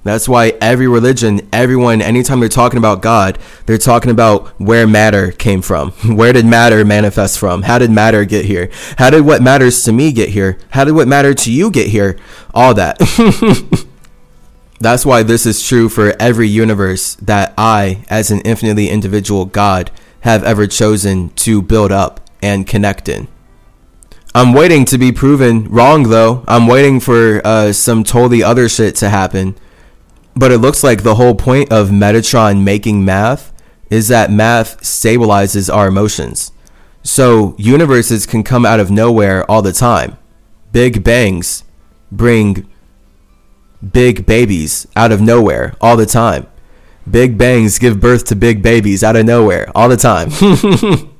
[0.02, 5.30] That's why every religion, everyone, anytime they're talking about God, they're talking about where matter
[5.32, 5.90] came from.
[6.16, 7.62] Where did matter manifest from?
[7.62, 8.70] How did matter get here?
[8.96, 10.58] How did what matters to me get here?
[10.70, 12.18] How did what matter to you get here?
[12.54, 12.98] All that.
[14.80, 19.90] That's why this is true for every universe that I, as an infinitely individual God,
[20.20, 23.28] have ever chosen to build up and connect in.
[24.34, 26.44] I'm waiting to be proven wrong, though.
[26.46, 29.56] I'm waiting for uh, some totally other shit to happen
[30.40, 33.52] but it looks like the whole point of Metatron making math
[33.90, 36.52] is that math stabilizes our emotions.
[37.02, 40.16] So universes can come out of nowhere all the time.
[40.72, 41.64] Big bangs
[42.12, 42.68] bring
[43.92, 46.46] big babies out of nowhere all the time.
[47.10, 50.28] Big bangs give birth to big babies out of nowhere all the time.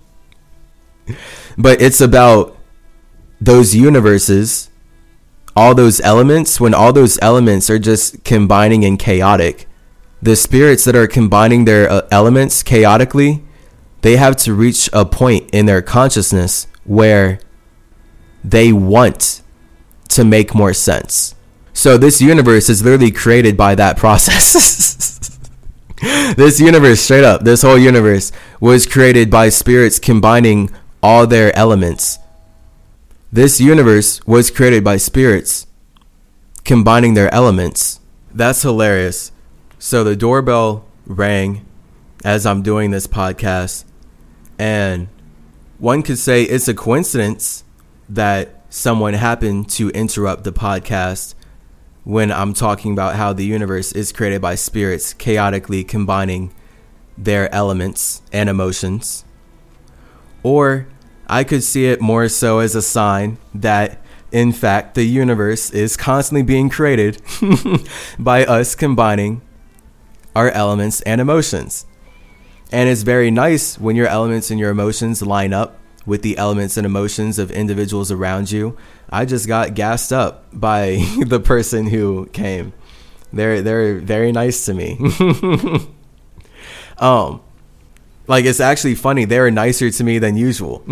[1.58, 2.56] but it's about
[3.40, 4.70] those universes
[5.56, 9.68] all those elements, when all those elements are just combining and chaotic,
[10.22, 13.42] the spirits that are combining their uh, elements chaotically,
[14.02, 17.40] they have to reach a point in their consciousness where
[18.44, 19.42] they want
[20.08, 21.34] to make more sense.
[21.72, 25.38] So this universe is literally created by that process.
[26.36, 30.70] this universe, straight up, this whole universe was created by spirits combining
[31.02, 32.18] all their elements
[33.32, 35.66] this universe was created by spirits
[36.64, 38.00] combining their elements.
[38.32, 39.32] That's hilarious.
[39.78, 41.64] So the doorbell rang
[42.24, 43.84] as I'm doing this podcast,
[44.58, 45.08] and
[45.78, 47.64] one could say it's a coincidence
[48.08, 51.34] that someone happened to interrupt the podcast
[52.04, 56.52] when I'm talking about how the universe is created by spirits chaotically combining
[57.16, 59.24] their elements and emotions.
[60.42, 60.86] Or
[61.30, 64.02] I could see it more so as a sign that,
[64.32, 67.22] in fact, the universe is constantly being created
[68.18, 69.40] by us combining
[70.34, 71.86] our elements and emotions.
[72.72, 76.76] And it's very nice when your elements and your emotions line up with the elements
[76.76, 78.76] and emotions of individuals around you.
[79.08, 80.96] I just got gassed up by
[81.26, 82.72] the person who came.
[83.32, 84.98] They're they're very nice to me.
[86.98, 87.40] um
[88.30, 89.24] like it's actually funny.
[89.24, 90.84] They were nicer to me than usual.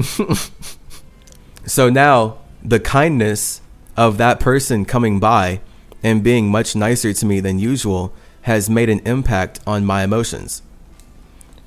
[1.66, 3.60] so now the kindness
[3.97, 5.60] of that person coming by
[6.02, 8.12] and being much nicer to me than usual
[8.43, 10.62] has made an impact on my emotions.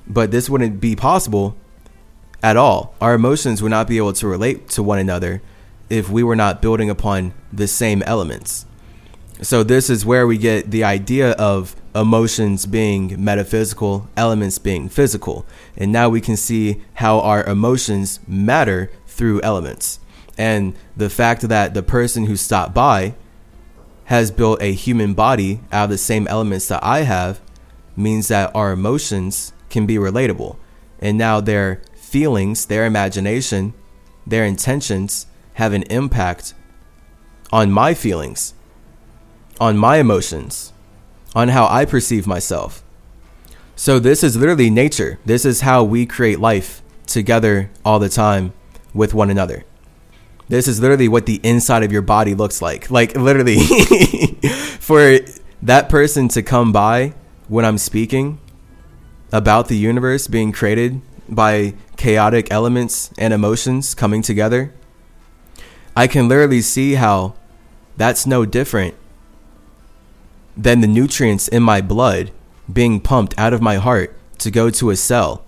[0.06, 1.56] But this wouldn't be possible
[2.44, 2.94] at all.
[3.00, 5.42] Our emotions would not be able to relate to one another
[5.90, 8.66] if we were not building upon the same elements.
[9.42, 15.46] So, this is where we get the idea of emotions being metaphysical, elements being physical.
[15.78, 20.00] And now we can see how our emotions matter through elements.
[20.38, 23.16] And the fact that the person who stopped by
[24.06, 27.40] has built a human body out of the same elements that I have
[27.96, 30.58] means that our emotions can be relatable.
[31.00, 33.74] And now their feelings, their imagination,
[34.26, 36.54] their intentions have an impact
[37.52, 38.54] on my feelings,
[39.60, 40.71] on my emotions,
[41.36, 42.84] on how I perceive myself.
[43.76, 45.20] So, this is literally nature.
[45.26, 48.54] This is how we create life together all the time
[48.94, 49.66] with one another.
[50.50, 52.92] This is literally what the inside of your body looks like.
[52.92, 53.58] Like, literally,
[54.80, 55.18] for
[55.62, 57.14] that person to come by
[57.48, 58.40] when I'm speaking
[59.32, 64.74] about the universe being created by chaotic elements and emotions coming together,
[65.96, 67.36] I can literally see how
[67.96, 68.96] that's no different
[70.56, 72.32] than the nutrients in my blood
[72.72, 75.46] being pumped out of my heart to go to a cell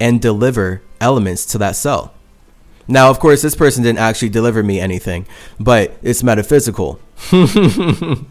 [0.00, 2.14] and deliver elements to that cell.
[2.86, 5.26] Now, of course, this person didn't actually deliver me anything,
[5.58, 7.00] but it's metaphysical.
[7.32, 8.26] right?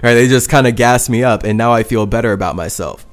[0.00, 3.06] They just kind of gas me up, and now I feel better about myself.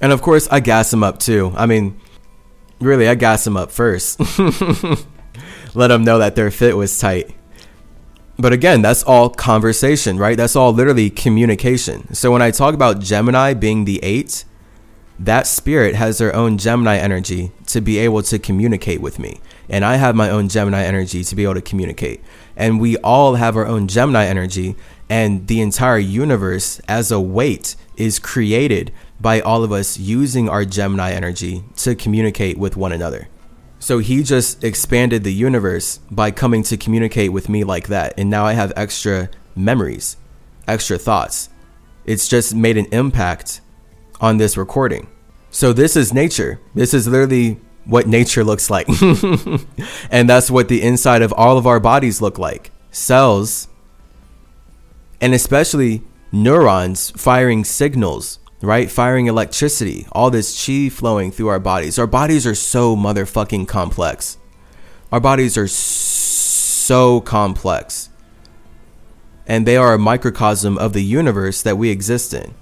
[0.00, 1.52] And of course, I gas them up too.
[1.56, 2.00] I mean,
[2.80, 4.18] really, I gas them up first.
[5.74, 7.34] Let them know that their fit was tight.
[8.38, 10.36] But again, that's all conversation, right?
[10.36, 12.12] That's all literally communication.
[12.12, 14.44] So when I talk about Gemini being the eight,
[15.18, 19.40] that spirit has their own Gemini energy to be able to communicate with me.
[19.68, 22.22] And I have my own Gemini energy to be able to communicate.
[22.56, 24.76] And we all have our own Gemini energy.
[25.08, 30.66] And the entire universe as a weight is created by all of us using our
[30.66, 33.28] Gemini energy to communicate with one another.
[33.86, 38.14] So he just expanded the universe by coming to communicate with me like that.
[38.18, 40.16] And now I have extra memories,
[40.66, 41.50] extra thoughts.
[42.04, 43.60] It's just made an impact
[44.20, 45.06] on this recording.
[45.52, 46.58] So this is nature.
[46.74, 48.88] This is literally what nature looks like.
[50.10, 53.68] and that's what the inside of all of our bodies look like cells,
[55.20, 56.02] and especially
[56.32, 58.90] neurons firing signals, right?
[58.90, 61.98] Firing electricity, all this chi flowing through our bodies.
[61.98, 64.38] Our bodies are so motherfucking complex.
[65.12, 68.10] Our bodies are so complex.
[69.46, 72.54] And they are a microcosm of the universe that we exist in.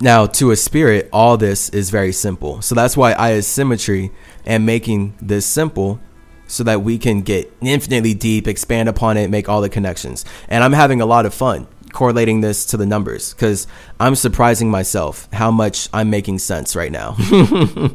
[0.00, 2.60] Now, to a spirit, all this is very simple.
[2.60, 4.10] So that's why I is symmetry
[4.46, 6.00] am making this simple
[6.46, 10.24] so that we can get infinitely deep, expand upon it, make all the connections.
[10.48, 11.66] And I'm having a lot of fun
[11.96, 13.66] correlating this to the numbers because
[13.98, 17.16] I'm surprising myself how much I'm making sense right now.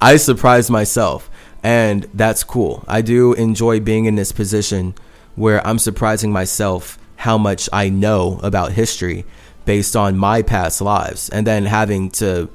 [0.00, 1.30] I surprise myself,
[1.62, 2.84] and that's cool.
[2.88, 4.96] I do enjoy being in this position
[5.36, 9.24] where I'm surprising myself how much I know about history
[9.64, 12.50] based on my past lives and then having to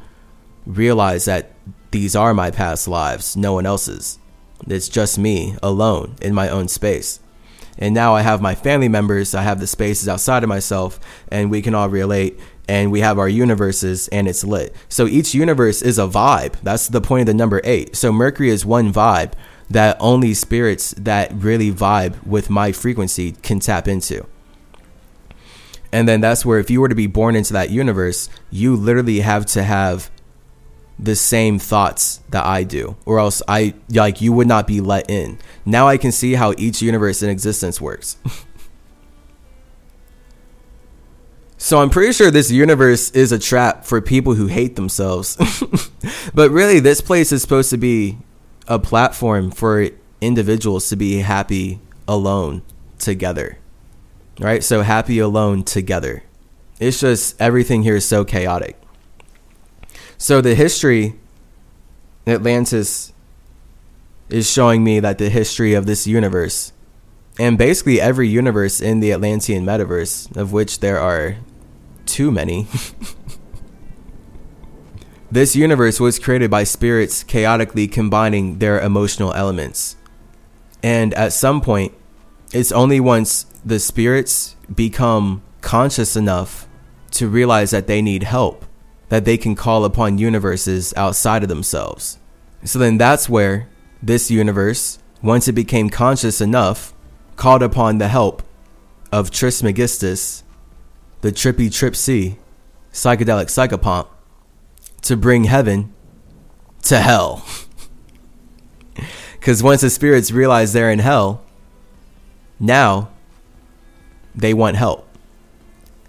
[0.66, 1.52] realize that
[1.92, 4.20] these are my past lives, no one else's.
[4.68, 7.22] It's just me alone in my own space.
[7.78, 11.50] And now I have my family members, I have the spaces outside of myself, and
[11.50, 14.74] we can all relate and we have our universes and it's lit.
[14.88, 16.54] So each universe is a vibe.
[16.62, 17.96] That's the point of the number eight.
[17.96, 19.34] So Mercury is one vibe
[19.70, 24.26] that only spirits that really vibe with my frequency can tap into.
[25.92, 29.20] And then that's where if you were to be born into that universe, you literally
[29.20, 30.10] have to have
[31.00, 35.10] the same thoughts that I do, or else I like you would not be let
[35.10, 35.40] in.
[35.66, 38.18] Now I can see how each universe in existence works.
[41.58, 45.38] so I'm pretty sure this universe is a trap for people who hate themselves.
[46.34, 48.20] but really, this place is supposed to be
[48.68, 49.90] a platform for
[50.22, 52.62] individuals to be happy alone
[53.00, 53.58] together
[54.40, 54.64] right?
[54.64, 56.24] So happy alone together.
[56.80, 58.80] It's just everything here is so chaotic.
[60.24, 61.16] So the history,
[62.26, 63.12] Atlantis
[64.30, 66.72] is showing me that the history of this universe,
[67.38, 71.36] and basically every universe in the Atlantean metaverse, of which there are
[72.06, 72.70] too many,
[75.30, 79.98] This universe was created by spirits chaotically combining their emotional elements.
[80.82, 81.92] And at some point,
[82.54, 86.70] it's only once the spirits become conscious enough
[87.12, 88.63] to realize that they need help
[89.14, 92.18] that they can call upon universes outside of themselves.
[92.64, 93.70] So then that's where
[94.02, 96.96] this universe, once it became conscious enough,
[97.36, 98.42] called upon the help
[99.12, 100.44] of Trismegistus,
[101.22, 102.38] the trippy Trip C,
[102.92, 104.08] psychedelic psychopomp,
[105.04, 105.94] to bring heaven
[106.82, 107.46] to hell.
[109.40, 111.44] Because once the spirits realize they're in hell,
[112.60, 113.10] now
[114.34, 115.06] they want help.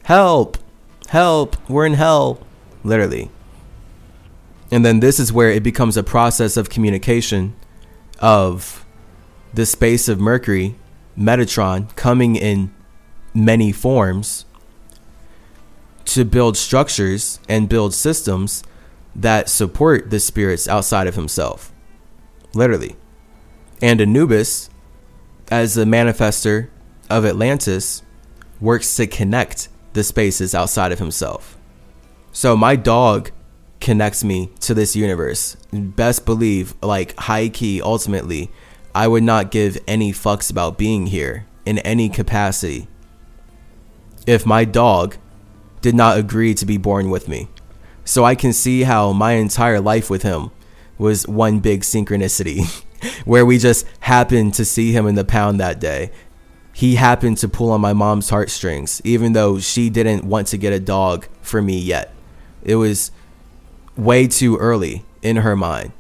[0.05, 0.57] Help!
[1.09, 1.57] Help!
[1.69, 2.39] We're in hell!
[2.85, 3.31] Literally.
[4.71, 7.57] And then this is where it becomes a process of communication
[8.19, 8.85] of
[9.53, 10.77] the space of Mercury,
[11.19, 12.75] Metatron, coming in
[13.33, 14.45] many forms
[16.07, 18.63] to build structures and build systems
[19.15, 21.73] that support the spirits outside of himself.
[22.53, 22.97] Literally.
[23.81, 24.71] And Anubis,
[25.51, 26.69] as the manifester
[27.09, 28.03] of Atlantis,
[28.61, 31.54] works to connect the spaces outside of himself.
[32.35, 33.31] So my dog
[33.81, 35.57] connects me to this universe.
[35.73, 38.51] Best believe, like high key, ultimately,
[38.93, 42.89] I would not give any fucks about being here in any capacity
[44.27, 45.17] if my dog
[45.81, 47.49] did not agree to be born with me.
[48.05, 50.51] So I can see how my entire life with him
[50.99, 52.67] was one big synchronicity
[53.25, 56.11] where we just happened to see him in the pound that day.
[56.73, 60.73] He happened to pull on my mom's heartstrings, even though she didn't want to get
[60.73, 62.11] a dog for me yet.
[62.65, 63.11] It was
[63.97, 65.93] way too early in her mind.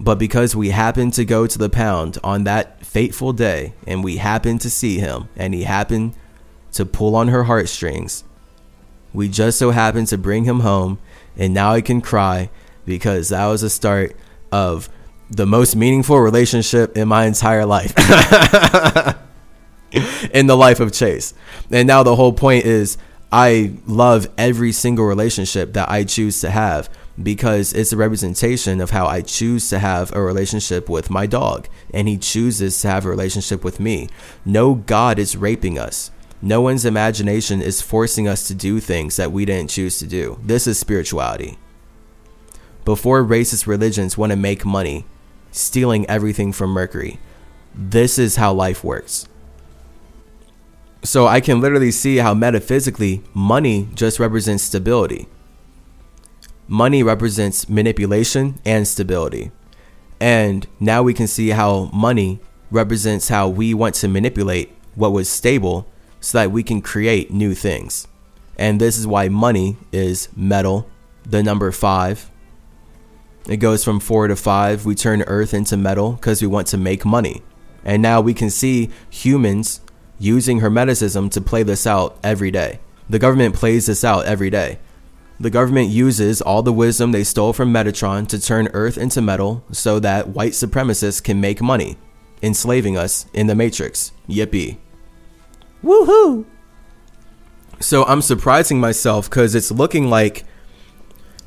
[0.00, 4.16] But because we happened to go to the pound on that fateful day and we
[4.16, 6.14] happened to see him and he happened
[6.72, 8.24] to pull on her heartstrings,
[9.12, 10.98] we just so happened to bring him home
[11.36, 12.50] and now I can cry
[12.84, 14.16] because that was the start
[14.50, 14.88] of
[15.30, 17.94] the most meaningful relationship in my entire life.
[20.32, 21.34] in the life of Chase.
[21.70, 22.98] And now the whole point is
[23.32, 26.90] I love every single relationship that I choose to have
[27.20, 31.68] because it's a representation of how I choose to have a relationship with my dog,
[31.94, 34.08] and he chooses to have a relationship with me.
[34.44, 36.10] No God is raping us.
[36.42, 40.38] No one's imagination is forcing us to do things that we didn't choose to do.
[40.42, 41.56] This is spirituality.
[42.84, 45.06] Before racist religions want to make money,
[45.52, 47.18] stealing everything from Mercury,
[47.74, 49.28] this is how life works.
[51.04, 55.26] So I can literally see how metaphysically money just represents stability.
[56.68, 59.50] Money represents manipulation and stability.
[60.20, 65.28] And now we can see how money represents how we want to manipulate what was
[65.28, 65.88] stable
[66.20, 68.06] so that we can create new things.
[68.56, 70.88] And this is why money is metal,
[71.24, 72.30] the number five.
[73.48, 74.86] It goes from four to five.
[74.86, 77.42] We turn earth into metal because we want to make money.
[77.84, 79.80] And now we can see humans
[80.18, 82.80] using Hermeticism to play this out every day.
[83.08, 84.78] The government plays this out every day.
[85.40, 89.64] The government uses all the wisdom they stole from Metatron to turn Earth into metal
[89.72, 91.96] so that white supremacists can make money,
[92.42, 94.12] enslaving us in the Matrix.
[94.28, 94.78] Yippee.
[95.82, 96.44] Woohoo!
[97.80, 100.44] So I'm surprising myself because it's looking like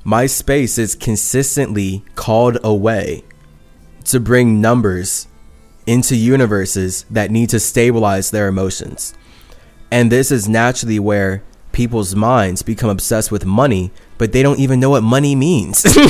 [0.03, 3.23] my space is consistently called away
[4.05, 5.27] to bring numbers
[5.85, 9.13] into universes that need to stabilize their emotions.
[9.91, 14.79] And this is naturally where people's minds become obsessed with money, but they don't even
[14.79, 15.85] know what money means.
[15.95, 16.05] like,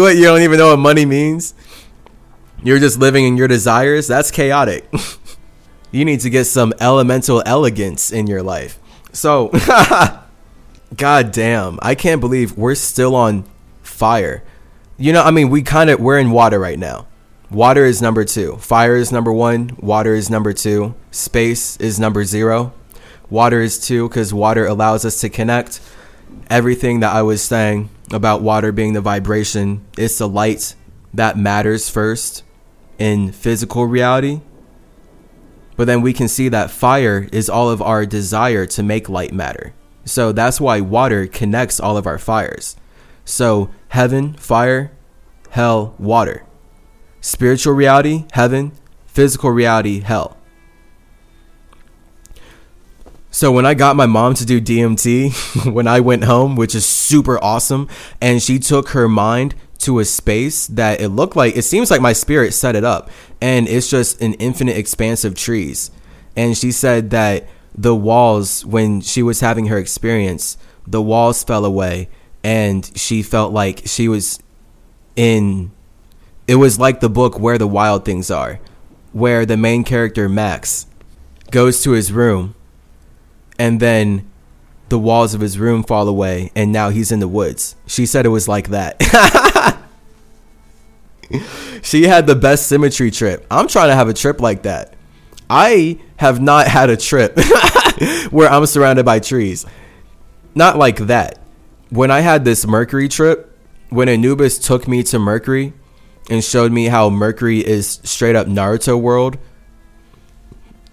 [0.00, 0.16] what?
[0.16, 1.54] You don't even know what money means?
[2.62, 4.06] You're just living in your desires?
[4.06, 4.90] That's chaotic.
[5.92, 8.78] you need to get some elemental elegance in your life.
[9.12, 9.48] So,
[10.96, 13.44] god damn, I can't believe we're still on
[13.82, 14.42] fire
[15.00, 17.06] you know, I mean, we kind of we're in water right now.
[17.50, 18.56] Water is number two.
[18.58, 19.74] Fire is number one.
[19.80, 20.94] Water is number two.
[21.10, 22.74] Space is number zero.
[23.30, 25.80] Water is two because water allows us to connect.
[26.50, 30.74] Everything that I was saying about water being the vibration, it's the light
[31.14, 32.44] that matters first
[32.98, 34.42] in physical reality.
[35.76, 39.32] But then we can see that fire is all of our desire to make light
[39.32, 39.72] matter.
[40.04, 42.76] So that's why water connects all of our fires.
[43.30, 44.90] So, heaven, fire,
[45.50, 46.44] hell, water.
[47.20, 48.72] Spiritual reality, heaven,
[49.06, 50.36] physical reality, hell.
[53.30, 56.84] So when I got my mom to do DMT when I went home, which is
[56.84, 57.88] super awesome,
[58.20, 62.00] and she took her mind to a space that it looked like it seems like
[62.00, 65.92] my spirit set it up and it's just an infinite expanse of trees.
[66.36, 67.46] And she said that
[67.76, 72.08] the walls when she was having her experience the walls fell away
[72.42, 74.40] and she felt like she was
[75.16, 75.70] in
[76.46, 78.60] it was like the book where the wild things are
[79.12, 80.86] where the main character max
[81.50, 82.54] goes to his room
[83.58, 84.28] and then
[84.88, 87.76] the walls of his room fall away and now he's in the woods.
[87.86, 88.96] She said it was like that.
[91.82, 93.46] She had the best symmetry trip.
[93.50, 94.94] I'm trying to have a trip like that.
[95.48, 97.36] I have not had a trip
[98.30, 99.66] where i'm surrounded by trees.
[100.54, 101.39] Not like that
[101.90, 103.56] when I had this Mercury trip,
[103.90, 105.72] when Anubis took me to Mercury
[106.30, 109.36] and showed me how Mercury is straight up Naruto world,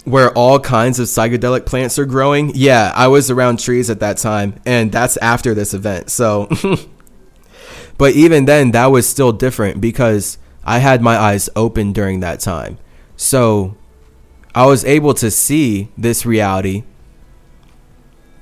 [0.03, 2.51] where all kinds of psychedelic plants are growing.
[2.55, 6.09] Yeah, I was around trees at that time, and that's after this event.
[6.09, 6.49] So,
[7.97, 12.39] but even then, that was still different because I had my eyes open during that
[12.39, 12.79] time.
[13.15, 13.77] So,
[14.55, 16.83] I was able to see this reality,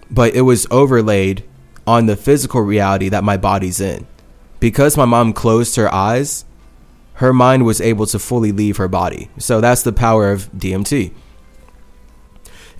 [0.09, 1.43] but it was overlaid
[1.87, 4.07] on the physical reality that my body's in.
[4.59, 6.45] Because my mom closed her eyes,
[7.15, 9.29] her mind was able to fully leave her body.
[9.37, 11.13] So that's the power of DMT.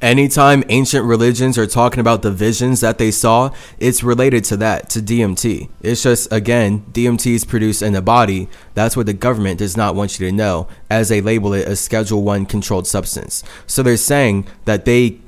[0.01, 4.89] Anytime ancient religions are talking about the visions that they saw, it's related to that,
[4.89, 5.69] to DMT.
[5.81, 8.49] It's just, again, DMT is produced in the body.
[8.73, 11.77] That's what the government does not want you to know, as they label it a
[11.77, 13.43] Schedule 1 controlled substance.
[13.67, 15.21] So they're saying that they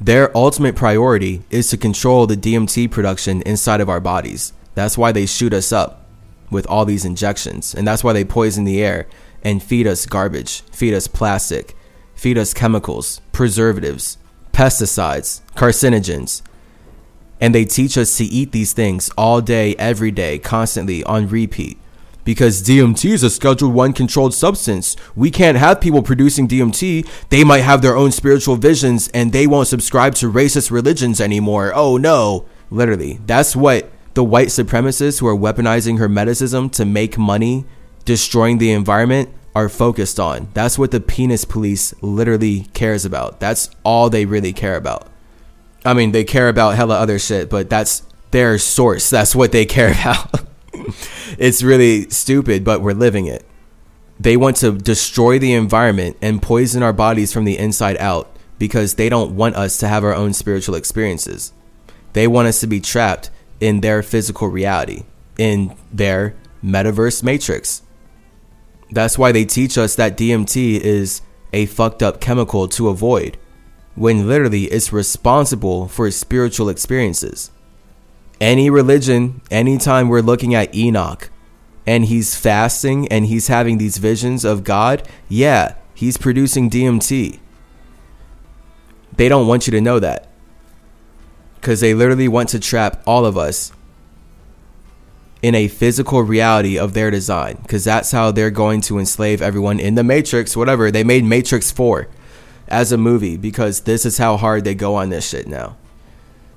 [0.00, 4.52] their ultimate priority is to control the DMT production inside of our bodies.
[4.74, 6.06] That's why they shoot us up
[6.50, 7.74] with all these injections.
[7.74, 9.06] And that's why they poison the air
[9.42, 11.74] and feed us garbage, feed us plastic,
[12.14, 14.18] feed us chemicals, preservatives,
[14.52, 16.42] pesticides, carcinogens.
[17.40, 21.78] And they teach us to eat these things all day, every day, constantly on repeat
[22.26, 24.96] because DMT is a Schedule 1 controlled substance.
[25.14, 27.08] We can't have people producing DMT.
[27.30, 31.72] They might have their own spiritual visions and they won't subscribe to racist religions anymore.
[31.74, 32.44] Oh no.
[32.68, 37.64] Literally, that's what the white supremacists who are weaponizing Hermeticism to make money,
[38.04, 40.48] destroying the environment, are focused on.
[40.52, 43.38] That's what the penis police literally cares about.
[43.38, 45.06] That's all they really care about.
[45.84, 49.10] I mean, they care about hella other shit, but that's their source.
[49.10, 50.45] That's what they care about.
[51.38, 53.44] it's really stupid, but we're living it.
[54.18, 58.94] They want to destroy the environment and poison our bodies from the inside out because
[58.94, 61.52] they don't want us to have our own spiritual experiences.
[62.14, 63.30] They want us to be trapped
[63.60, 65.04] in their physical reality,
[65.36, 66.34] in their
[66.64, 67.82] metaverse matrix.
[68.90, 71.20] That's why they teach us that DMT is
[71.52, 73.36] a fucked up chemical to avoid,
[73.94, 77.50] when literally it's responsible for spiritual experiences
[78.40, 81.30] any religion, anytime we're looking at Enoch
[81.86, 87.38] and he's fasting and he's having these visions of God, yeah, he's producing DMT.
[89.16, 90.28] They don't want you to know that
[91.54, 93.72] because they literally want to trap all of us
[95.42, 99.80] in a physical reality of their design because that's how they're going to enslave everyone
[99.80, 100.90] in the Matrix, whatever.
[100.90, 102.08] They made Matrix 4
[102.68, 105.76] as a movie because this is how hard they go on this shit now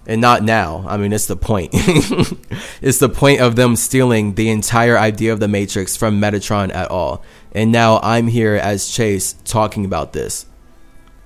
[0.10, 0.84] and not now.
[0.88, 1.69] I mean, it's the point.
[2.81, 6.90] it's the point of them stealing the entire idea of the Matrix from Metatron at
[6.90, 7.23] all.
[7.52, 10.48] And now I'm here as Chase talking about this,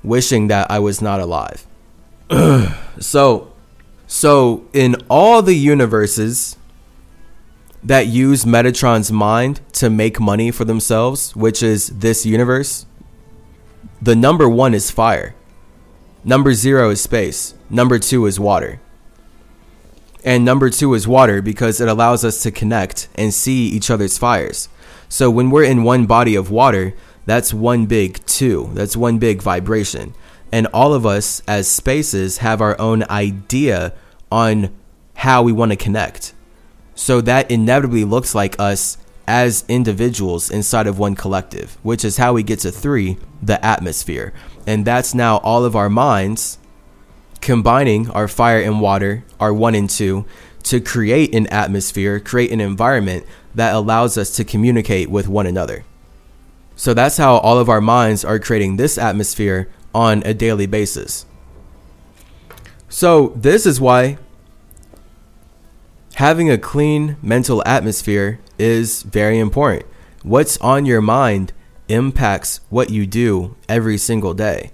[0.03, 1.65] wishing that I was not alive.
[2.99, 3.53] so,
[4.05, 6.57] so in all the universes
[7.81, 12.85] that use Metatron's mind to make money for themselves, which is this universe,
[14.01, 15.35] the number one is fire.
[16.26, 17.53] Number zero is space.
[17.73, 18.79] Number two is water.
[20.23, 24.19] And number two is water because it allows us to connect and see each other's
[24.19, 24.69] fires.
[25.09, 26.93] So when we're in one body of water,
[27.25, 28.69] that's one big two.
[28.73, 30.13] That's one big vibration.
[30.51, 33.93] And all of us as spaces have our own idea
[34.31, 34.71] on
[35.15, 36.35] how we want to connect.
[36.93, 42.33] So that inevitably looks like us as individuals inside of one collective, which is how
[42.33, 44.31] we get to three, the atmosphere.
[44.67, 46.59] And that's now all of our minds
[47.43, 50.25] combining our fire and water, our one and two,
[50.63, 55.83] to create an atmosphere, create an environment that allows us to communicate with one another.
[56.75, 61.25] So that's how all of our minds are creating this atmosphere on a daily basis.
[62.89, 64.17] So, this is why
[66.15, 69.85] having a clean mental atmosphere is very important.
[70.21, 71.53] What's on your mind
[71.87, 74.71] impacts what you do every single day.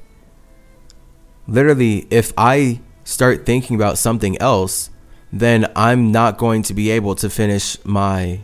[1.49, 4.91] Literally, if I start thinking about something else,
[5.34, 8.41] then I'm not going to be able to finish my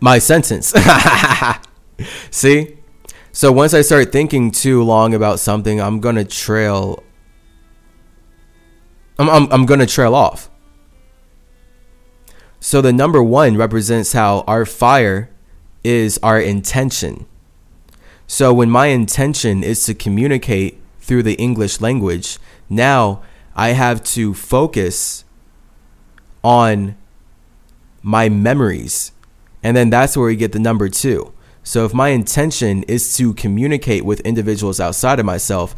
[0.00, 0.74] my sentence.
[2.30, 2.78] See?
[3.32, 7.02] So once I start thinking too long about something, I'm going to trail
[9.18, 10.50] I'm, I'm, I'm going to trail off.
[12.58, 15.30] So the number one represents how our fire
[15.84, 17.26] is our intention.
[18.32, 22.38] So when my intention is to communicate through the English language,
[22.70, 23.20] now
[23.54, 25.26] I have to focus
[26.42, 26.96] on
[28.00, 29.12] my memories.
[29.62, 31.34] And then that's where we get the number two.
[31.62, 35.76] So if my intention is to communicate with individuals outside of myself,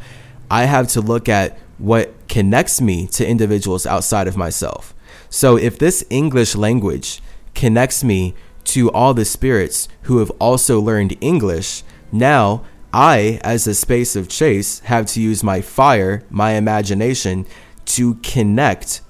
[0.49, 4.95] I have to look at what connects me to individuals outside of myself.
[5.29, 7.21] So if this English language
[7.57, 8.33] connects me
[8.67, 11.83] to all the spirits who have also learned English,
[12.15, 17.45] now I, as a space of chase, have to use my fire, my imagination,
[17.87, 19.01] to connect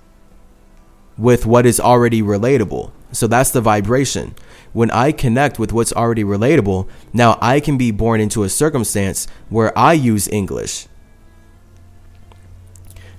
[1.19, 2.91] with what is already relatable.
[3.13, 4.35] So that's the vibration.
[4.73, 9.29] When I connect with what's already relatable, now I can be born into a circumstance
[9.51, 10.89] where I use English.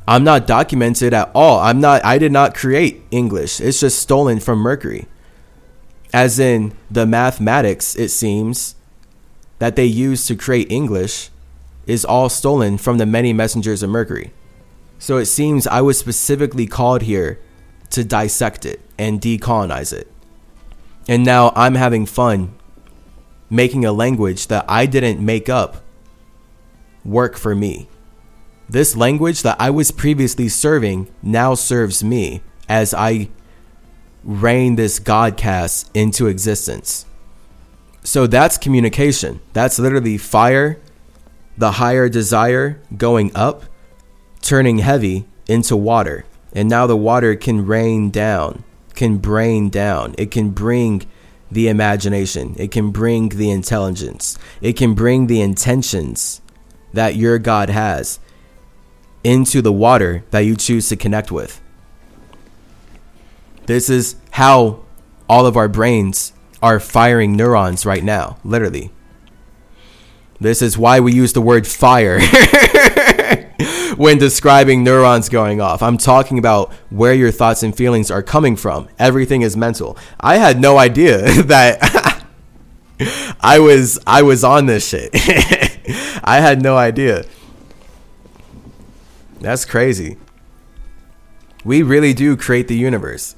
[0.08, 1.60] I'm not documented at all.
[1.60, 3.62] I'm not I did not create English.
[3.62, 5.08] It's just stolen from Mercury.
[6.14, 8.76] As in the mathematics, it seems,
[9.60, 11.30] that they use to create English
[11.86, 14.32] is all stolen from the many messengers of Mercury.
[15.00, 17.40] So it seems I was specifically called here
[17.92, 20.12] to dissect it and decolonize it.
[21.08, 22.56] And now I'm having fun
[23.50, 25.84] making a language that I didn't make up
[27.04, 27.88] work for me.
[28.68, 33.30] This language that I was previously serving now serves me as I
[34.24, 37.06] reign this Godcast into existence.
[38.06, 39.42] So that's communication.
[39.54, 40.80] That's literally fire,
[41.58, 43.64] the higher desire going up,
[44.42, 46.24] turning heavy into water.
[46.54, 48.64] And now the water can rain down,
[48.94, 50.14] can brain down.
[50.20, 51.08] It can bring
[51.52, 52.56] the imagination.
[52.60, 54.38] It can bring the intelligence.
[54.62, 56.42] It can bring the intentions
[56.94, 58.20] that your God has
[59.24, 61.60] into the water that you choose to connect with.
[63.66, 64.82] This is how
[65.28, 66.34] all of our brains
[66.66, 68.92] are firing neurons right now, literally.
[70.40, 72.20] This is why we use the word fire
[73.98, 75.84] when describing neurons going off.
[75.84, 78.90] I'm talking about where your thoughts and feelings are coming from.
[78.98, 79.96] Everything is mental.
[80.20, 82.26] I had no idea that
[83.42, 85.12] I was I was on this shit.
[86.24, 87.26] I had no idea.
[89.40, 90.18] That's crazy.
[91.64, 93.36] We really do create the universe.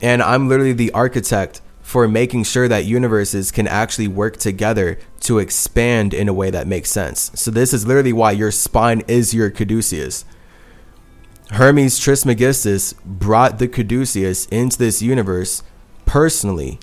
[0.00, 1.60] And I'm literally the architect
[1.92, 6.66] for making sure that universes can actually work together to expand in a way that
[6.66, 7.30] makes sense.
[7.34, 10.24] So this is literally why your spine is your caduceus.
[11.50, 15.62] Hermes Trismegistus brought the caduceus into this universe
[16.06, 16.80] personally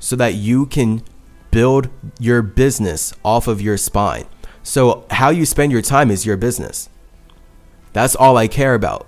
[0.00, 1.04] so that you can
[1.52, 4.26] build your business off of your spine.
[4.64, 6.88] So how you spend your time is your business.
[7.92, 9.06] That's all I care about.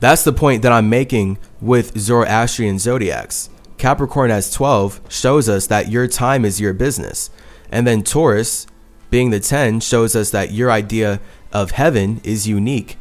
[0.00, 3.48] That's the point that I'm making with Zoroastrian zodiacs.
[3.78, 7.30] Capricorn as 12 shows us that your time is your business.
[7.70, 8.66] And then Taurus,
[9.10, 11.20] being the 10, shows us that your idea
[11.52, 12.96] of heaven is unique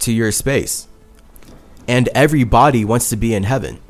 [0.00, 0.88] to your space.
[1.86, 3.80] And everybody wants to be in heaven.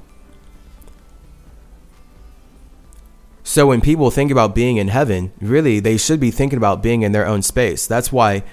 [3.42, 7.02] So when people think about being in heaven, really they should be thinking about being
[7.02, 7.86] in their own space.
[7.86, 8.44] That's why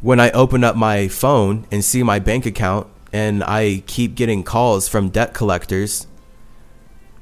[0.00, 4.42] when I open up my phone and see my bank account and I keep getting
[4.42, 6.06] calls from debt collectors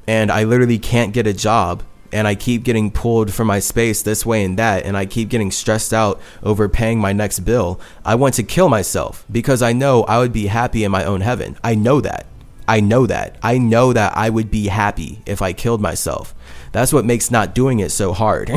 [0.06, 1.82] and I literally can't get a job
[2.12, 5.28] and I keep getting pulled from my space this way and that and I keep
[5.28, 9.72] getting stressed out over paying my next bill, I want to kill myself because I
[9.72, 11.56] know I would be happy in my own heaven.
[11.64, 12.26] I know that.
[12.66, 13.36] I know that.
[13.42, 16.34] I know that I would be happy if I killed myself.
[16.72, 18.48] That's what makes not doing it so hard.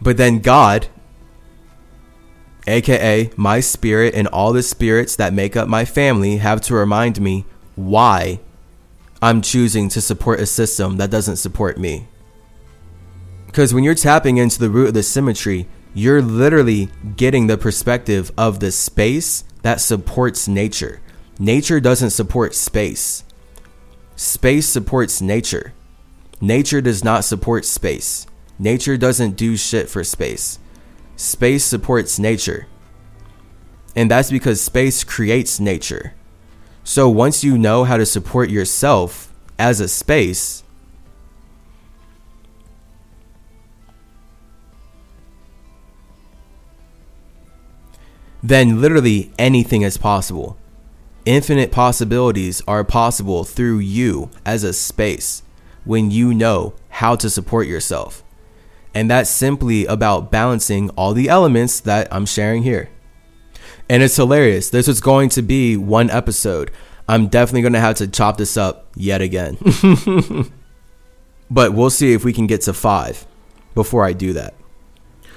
[0.00, 0.88] but then God
[2.66, 7.20] aka my spirit and all the spirits that make up my family, have to remind
[7.20, 7.44] me
[7.76, 8.40] why
[9.20, 12.08] I'm choosing to support a system that doesn't support me.
[13.46, 18.32] Because when you're tapping into the root of the symmetry, you're literally getting the perspective
[18.36, 21.00] of the space that supports nature.
[21.38, 23.24] Nature doesn't support space,
[24.16, 25.72] space supports nature.
[26.40, 28.26] Nature does not support space.
[28.58, 30.58] Nature doesn't do shit for space.
[31.16, 32.66] Space supports nature.
[33.94, 36.14] And that's because space creates nature.
[36.82, 40.64] So once you know how to support yourself as a space,
[48.42, 50.58] then literally anything is possible.
[51.24, 55.42] Infinite possibilities are possible through you as a space
[55.84, 58.23] when you know how to support yourself.
[58.94, 62.88] And that's simply about balancing all the elements that I'm sharing here.
[63.88, 64.70] And it's hilarious.
[64.70, 66.70] This is going to be one episode.
[67.08, 69.58] I'm definitely going to have to chop this up yet again.
[71.50, 73.26] but we'll see if we can get to five
[73.74, 74.54] before I do that.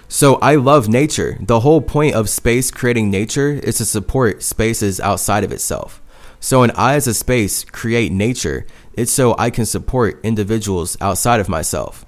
[0.07, 1.37] So I love nature.
[1.41, 6.01] The whole point of space creating nature is to support spaces outside of itself.
[6.39, 11.41] So when I as a space create nature, it's so I can support individuals outside
[11.41, 12.05] of myself.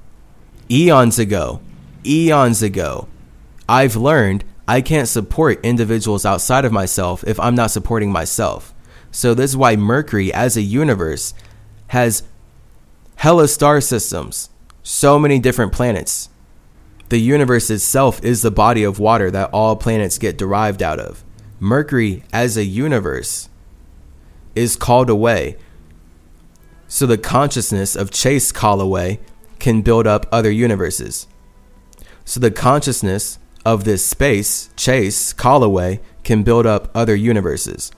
[0.71, 1.61] Eons ago,
[2.05, 3.07] eons ago,
[3.67, 8.71] I've learned I can't support individuals outside of myself if I'm not supporting myself.
[9.09, 11.33] So this is why Mercury as a universe
[11.87, 12.21] has
[13.15, 14.51] hella star systems,
[14.83, 16.29] so many different planets.
[17.09, 21.23] The universe itself is the body of water that all planets get derived out of.
[21.59, 23.49] Mercury as a universe
[24.53, 25.57] is called away.
[26.87, 29.19] So the consciousness of Chase Calloway
[29.59, 31.27] can build up other universes.
[32.25, 37.91] So the consciousness of this space, Chase, Calloway, can build up other universes.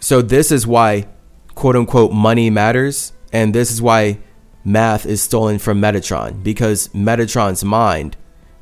[0.00, 1.06] So this is why
[1.54, 4.18] quote unquote money matters, and this is why
[4.64, 8.16] math is stolen from Metatron, because Metatron's mind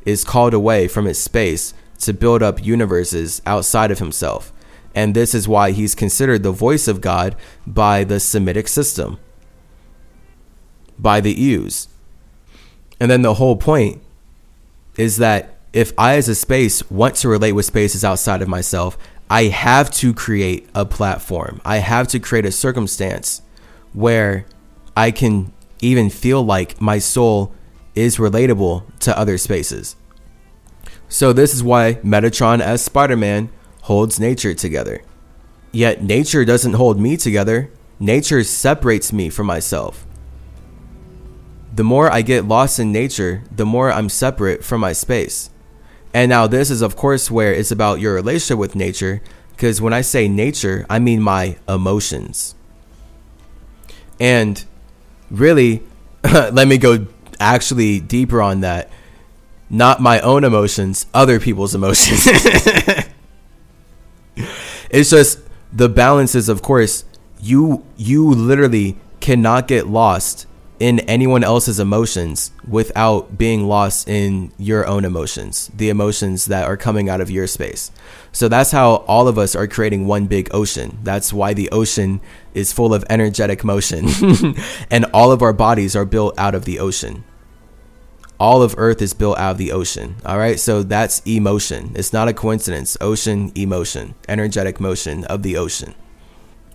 [0.07, 4.53] is called away from its space to build up universes outside of himself.
[4.95, 9.19] And this is why he's considered the voice of God by the Semitic system,
[10.99, 11.89] by the Eus.
[13.01, 14.03] And then the whole point
[14.97, 18.97] is that if I, as a space, want to relate with spaces outside of myself,
[19.29, 21.61] I have to create a platform.
[21.65, 23.43] I have to create a circumstance
[23.93, 24.47] where
[24.97, 27.53] I can even feel like my soul
[27.95, 29.97] is relatable to other spaces.
[31.09, 33.51] So, this is why Metatron as Spider Man
[33.83, 35.03] holds nature together.
[35.73, 37.71] Yet, nature doesn't hold me together,
[38.01, 40.07] nature separates me from myself.
[41.77, 45.51] The more I get lost in nature, the more I'm separate from my space.
[46.15, 49.21] And now this is of course where it's about your relationship with nature
[49.51, 52.55] because when I say nature, I mean my emotions.
[54.19, 54.65] And
[55.31, 55.83] really
[56.25, 57.09] let me go
[57.39, 58.89] actually deeper on that.
[59.69, 62.23] Not my own emotions, other people's emotions.
[64.89, 65.41] it's just
[65.71, 67.05] the balance is of course
[67.39, 70.47] you you literally cannot get lost
[70.79, 76.77] in anyone else's emotions without being lost in your own emotions, the emotions that are
[76.77, 77.91] coming out of your space.
[78.33, 80.99] So that's how all of us are creating one big ocean.
[81.03, 82.21] That's why the ocean
[82.53, 84.09] is full of energetic motion.
[84.91, 87.25] and all of our bodies are built out of the ocean.
[88.39, 90.17] All of Earth is built out of the ocean.
[90.27, 90.61] All right.
[90.61, 91.93] So that's emotion.
[91.95, 92.99] It's not a coincidence.
[93.01, 95.95] Ocean, emotion, energetic motion of the ocean.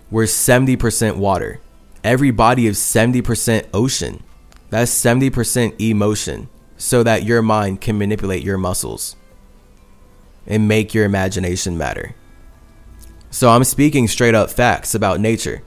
[0.09, 1.61] We're 70% water
[2.03, 4.23] every body is 70% ocean.
[4.69, 9.15] That's 70% emotion so that your mind can manipulate your muscles
[10.47, 12.15] and make your imagination matter.
[13.29, 15.61] So I'm speaking straight up facts about nature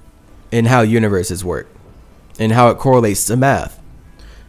[0.51, 1.69] and how universes work
[2.39, 3.81] and how it correlates to math.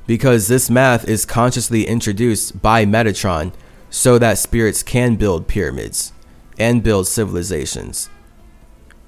[0.07, 3.53] Because this math is consciously introduced by Metatron
[3.89, 6.13] so that spirits can build pyramids
[6.57, 8.09] and build civilizations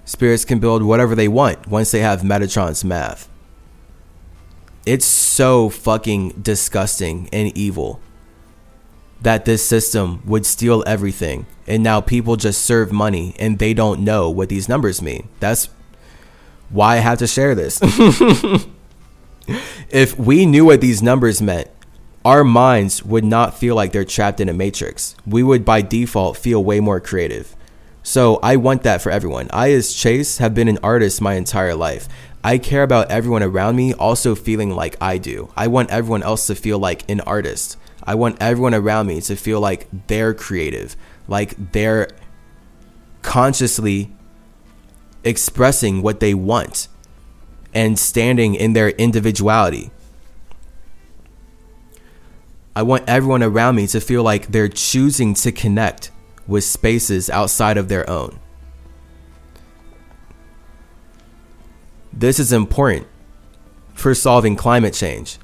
[0.08, 3.30] spirits can build whatever they want once they have Metatron's math.
[4.86, 8.00] It's so fucking disgusting and evil
[9.22, 14.00] that this system would steal everything and now people just serve money and they don't
[14.00, 15.28] know what these numbers mean.
[15.42, 15.70] That's
[16.70, 17.80] why I have to share this.
[19.90, 21.70] if we knew what these numbers meant,
[22.24, 25.16] our minds would not feel like they're trapped in a matrix.
[25.26, 27.57] We would by default feel way more creative.
[28.08, 29.50] So I want that for everyone.
[29.52, 32.08] I, as Chase, have been an artist my entire life.
[32.42, 35.52] I care about everyone around me also feeling like I do.
[35.58, 37.76] I want everyone else to feel like an artist.
[38.06, 40.96] I want everyone around me to feel like they're creative,
[41.28, 42.08] like they're
[43.24, 44.16] consciously
[45.26, 46.88] expressing what they want
[47.74, 49.92] and standing in their individuality.
[52.74, 56.12] I want everyone around me to feel like they're choosing to connect
[56.48, 58.40] with spaces outside of their own.
[62.14, 63.08] This is important
[63.94, 65.38] for solving climate change.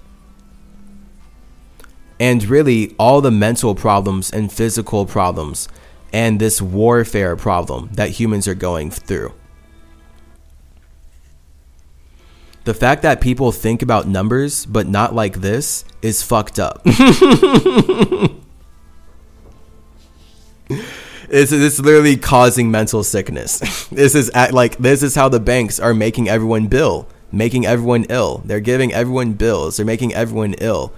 [2.19, 5.67] And really, all the mental problems and physical problems
[6.13, 9.33] and this warfare problem that humans are going through.
[12.65, 16.81] The fact that people think about numbers but not like this is fucked up.
[21.29, 23.87] It's, it's literally causing mental sickness.
[23.91, 28.05] this is at, like this is how the banks are making everyone bill, making everyone
[28.09, 28.43] ill.
[28.45, 29.77] They're giving everyone bills.
[29.77, 30.93] They're making everyone ill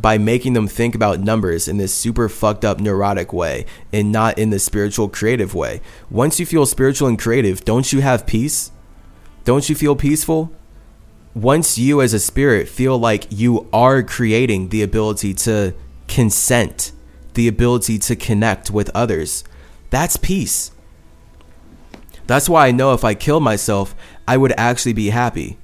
[0.00, 4.38] by making them think about numbers in this super fucked up neurotic way and not
[4.38, 5.80] in the spiritual creative way.
[6.08, 8.70] Once you feel spiritual and creative, don't you have peace?
[9.44, 10.52] Don't you feel peaceful?
[11.34, 15.74] Once you as a spirit feel like you are creating the ability to
[16.08, 16.92] consent,
[17.34, 19.44] the ability to connect with others,
[19.90, 20.70] that's peace.
[22.26, 23.94] That's why I know if I killed myself,
[24.28, 25.58] I would actually be happy.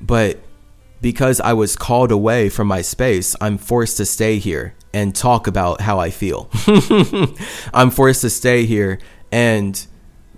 [0.00, 0.38] But
[1.02, 5.46] because I was called away from my space, I'm forced to stay here and talk
[5.46, 6.50] about how I feel.
[7.74, 8.98] I'm forced to stay here
[9.30, 9.86] and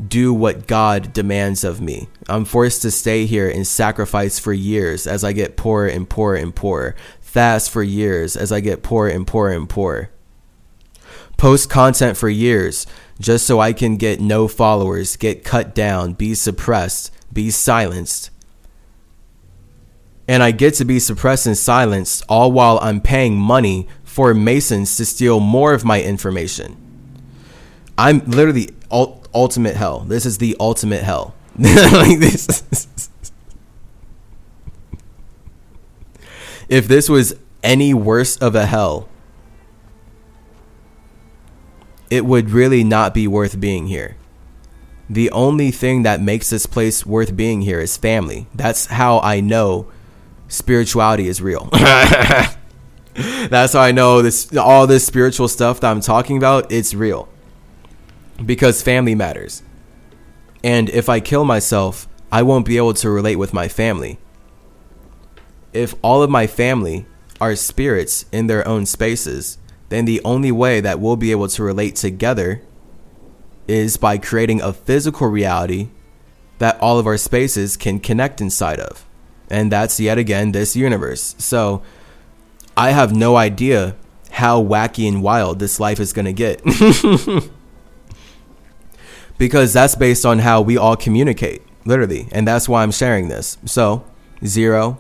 [0.09, 2.09] do what God demands of me.
[2.29, 6.37] I'm forced to stay here and sacrifice for years as I get poorer and poorer
[6.37, 6.97] and poorer.
[7.35, 10.11] Fast for years as I get poorer and poorer and poorer.
[11.37, 12.87] Post content for years
[13.19, 18.31] just so I can get no followers, get cut down, be suppressed, be silenced
[20.27, 24.97] and I get to be suppressed and silenced all while I'm paying money for Masons
[24.97, 26.77] to steal more of my information.
[27.99, 30.01] I'm literally ul- ultimate hell.
[30.01, 31.35] This is the ultimate hell.
[31.59, 32.89] like this.
[36.69, 39.09] If this was any worse of a hell,
[42.11, 44.17] it would really not be worth being here.
[45.09, 48.47] The only thing that makes this place worth being here is family.
[48.55, 49.91] That's how I know
[50.49, 51.69] spirituality is real.
[53.15, 57.29] That's how I know this all this spiritual stuff that I'm talking about, it's real.
[58.45, 59.63] Because family matters.
[60.65, 64.19] And if I kill myself, I won't be able to relate with my family.
[65.75, 67.07] If all of my family
[67.41, 71.63] are spirits in their own spaces, then the only way that we'll be able to
[71.63, 72.63] relate together
[73.67, 75.89] is by creating a physical reality
[76.59, 79.05] that all of our spaces can connect inside of.
[79.51, 81.35] And that's yet again this universe.
[81.39, 81.83] So
[82.77, 83.97] I have no idea
[84.31, 86.63] how wacky and wild this life is going to get.
[89.39, 92.29] because that's based on how we all communicate, literally.
[92.33, 93.59] And that's why I'm sharing this.
[93.65, 94.05] So,
[94.45, 94.99] zero,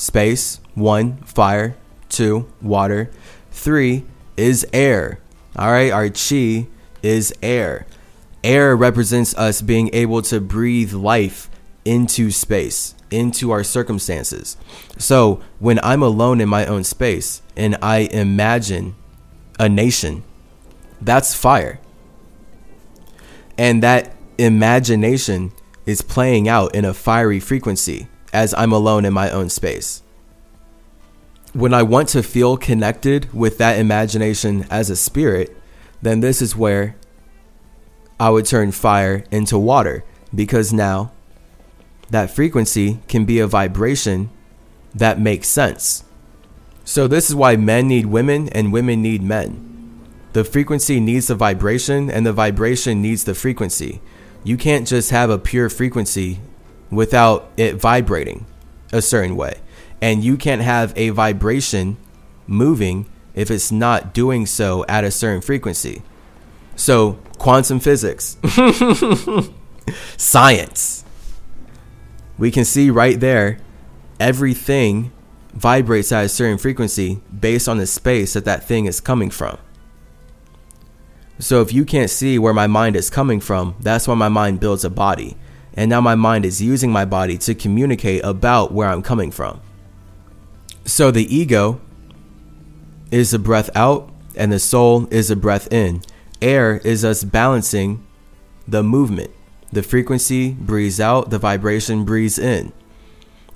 [0.00, 1.76] space, one, fire,
[2.08, 3.10] two, water,
[3.50, 4.04] three
[4.38, 5.20] is air.
[5.54, 6.68] All right, our chi
[7.02, 7.86] is air.
[8.42, 11.50] Air represents us being able to breathe life
[11.84, 14.56] into space into our circumstances.
[14.96, 18.94] So when I'm alone in my own space and I imagine
[19.58, 20.22] a nation,
[21.00, 21.80] that's fire.
[23.58, 25.52] And that imagination
[25.84, 30.02] is playing out in a fiery frequency as I'm alone in my own space.
[31.52, 35.56] When I want to feel connected with that imagination as a spirit,
[36.00, 36.96] then this is where
[38.18, 40.04] I would turn fire into water
[40.34, 41.12] because now
[42.10, 44.30] that frequency can be a vibration
[44.94, 46.04] that makes sense.
[46.84, 49.66] So, this is why men need women and women need men.
[50.32, 54.00] The frequency needs the vibration, and the vibration needs the frequency.
[54.44, 56.40] You can't just have a pure frequency
[56.90, 58.46] without it vibrating
[58.92, 59.60] a certain way.
[60.00, 61.96] And you can't have a vibration
[62.46, 66.02] moving if it's not doing so at a certain frequency.
[66.74, 68.38] So, quantum physics,
[70.16, 71.04] science
[72.40, 73.58] we can see right there
[74.18, 75.12] everything
[75.52, 79.58] vibrates at a certain frequency based on the space that that thing is coming from.
[81.38, 84.58] So if you can't see where my mind is coming from, that's why my mind
[84.58, 85.36] builds a body.
[85.74, 89.60] And now my mind is using my body to communicate about where I'm coming from.
[90.84, 91.80] So the ego
[93.10, 96.02] is a breath out and the soul is a breath in.
[96.42, 98.06] Air is us balancing
[98.66, 99.30] the movement.
[99.72, 102.72] The frequency breathes out, the vibration breathes in.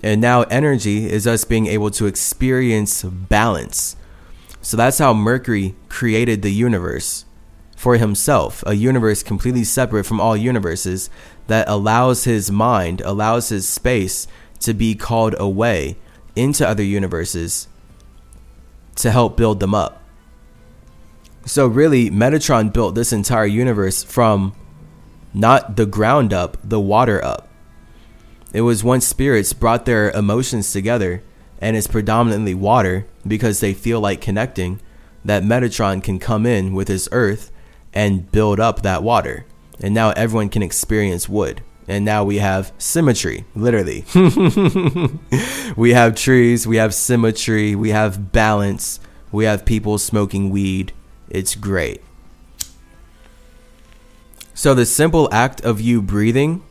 [0.03, 3.97] And now energy is us being able to experience balance.
[4.61, 7.24] So that's how Mercury created the universe
[7.77, 11.11] for himself, a universe completely separate from all universes
[11.47, 14.27] that allows his mind, allows his space
[14.61, 15.97] to be called away
[16.35, 17.69] into other universes
[18.97, 20.03] to help build them up.
[21.47, 24.55] So, really, Metatron built this entire universe from
[25.35, 27.49] not the ground up, the water up.
[28.53, 31.23] It was once spirits brought their emotions together,
[31.61, 34.81] and it's predominantly water because they feel like connecting,
[35.25, 37.51] that Metatron can come in with his earth
[37.93, 39.45] and build up that water.
[39.81, 41.63] And now everyone can experience wood.
[41.87, 44.05] And now we have symmetry, literally.
[45.77, 50.93] we have trees, we have symmetry, we have balance, we have people smoking weed.
[51.29, 52.01] It's great.
[54.55, 56.63] So the simple act of you breathing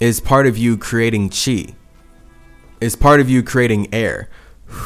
[0.00, 1.74] is part of you creating chi.
[2.80, 4.28] Is part of you creating air.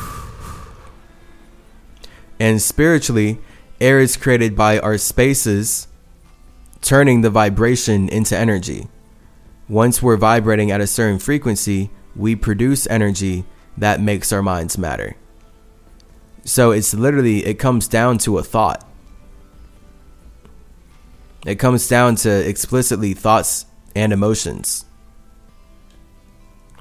[2.41, 3.41] And spiritually,
[3.81, 5.88] air is created by our spaces
[6.81, 8.89] turning the vibration into energy.
[9.69, 13.45] Once we're vibrating at a certain frequency, we produce energy
[13.77, 15.17] that makes our minds matter.
[16.45, 18.85] So it's literally, it comes down to a thought.
[21.47, 24.85] It comes down to explicitly thoughts and emotions,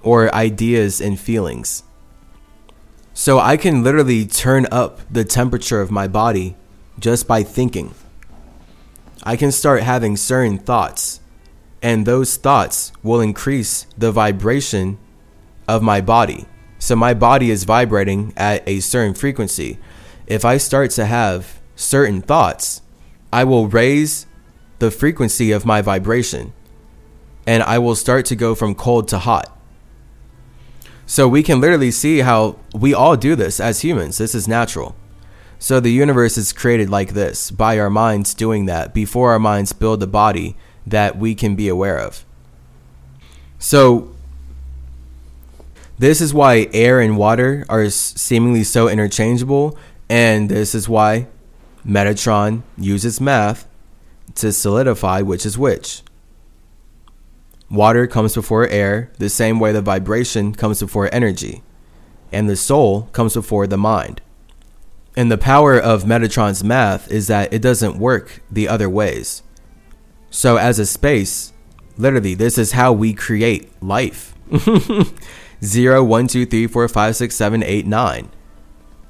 [0.01, 1.83] or ideas and feelings.
[3.13, 6.55] So I can literally turn up the temperature of my body
[6.99, 7.93] just by thinking.
[9.23, 11.19] I can start having certain thoughts,
[11.81, 14.97] and those thoughts will increase the vibration
[15.67, 16.45] of my body.
[16.79, 19.79] So my body is vibrating at a certain frequency.
[20.27, 22.81] If I start to have certain thoughts,
[23.33, 24.25] I will raise
[24.79, 26.53] the frequency of my vibration
[27.47, 29.57] and I will start to go from cold to hot.
[31.05, 34.17] So we can literally see how we all do this as humans.
[34.17, 34.95] This is natural.
[35.59, 39.73] So the universe is created like this by our minds doing that before our minds
[39.73, 40.55] build the body
[40.85, 42.23] that we can be aware of.
[43.59, 44.13] So
[45.97, 49.77] this is why air and water are seemingly so interchangeable
[50.09, 51.27] and this is why
[51.85, 53.67] Metatron uses math
[54.35, 56.03] to solidify which is which.
[57.69, 61.63] Water comes before air, the same way the vibration comes before energy,
[62.31, 64.21] and the soul comes before the mind.
[65.17, 69.41] And the power of Metatron's math is that it doesn't work the other ways.
[70.29, 71.53] So, as a space,
[71.97, 74.35] literally, this is how we create life
[75.63, 78.29] 0, 1, 2, 3, 4, 5, 6, 7, 8, 9.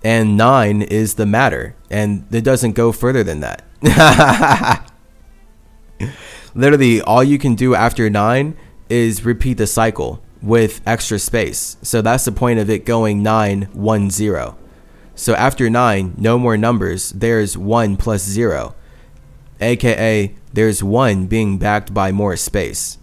[0.02, 3.66] And 9 is the matter, and it doesn't go further than that.
[6.56, 8.56] literally, all you can do after 9
[8.88, 11.76] is repeat the cycle with extra space.
[11.82, 14.58] So, that's the point of it going 9, 1, 0.
[15.18, 18.76] So after 9, no more numbers, there's 1 plus 0,
[19.60, 23.00] aka there's 1 being backed by more space.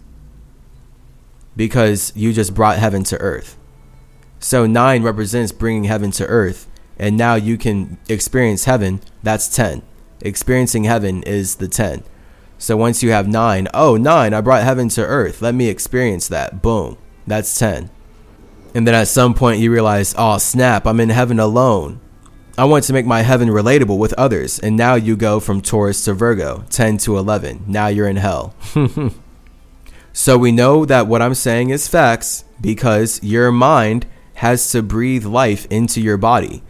[1.57, 3.57] Because you just brought heaven to earth.
[4.39, 9.81] So 9 represents bringing heaven to earth, and now you can experience heaven, that's 10.
[10.21, 12.01] Experiencing heaven is the 10.
[12.57, 16.29] So once you have 9, oh, 9, I brought heaven to earth, let me experience
[16.29, 16.61] that.
[16.61, 17.89] Boom, that's 10.
[18.73, 21.99] And then at some point you realize, oh snap, I'm in heaven alone.
[22.57, 26.05] I want to make my heaven relatable with others, and now you go from Taurus
[26.05, 27.65] to Virgo, 10 to 11.
[27.67, 28.55] Now you're in hell.
[30.13, 35.25] so we know that what I'm saying is facts because your mind has to breathe
[35.25, 36.63] life into your body.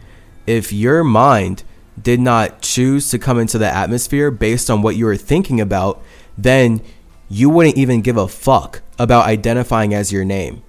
[0.44, 1.62] If your mind
[2.00, 6.02] did not choose to come into the atmosphere based on what you were thinking about,
[6.36, 6.82] then
[7.28, 10.64] you wouldn't even give a fuck about identifying as your name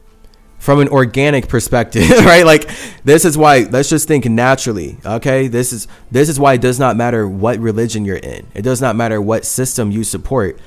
[0.57, 2.45] from an organic perspective, right?
[2.45, 2.69] Like
[3.03, 5.47] this is why let's just think naturally, okay?
[5.47, 8.47] This is this is why it does not matter what religion you're in.
[8.53, 10.59] It does not matter what system you support.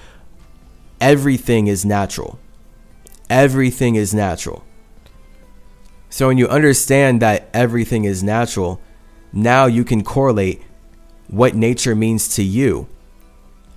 [1.01, 2.39] Everything is natural.
[3.29, 4.65] Everything is natural.
[6.09, 8.81] So when you understand that everything is natural,
[9.33, 10.61] now you can correlate
[11.29, 12.89] what nature means to you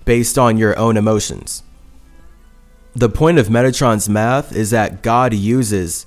[0.06, 1.64] based on your own emotions
[2.95, 6.05] the point of Metatron's math is that God uses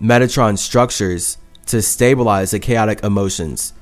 [0.00, 3.74] Metatron structures to stabilize the chaotic emotions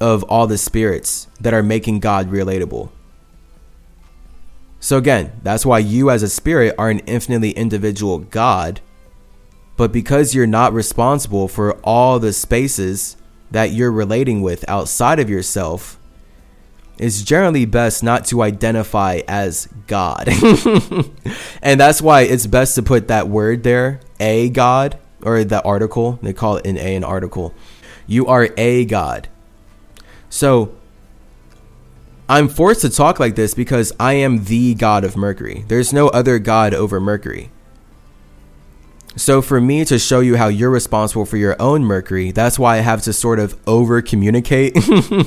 [0.00, 2.90] of all the spirits that are making God relatable.
[4.78, 8.80] So, again, that's why you as a spirit are an infinitely individual God.
[9.76, 13.16] But because you're not responsible for all the spaces
[13.50, 15.98] that you're relating with outside of yourself,
[16.98, 20.28] it's generally best not to identify as God.
[21.62, 26.18] and that's why it's best to put that word there, a God, or the article.
[26.22, 27.54] They call it an A an article.
[28.06, 29.28] You are a God.
[30.28, 30.74] So
[32.28, 35.64] I'm forced to talk like this because I am the God of Mercury.
[35.68, 37.50] There's no other God over Mercury.
[39.16, 42.78] So for me to show you how you're responsible for your own Mercury, that's why
[42.78, 44.74] I have to sort of over communicate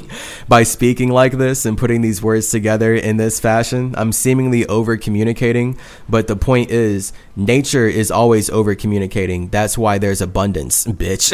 [0.48, 3.94] by speaking like this and putting these words together in this fashion.
[3.96, 5.78] I'm seemingly over communicating,
[6.10, 9.50] but the point is nature is always over communicating.
[9.50, 11.32] That's why there's abundance, bitch.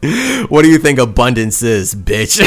[0.48, 2.40] what do you think abundance is, bitch?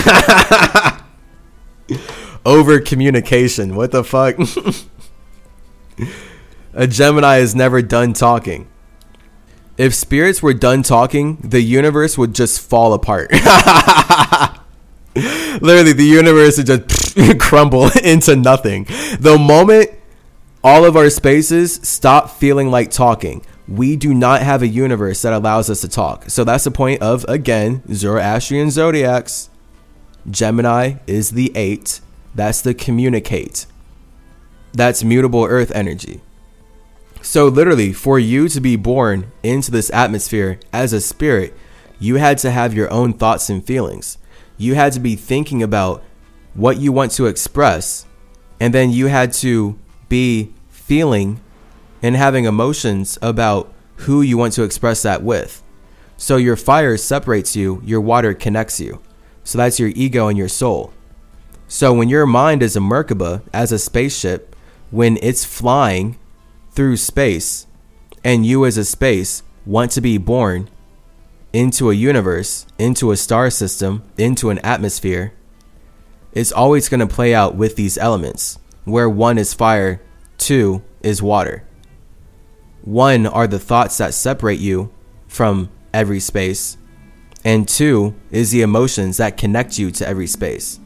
[2.45, 3.75] over communication.
[3.75, 4.37] What the fuck?
[6.73, 8.67] A Gemini is never done talking.
[9.77, 13.31] If spirits were done talking, the universe would just fall apart.
[15.61, 18.85] Literally, the universe would just crumble into nothing.
[19.19, 19.91] The moment
[20.63, 25.33] all of our spaces stop feeling like talking, we do not have a universe that
[25.33, 26.29] allows us to talk.
[26.29, 29.49] So that's the point of, again, Zoroastrian zodiacs.
[30.29, 32.01] Gemini is the eight.
[32.35, 33.65] That's the communicate.
[34.73, 36.21] That's mutable earth energy.
[37.29, 41.53] So, literally, for you to be born into this atmosphere as a spirit,
[41.99, 44.17] you had to have your own thoughts and feelings.
[44.57, 46.01] You had to be thinking about
[46.55, 48.07] what you want to express,
[48.59, 49.77] and then you had to
[50.09, 51.39] be feeling
[52.01, 55.61] and having emotions about who you want to express that with.
[56.17, 59.03] So your fire separates you, your water connects you.
[59.43, 60.93] So that's your ego and your soul.
[61.67, 64.55] So when your mind is a Merkaba as a spaceship,
[64.89, 66.17] when it's flying
[66.71, 67.67] through space,
[68.23, 70.69] and you as a space want to be born
[71.51, 75.33] into a universe, into a star system, into an atmosphere,
[76.31, 80.01] it's always going to play out with these elements, where one is fire,
[80.37, 81.63] two is water.
[82.81, 84.91] One are the thoughts that separate you
[85.27, 86.77] from every space,
[87.43, 90.79] and two is the emotions that connect you to every space.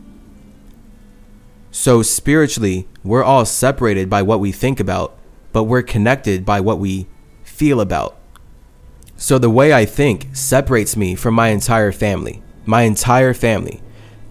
[1.71, 5.17] So, spiritually, we're all separated by what we think about,
[5.53, 7.07] but we're connected by what we
[7.43, 8.17] feel about.
[9.15, 12.43] So, the way I think separates me from my entire family.
[12.65, 13.81] My entire family.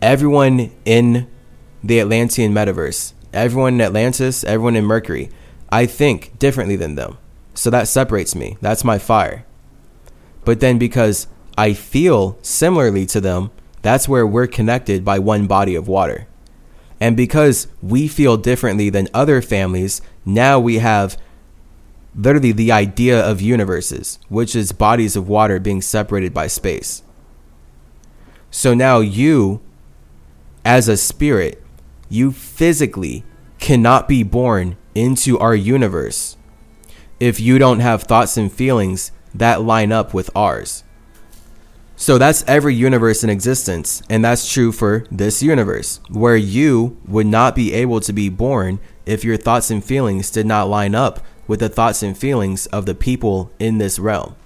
[0.02, 1.28] Everyone in
[1.82, 5.30] the Atlantean metaverse, everyone in Atlantis, everyone in Mercury.
[5.70, 7.16] I think differently than them.
[7.54, 8.58] So that separates me.
[8.60, 9.46] That's my fire.
[10.44, 15.74] But then because I feel similarly to them, that's where we're connected by one body
[15.74, 16.26] of water.
[17.00, 21.18] And because we feel differently than other families, now we have
[22.14, 27.02] literally the idea of universes, which is bodies of water being separated by space.
[28.50, 29.60] So now you,
[30.64, 31.62] as a spirit,
[32.08, 33.24] you physically
[33.58, 36.36] cannot be born into our universe
[37.18, 40.84] if you don't have thoughts and feelings that line up with ours.
[41.96, 47.26] So that's every universe in existence, and that's true for this universe, where you would
[47.26, 51.20] not be able to be born if your thoughts and feelings did not line up
[51.46, 54.36] with the thoughts and feelings of the people in this realm.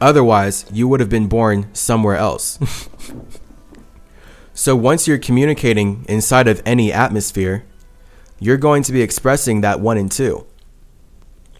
[0.00, 2.58] Otherwise, you would have been born somewhere else.
[4.54, 7.64] so once you're communicating inside of any atmosphere,
[8.38, 10.46] you're going to be expressing that one and two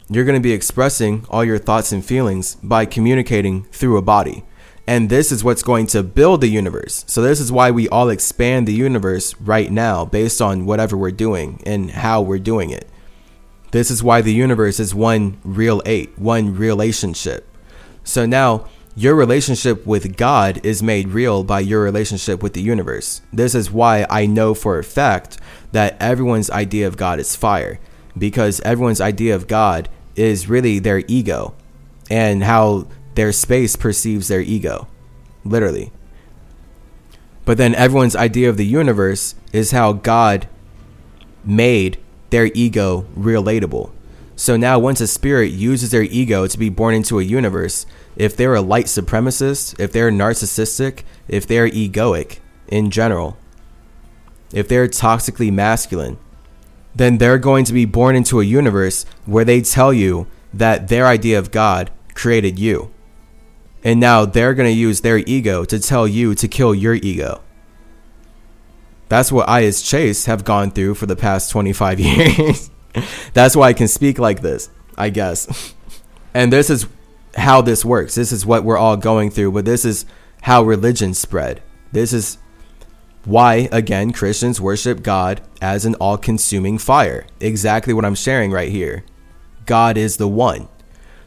[0.09, 4.45] you're going to be expressing all your thoughts and feelings by communicating through a body.
[4.87, 7.05] And this is what's going to build the universe.
[7.09, 11.11] So, this is why we all expand the universe right now based on whatever we're
[11.11, 12.89] doing and how we're doing it.
[13.73, 17.49] This is why the universe is one real eight, one relationship.
[18.05, 23.21] So, now your relationship with God is made real by your relationship with the universe.
[23.31, 25.39] This is why I know for a fact
[25.73, 27.79] that everyone's idea of God is fire,
[28.17, 31.55] because everyone's idea of God is really their ego
[32.09, 34.87] and how their space perceives their ego,
[35.45, 35.91] literally.
[37.45, 40.49] But then everyone's idea of the universe is how God
[41.45, 41.99] made
[42.31, 43.91] their ego relatable.
[44.35, 47.87] So now, once a spirit uses their ego to be born into a universe,
[48.17, 53.39] if they're a light supremacist, if they're narcissistic, if they're egoic in general,
[54.53, 56.19] if they're toxically masculine,
[56.95, 61.07] then they're going to be born into a universe where they tell you that their
[61.07, 62.91] idea of God created you.
[63.87, 67.41] And now they're going to use their ego to tell you to kill your ego.
[69.09, 72.69] That's what I, as Chase, have gone through for the past 25 years.
[73.33, 75.73] That's why I can speak like this, I guess.
[76.35, 76.87] And this is
[77.35, 78.15] how this works.
[78.15, 80.05] This is what we're all going through, but this is
[80.43, 81.63] how religion spread.
[81.93, 82.37] This is
[83.25, 87.25] why, again, Christians worship God as an all consuming fire.
[87.41, 89.03] Exactly what I'm sharing right here.
[89.65, 90.69] God is the one.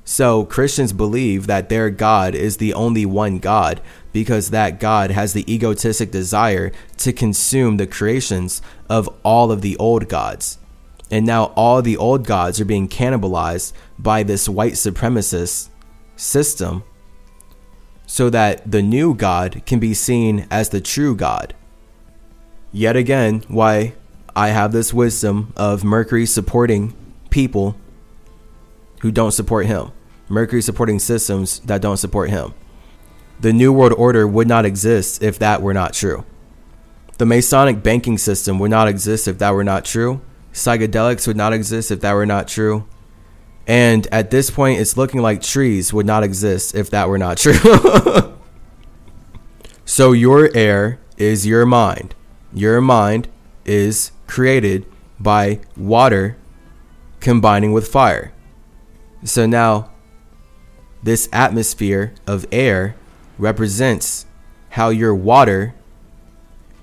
[0.09, 3.79] So Christians believe that their God is the only one God
[4.11, 9.77] because that God has the egotistic desire to consume the creations of all of the
[9.77, 10.57] old gods.
[11.11, 15.69] And now all the old gods are being cannibalized by this white supremacist
[16.15, 16.83] system
[18.07, 21.53] so that the new God can be seen as the true God
[22.71, 23.93] yet again why
[24.35, 26.95] I have this wisdom of Mercury supporting
[27.29, 27.75] people
[29.01, 29.91] who don't support him.
[30.30, 32.53] Mercury supporting systems that don't support him.
[33.41, 36.25] The New World Order would not exist if that were not true.
[37.17, 40.22] The Masonic banking system would not exist if that were not true.
[40.53, 42.85] Psychedelics would not exist if that were not true.
[43.67, 47.38] And at this point, it's looking like trees would not exist if that were not
[47.38, 47.53] true.
[49.85, 52.16] so, your air is your mind
[52.53, 53.27] your mind
[53.66, 54.85] is created
[55.19, 56.38] by water
[57.19, 58.33] combining with fire.
[59.24, 59.91] So now
[61.03, 62.95] this atmosphere of air
[63.37, 64.25] represents
[64.69, 65.73] how your water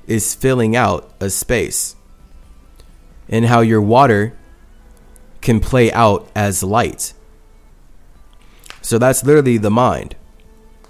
[0.07, 1.97] is filling out a space
[3.29, 4.37] and how your water
[5.41, 7.13] can play out as light.
[8.81, 10.17] So that's literally the mind.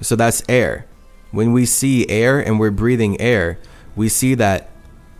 [0.00, 0.86] So that's air.
[1.30, 3.58] When we see air and we're breathing air,
[3.94, 4.68] we see that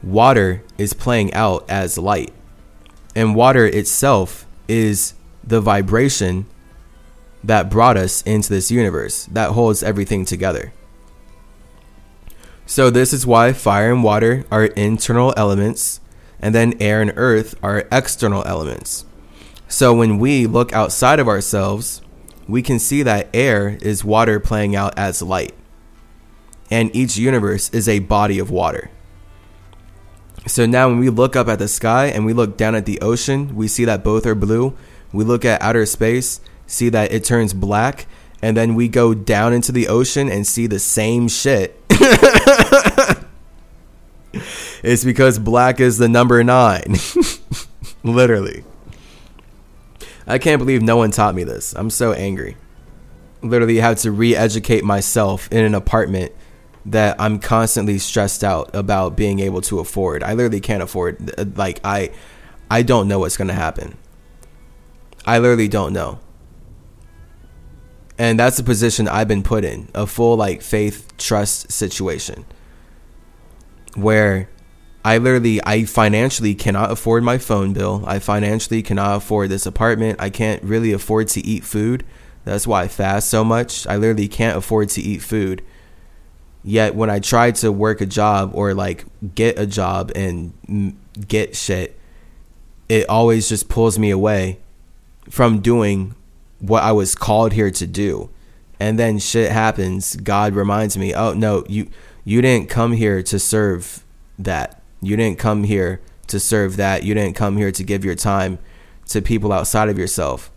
[0.03, 2.33] water is playing out as light.
[3.15, 6.47] And water itself is the vibration
[7.47, 10.73] that brought us into this universe that holds everything together.
[12.67, 16.01] So, this is why fire and water are internal elements,
[16.41, 19.05] and then air and earth are external elements.
[19.69, 22.03] So, when we look outside of ourselves,
[22.49, 25.55] we can see that air is water playing out as light,
[26.69, 28.91] and each universe is a body of water.
[30.49, 33.01] So, now when we look up at the sky and we look down at the
[33.01, 34.77] ocean, we see that both are blue.
[35.13, 38.07] We look at outer space see that it turns black,
[38.43, 41.81] and then we go down into the ocean and see the same shit.
[44.83, 46.97] it's because black is the number nine.
[48.05, 48.65] Literally.
[50.27, 51.75] I can't believe no one taught me this.
[51.75, 52.57] I'm so angry.
[53.43, 56.33] Literally had to re educate myself in an apartment
[56.87, 60.23] that I'm constantly stressed out about being able to afford.
[60.23, 62.13] I literally can't afford like I
[62.71, 63.97] I don't know what's going to happen.
[65.25, 66.21] I literally don't know
[68.19, 72.45] and that's the position I've been put in a full like faith trust situation
[73.95, 74.49] where
[75.05, 78.03] I literally I financially cannot afford my phone bill.
[78.07, 80.21] I financially cannot afford this apartment.
[80.21, 82.05] I can't really afford to eat food.
[82.45, 83.87] That's why I fast so much.
[83.87, 85.63] I literally can't afford to eat food.
[86.65, 89.05] Yet when I try to work a job or like
[89.35, 90.97] get a job and
[91.29, 91.99] get shit,
[92.89, 94.59] it always just pulls me away
[95.31, 96.17] from doing
[96.61, 98.31] what I was called here to do.
[98.79, 100.17] And then shit happens.
[100.17, 101.89] God reminds me, "Oh no, you
[102.25, 104.05] you didn't come here to serve
[104.39, 104.83] that.
[105.01, 107.05] You didn't come here to serve that.
[107.05, 108.59] You didn't come here to give your time
[109.09, 110.51] to people outside of yourself.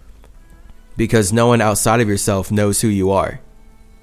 [0.98, 3.40] Because no one outside of yourself knows who you are.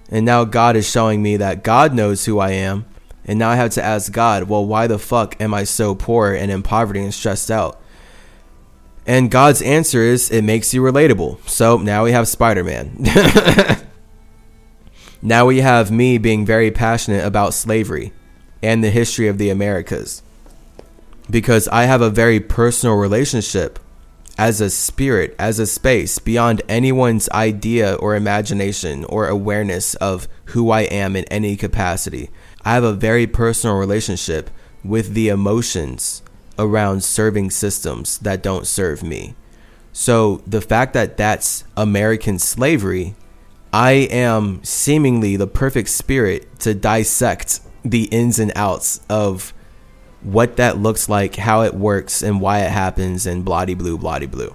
[0.08, 2.86] And now God is showing me that God knows who I am.
[3.24, 6.32] And now I have to ask God, well, why the fuck am I so poor
[6.32, 7.80] and in poverty and stressed out?
[9.06, 11.48] And God's answer is it makes you relatable.
[11.48, 12.96] So now we have Spider Man.
[15.22, 18.12] now we have me being very passionate about slavery
[18.62, 20.22] and the history of the Americas.
[21.30, 23.78] Because I have a very personal relationship
[24.38, 30.70] as a spirit, as a space, beyond anyone's idea or imagination or awareness of who
[30.70, 32.30] I am in any capacity.
[32.64, 34.50] I have a very personal relationship
[34.84, 36.22] with the emotions
[36.58, 39.34] around serving systems that don't serve me.
[39.92, 43.14] So the fact that that's American slavery,
[43.72, 49.54] I am seemingly the perfect spirit to dissect the ins and outs of
[50.22, 54.26] what that looks like, how it works, and why it happens, and bloody blue, bloody
[54.26, 54.54] blue.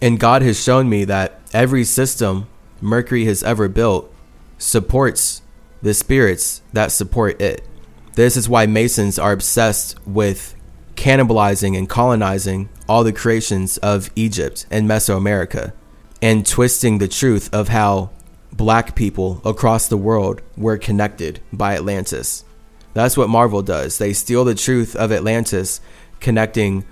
[0.00, 2.46] And God has shown me that every system
[2.80, 4.12] Mercury has ever built
[4.58, 5.42] supports
[5.82, 7.66] the spirits that support it.
[8.14, 10.54] This is why Masons are obsessed with
[11.00, 15.72] cannibalizing and colonizing all the creations of Egypt and Mesoamerica,
[16.20, 18.10] and twisting the truth of how
[18.52, 22.44] black people across the world were connected by Atlantis.
[22.92, 23.96] That's what Marvel does.
[23.96, 25.80] They steal the truth of Atlantis,
[26.20, 26.84] connecting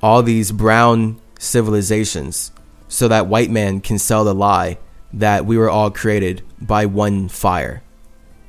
[0.00, 2.52] all these brown civilizations
[2.86, 4.78] so that white man can sell the lie
[5.12, 7.82] that we were all created by one fire,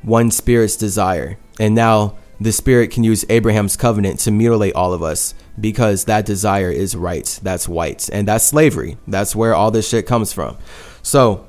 [0.03, 1.39] one spirit's desire.
[1.59, 6.25] And now the Spirit can use Abraham's covenant to mutilate all of us because that
[6.25, 7.39] desire is right.
[7.41, 8.09] That's white.
[8.11, 8.97] And that's slavery.
[9.07, 10.57] That's where all this shit comes from.
[11.01, 11.45] So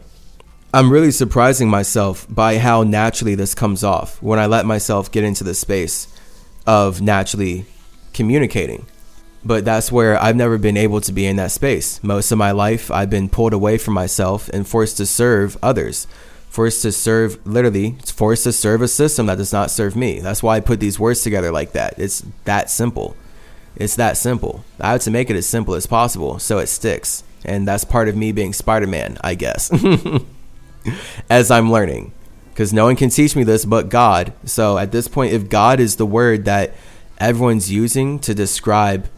[0.73, 5.25] I'm really surprising myself by how naturally this comes off when I let myself get
[5.25, 6.09] into the space
[6.67, 7.67] of naturally
[8.13, 8.87] communicating.
[9.45, 12.03] But that's where I've never been able to be in that space.
[12.03, 16.07] Most of my life, I've been pulled away from myself and forced to serve others
[16.57, 20.21] forced to serve literally it's forced to serve a system that does not serve me.
[20.21, 21.99] That's why i put these words together like that.
[21.99, 23.15] It's that simple.
[23.77, 24.65] It's that simple.
[24.81, 27.25] I have to make it as simple as possible so it sticks.
[27.45, 29.71] And that's part of me being spider-man i guess.
[31.29, 32.13] As i'm learning.
[32.55, 34.33] Because no one can teach me this but god.
[34.47, 36.73] So at this point if god is the word that
[37.19, 39.11] everyone's using to describe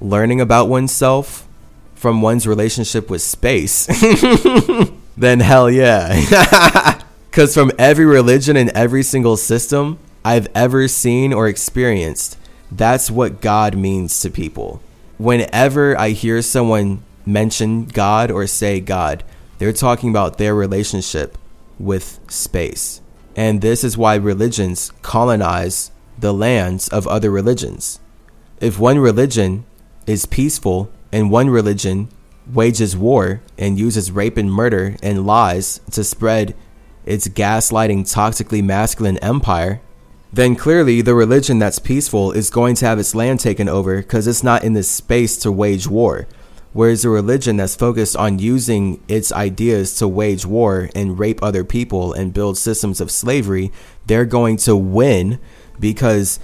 [0.00, 1.46] learning about oneself
[1.94, 3.86] from one's relationship with space
[5.16, 7.02] then hell yeah.
[7.30, 12.38] Because from every religion and every single system I've ever seen or experienced,
[12.72, 14.80] that's what God means to people.
[15.18, 19.22] Whenever I hear someone mention God or say God,
[19.58, 21.38] They're talking about their relationship
[21.78, 23.00] with space.
[23.34, 28.00] And this is why religions colonize the lands of other religions.
[28.60, 29.64] If one religion
[30.06, 32.08] is peaceful and one religion
[32.52, 36.54] wages war and uses rape and murder and lies to spread
[37.04, 39.80] its gaslighting, toxically masculine empire,
[40.32, 44.26] then clearly the religion that's peaceful is going to have its land taken over because
[44.26, 46.26] it's not in this space to wage war.
[46.72, 51.64] Whereas a religion that's focused on using its ideas to wage war and rape other
[51.64, 53.72] people and build systems of slavery,
[54.04, 55.38] they're going to win
[55.80, 56.38] because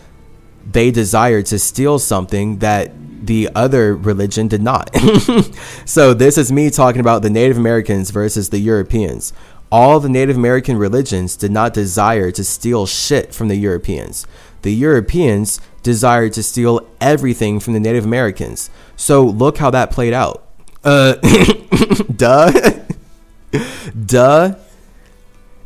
[0.65, 4.91] they desire to steal something that the other religion did not.
[5.85, 9.33] so, this is me talking about the Native Americans versus the Europeans.
[9.71, 14.27] All the Native American religions did not desire to steal shit from the Europeans.
[14.63, 18.71] The Europeans desired to steal everything from the Native Americans.
[18.97, 20.45] So, look how that played out.
[20.85, 21.15] Uh,
[22.17, 22.53] duh.
[24.07, 24.55] duh.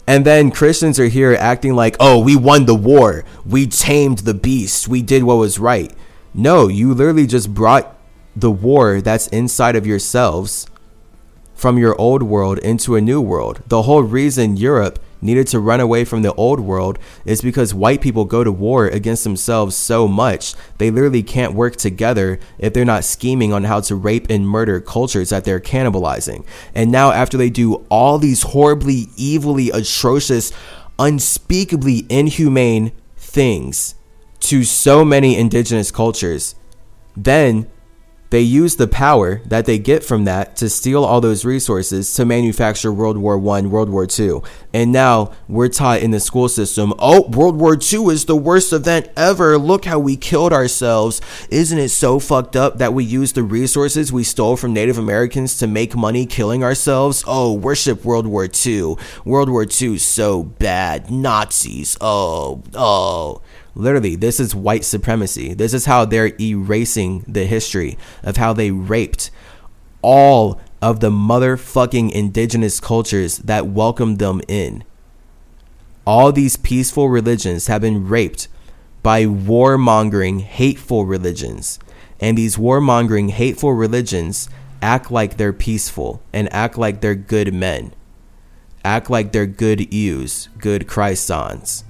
[0.07, 3.25] And then Christians are here acting like, oh, we won the war.
[3.44, 4.86] We tamed the beast.
[4.86, 5.93] We did what was right.
[6.39, 7.97] No, you literally just brought
[8.37, 10.67] the war that's inside of yourselves
[11.55, 13.63] from your old world into a new world.
[13.69, 18.03] The whole reason Europe needed to run away from the old world is because white
[18.03, 22.85] people go to war against themselves so much they literally can't work together if they're
[22.85, 26.45] not scheming on how to rape and murder cultures that they're cannibalizing.
[26.75, 30.53] And now, after they do all these horribly, evilly, atrocious,
[30.99, 33.95] unspeakably inhumane things
[34.47, 36.55] to so many indigenous cultures,
[37.16, 37.68] then
[38.31, 42.25] they use the power that they get from that to steal all those resources to
[42.25, 44.42] manufacture World War One, World War Two,
[44.75, 48.73] and now we're taught in the school system, oh, World War Two is the worst
[48.73, 49.57] event ever.
[49.57, 51.20] Look how we killed ourselves.
[51.50, 55.57] Isn't it so fucked up that we used the resources we stole from Native Americans
[55.58, 57.23] to make money killing ourselves?
[57.28, 58.99] Oh, worship World War Two.
[59.25, 61.12] World War Two so bad.
[61.12, 61.97] Nazis.
[62.00, 63.41] Oh, oh.
[63.77, 65.53] Literally, this is white supremacy.
[65.53, 69.31] This is how they're erasing the history of how they raped
[70.01, 74.83] all of the motherfucking indigenous cultures that welcomed them in.
[76.07, 78.49] All these peaceful religions have been raped
[79.03, 81.79] by warmongering, hateful religions.
[82.19, 84.49] And these warmongering, hateful religions
[84.81, 87.93] act like they're peaceful and act like they're good men,
[88.83, 91.85] act like they're good ewes, good Christons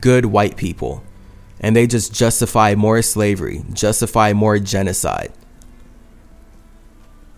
[0.00, 1.02] good white people
[1.60, 5.32] and they just justify more slavery, justify more genocide.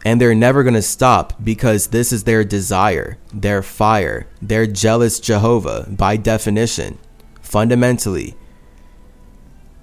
[0.05, 5.21] And they're never going to stop because this is their desire, their fire, their jealous
[5.21, 6.99] Jehovah by definition.
[7.43, 8.35] Fundamentally,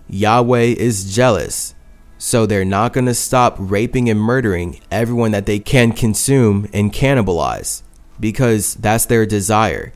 [0.09, 1.75] Yahweh is jealous.
[2.17, 6.91] So they're not going to stop raping and murdering everyone that they can consume and
[6.91, 7.83] cannibalize
[8.19, 9.93] because that's their desire.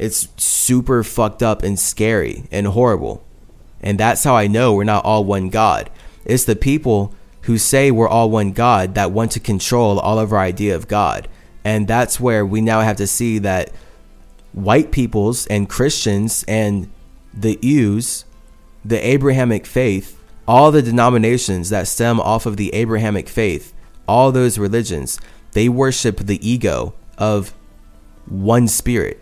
[0.00, 3.22] It's super fucked up and scary and horrible.
[3.82, 5.90] And that's how I know we're not all one God.
[6.24, 10.32] It's the people who say we're all one God that want to control all of
[10.32, 11.28] our idea of God.
[11.64, 13.72] And that's where we now have to see that
[14.52, 16.90] white peoples and Christians and
[17.34, 18.24] the Jews,
[18.82, 23.74] the Abrahamic faith, all the denominations that stem off of the Abrahamic faith,
[24.08, 25.20] all those religions,
[25.52, 27.52] they worship the ego of
[28.24, 29.19] one spirit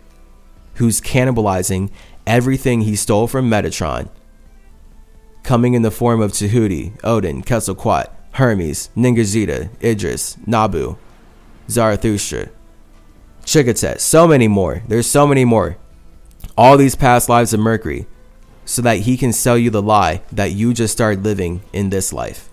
[0.79, 1.91] who's cannibalizing
[2.25, 4.09] everything he stole from Metatron,
[5.43, 10.95] coming in the form of Tahuti, Odin, Quetzalcoatl, Hermes, Ningishzida, Idris, Nabu,
[11.69, 12.49] Zarathustra,
[13.43, 14.81] Chikatet, so many more.
[14.87, 15.77] There's so many more.
[16.57, 18.07] All these past lives of Mercury,
[18.63, 22.13] so that he can sell you the lie that you just started living in this
[22.13, 22.49] life.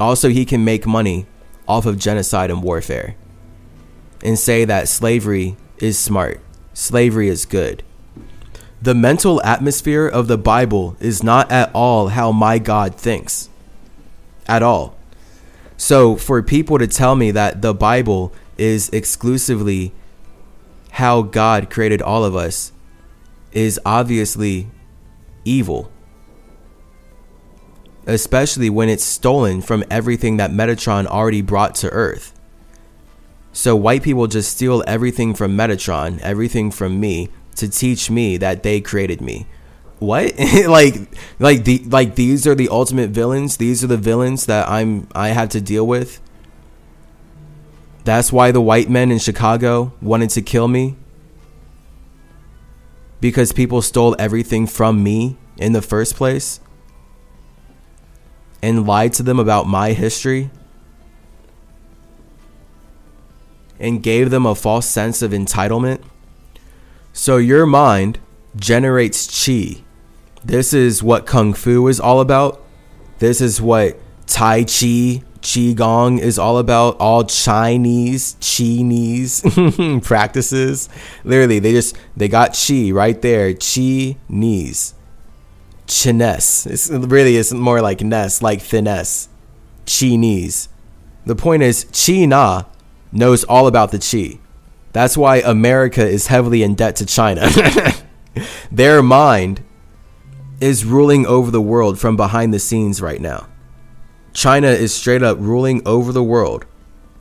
[0.00, 1.26] Also, he can make money
[1.68, 3.16] off of genocide and warfare
[4.24, 6.40] and say that slavery is smart
[6.76, 7.82] slavery is good.
[8.82, 13.48] The mental atmosphere of the Bible is not at all how my God thinks.
[14.46, 14.94] At all.
[15.78, 19.92] So, for people to tell me that the Bible is exclusively
[20.92, 22.72] how God created all of us
[23.52, 24.68] is obviously
[25.44, 25.90] evil.
[28.06, 32.35] Especially when it's stolen from everything that Metatron already brought to Earth.
[33.56, 38.62] So white people just steal everything from Metatron, everything from me to teach me that
[38.62, 39.46] they created me.
[39.98, 40.34] What?
[40.68, 40.96] like
[41.38, 43.56] like the like these are the ultimate villains?
[43.56, 46.20] These are the villains that I'm I have to deal with?
[48.04, 50.94] That's why the white men in Chicago wanted to kill me?
[53.22, 56.60] Because people stole everything from me in the first place?
[58.62, 60.50] And lied to them about my history?
[63.78, 66.02] And gave them a false sense of entitlement.
[67.12, 68.18] So your mind
[68.56, 69.82] generates chi.
[70.44, 72.62] This is what kung fu is all about.
[73.18, 76.96] This is what tai chi, qigong is all about.
[76.98, 79.42] All Chinese Chinese
[80.02, 80.88] practices.
[81.24, 83.54] Literally, they just they got chi right there.
[83.54, 84.94] Chi knees.
[85.86, 86.66] Chinesse.
[86.66, 89.28] It's really is more like ness, like finesse.
[89.86, 90.68] Chinese.
[91.24, 92.64] The point is, Chi Na
[93.12, 94.40] knows all about the Chi.
[94.92, 97.48] That's why America is heavily in debt to China.
[98.72, 99.62] Their mind
[100.60, 103.46] is ruling over the world from behind the scenes right now.
[104.32, 106.66] China is straight up ruling over the world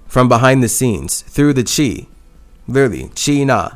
[0.08, 2.08] from behind the scenes through the Chi.
[2.68, 3.72] Literally, Chi Na.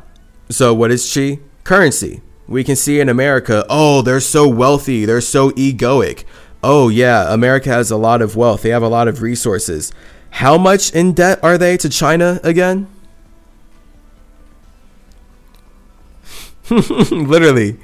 [0.48, 1.40] So, what is Chi?
[1.64, 2.22] Currency.
[2.48, 6.24] We can see in America, oh, they're so wealthy, they're so egoic.
[6.62, 9.92] Oh, yeah, America has a lot of wealth, they have a lot of resources.
[10.30, 12.86] How much in debt are they to China again?
[16.70, 17.78] Literally,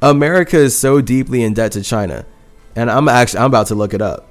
[0.00, 2.24] America is so deeply in debt to China,
[2.74, 4.26] and I'm actually I'm about to look it up.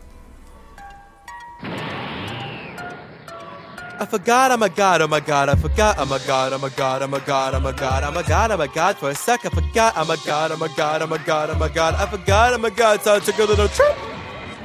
[4.00, 6.70] I forgot I'm a god, oh my god, I forgot I'm a god, I'm a
[6.72, 9.16] god, I'm a god, I'm a god, I'm a god, I'm a god for a
[9.16, 9.46] sec.
[9.46, 12.06] I forgot I'm a god, I'm a god, I'm a god, I'm a god, I
[12.08, 13.96] forgot I'm a god, so I took a little trip.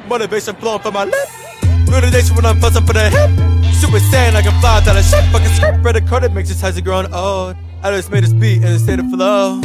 [0.08, 1.28] Motivation flowing from my lip.
[1.90, 3.30] Motivation when I'm buzzing for the hip.
[3.74, 5.24] Super saiyan, I can fly down a ship.
[5.32, 7.56] Fucking script, red credit makes this it grown old.
[7.82, 9.60] I just made a beat in a state of flow.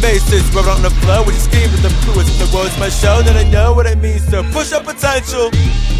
[0.00, 3.20] Faces rubbing on the floor with scheme with the fluids the words my show.
[3.22, 5.50] Then I know what it means to push up potential.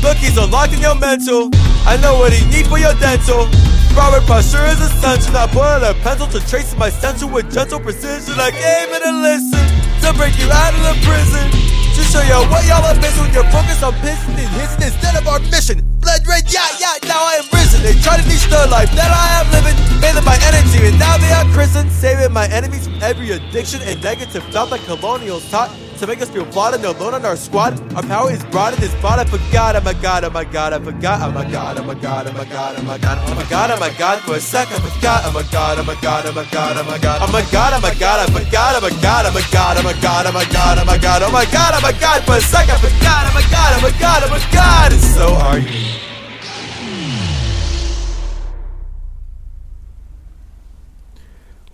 [0.00, 1.50] Cookies unlocked in your mental.
[1.82, 3.50] I know what he need for your dental.
[3.98, 5.36] Robert posture is essential.
[5.36, 8.38] I put a pencil to trace my central with gentle precision.
[8.38, 9.58] I gave it a listen
[10.06, 11.50] to break you out of the prison.
[11.98, 15.18] To show you what y'all are missing when you're focused on pissing and hissing instead
[15.18, 15.82] of our mission.
[15.98, 17.82] Blood red, yeah, yeah, now I am risen.
[17.82, 19.74] They try to teach the life that I am living.
[19.98, 21.90] Bathing my energy and now they are christened.
[21.90, 26.28] Saving my enemies from every addiction and negative thought that colonials taught to make us
[26.28, 27.72] feel flawed and alone on our squad.
[27.94, 29.18] Our power is brought in this brought.
[29.18, 31.94] I forgot, oh my god, oh my god, I forgot, oh my god, oh my
[31.94, 34.40] god, oh my god, oh my god, oh my god, oh my god, for a
[34.40, 37.22] sec, I forgot, oh my god, oh my god, oh my god, oh my god,
[37.22, 39.82] oh my god, oh my god, I forgot, oh my god, oh my god, oh
[39.82, 42.36] my god, oh my god, oh my god, oh my god, oh my god, for
[42.36, 45.58] a sec, I forgot, oh my god, oh my god, oh my god, so are
[45.58, 45.96] you.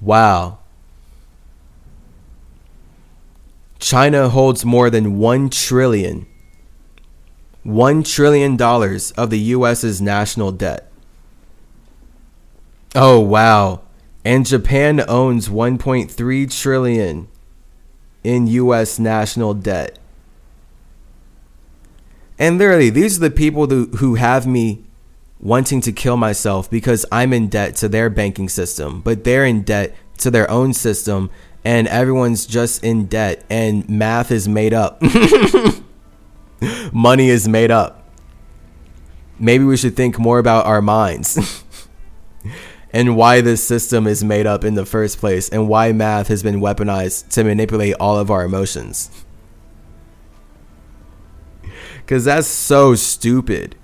[0.01, 0.64] Wow.
[3.79, 6.27] China holds more than 1 trillion
[7.65, 10.91] 1 trillion dollars of the US's national debt.
[12.95, 13.81] Oh wow.
[14.25, 17.29] And Japan owns 1.3 trillion
[18.23, 19.99] in US national debt.
[22.39, 24.85] And literally, these are the people who, who have me
[25.41, 29.63] wanting to kill myself because I'm in debt to their banking system, but they're in
[29.63, 31.31] debt to their own system,
[31.65, 35.03] and everyone's just in debt, and math is made up.
[36.93, 38.03] Money is made up.
[39.39, 41.65] Maybe we should think more about our minds
[42.93, 46.43] and why this system is made up in the first place, and why math has
[46.43, 49.11] been weaponized to manipulate all of our emotions.
[51.97, 53.77] Because that's so stupid.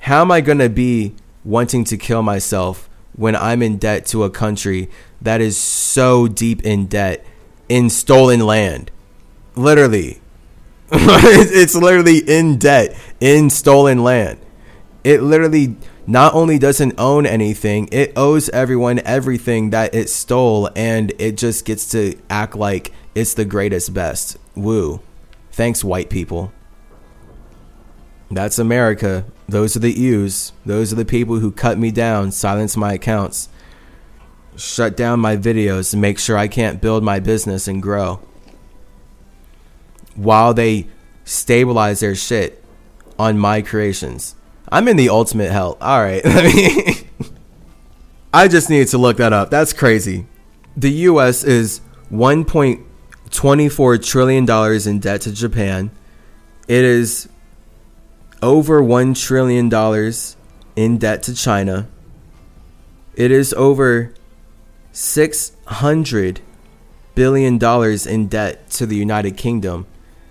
[0.00, 4.24] How am I going to be wanting to kill myself when I'm in debt to
[4.24, 4.88] a country
[5.20, 7.24] that is so deep in debt
[7.68, 8.90] in stolen land?
[9.54, 10.20] Literally.
[10.92, 14.38] it's literally in debt in stolen land.
[15.02, 21.12] It literally not only doesn't own anything, it owes everyone everything that it stole, and
[21.18, 24.36] it just gets to act like it's the greatest best.
[24.54, 25.00] Woo.
[25.50, 26.52] Thanks, white people.
[28.30, 29.24] That's America.
[29.48, 30.52] Those are the U's.
[30.64, 33.48] Those are the people who cut me down, silence my accounts,
[34.56, 38.20] shut down my videos, and make sure I can't build my business and grow.
[40.14, 40.88] While they
[41.24, 42.64] stabilize their shit
[43.18, 44.34] on my creations.
[44.68, 45.76] I'm in the ultimate hell.
[45.80, 46.22] All right.
[48.34, 49.50] I just needed to look that up.
[49.50, 50.26] That's crazy.
[50.76, 51.80] The US is
[52.12, 55.90] 1.24 trillion dollars in debt to Japan.
[56.68, 57.28] It is
[58.42, 59.70] over $1 trillion
[60.76, 61.88] in debt to China.
[63.14, 64.12] It is over
[64.92, 66.38] $600
[67.14, 67.58] billion
[68.08, 69.86] in debt to the United Kingdom.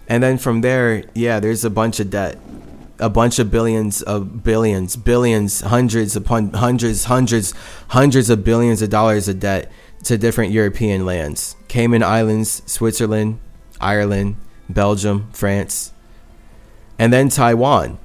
[0.07, 2.37] And then from there, yeah, there's a bunch of debt.
[2.97, 7.53] A bunch of billions of billions, billions, hundreds upon hundreds, hundreds,
[7.89, 9.69] hundreds of billions of dollars of debt
[10.05, 13.39] to different European lands Cayman Islands, Switzerland,
[13.81, 14.37] Ireland,
[14.69, 15.91] Belgium, France,
[16.97, 17.99] and then Taiwan.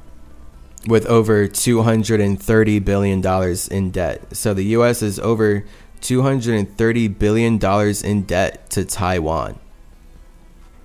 [0.86, 4.36] with over $230 billion in debt.
[4.36, 5.64] So the US is over
[6.00, 7.58] $230 billion
[8.04, 9.58] in debt to Taiwan.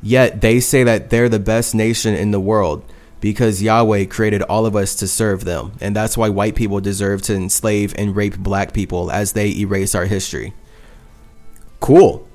[0.02, 2.84] Yet they say that they're the best nation in the world
[3.22, 5.72] because Yahweh created all of us to serve them.
[5.82, 9.96] And that's why white people deserve to enslave and rape black people as they erase
[9.96, 10.54] our history.
[11.80, 12.28] Cool.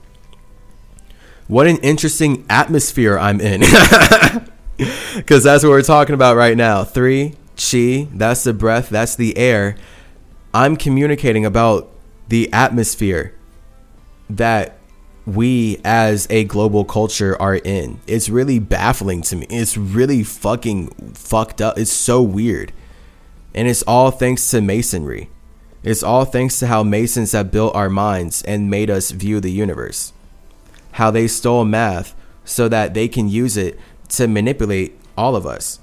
[1.47, 3.63] What an interesting atmosphere I'm in.
[5.17, 6.85] Because that's what we're talking about right now.
[6.85, 9.77] Three, chi, that's the breath, that's the air.
[10.55, 11.91] I'm communicating about
[12.29, 13.35] the atmosphere
[14.29, 14.79] that
[15.27, 18.01] we as a global culture are in.
[18.07, 19.47] It's really baffling to me.
[19.51, 21.79] It's really fucking fucked up.
[21.79, 22.73] It's so weird.
[23.55, 25.29] And it's all thanks to masonry.
[25.83, 29.51] It's all thanks to how Masons have built our minds and made us view the
[29.51, 30.13] universe.
[30.93, 33.79] How they stole math so that they can use it
[34.11, 35.81] to manipulate all of us.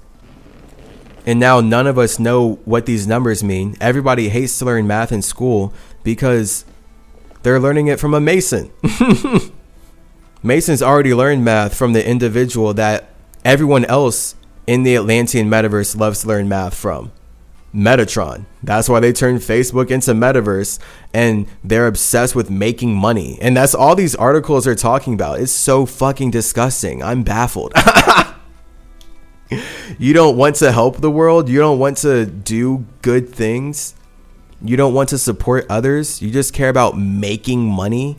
[1.26, 3.76] And now none of us know what these numbers mean.
[3.80, 6.64] Everybody hates to learn math in school because
[7.42, 8.70] they're learning it from a Mason.
[10.42, 13.10] Masons already learned math from the individual that
[13.44, 17.12] everyone else in the Atlantean metaverse loves to learn math from.
[17.74, 18.46] Metatron.
[18.62, 20.78] That's why they turned Facebook into metaverse
[21.12, 23.38] and they're obsessed with making money.
[23.40, 25.40] And that's all these articles are talking about.
[25.40, 27.02] It's so fucking disgusting.
[27.02, 27.72] I'm baffled.
[29.98, 33.94] you don't want to help the world, you don't want to do good things,
[34.60, 38.18] you don't want to support others, you just care about making money.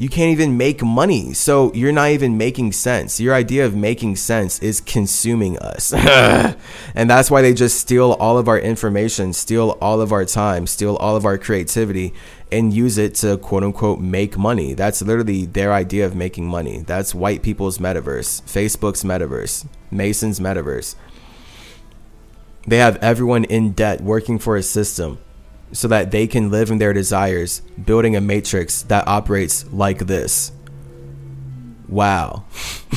[0.00, 3.20] You can't even make money, so you're not even making sense.
[3.20, 5.92] Your idea of making sense is consuming us.
[6.94, 10.66] and that's why they just steal all of our information, steal all of our time,
[10.66, 12.14] steal all of our creativity,
[12.50, 14.72] and use it to quote unquote make money.
[14.72, 16.78] That's literally their idea of making money.
[16.78, 20.94] That's white people's metaverse, Facebook's metaverse, Mason's metaverse.
[22.66, 25.18] They have everyone in debt working for a system
[25.72, 30.52] so that they can live in their desires, building a matrix that operates like this.
[31.88, 32.44] Wow.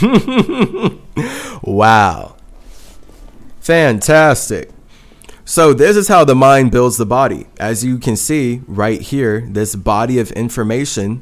[1.64, 2.36] wow.
[3.60, 4.70] Fantastic.
[5.46, 7.48] So, this is how the mind builds the body.
[7.60, 11.22] As you can see right here, this body of information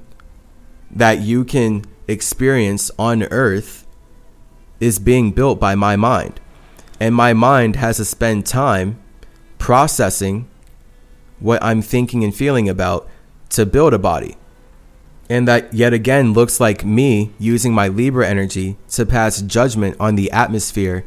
[0.92, 3.88] that you can experience on earth
[4.80, 6.40] is being built by my mind.
[7.00, 9.00] And my mind has to spend time
[9.58, 10.48] processing
[11.42, 13.10] what I'm thinking and feeling about
[13.50, 14.38] to build a body.
[15.30, 20.16] And that yet again looks like me using my Libra energy to pass judgment on
[20.16, 21.04] the atmosphere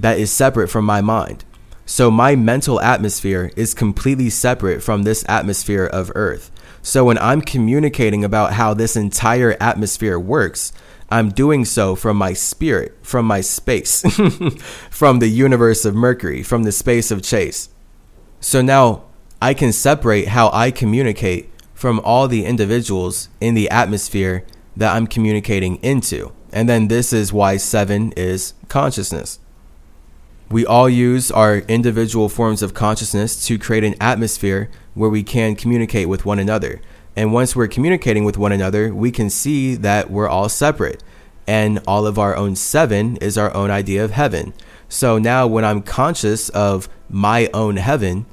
[0.00, 1.44] that is separate from my mind.
[1.86, 6.50] So my mental atmosphere is completely separate from this atmosphere of Earth.
[6.82, 10.72] So when I'm communicating about how this entire atmosphere works,
[11.10, 14.02] I'm doing so from my spirit, from my space,
[14.90, 17.70] from the universe of Mercury, from the space of Chase.
[18.40, 19.04] So now
[19.40, 24.44] I can separate how I communicate from all the individuals in the atmosphere
[24.76, 26.32] that I'm communicating into.
[26.52, 29.38] And then this is why seven is consciousness.
[30.50, 35.54] We all use our individual forms of consciousness to create an atmosphere where we can
[35.54, 36.80] communicate with one another.
[37.14, 41.02] And once we're communicating with one another, we can see that we're all separate.
[41.46, 44.54] And all of our own seven is our own idea of heaven.
[44.88, 48.26] So now, when I'm conscious of my own heaven,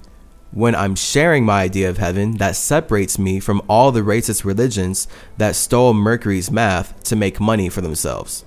[0.56, 5.06] when I'm sharing my idea of heaven that separates me from all the racist religions
[5.38, 8.46] that stole Mercury's math to make money for themselves.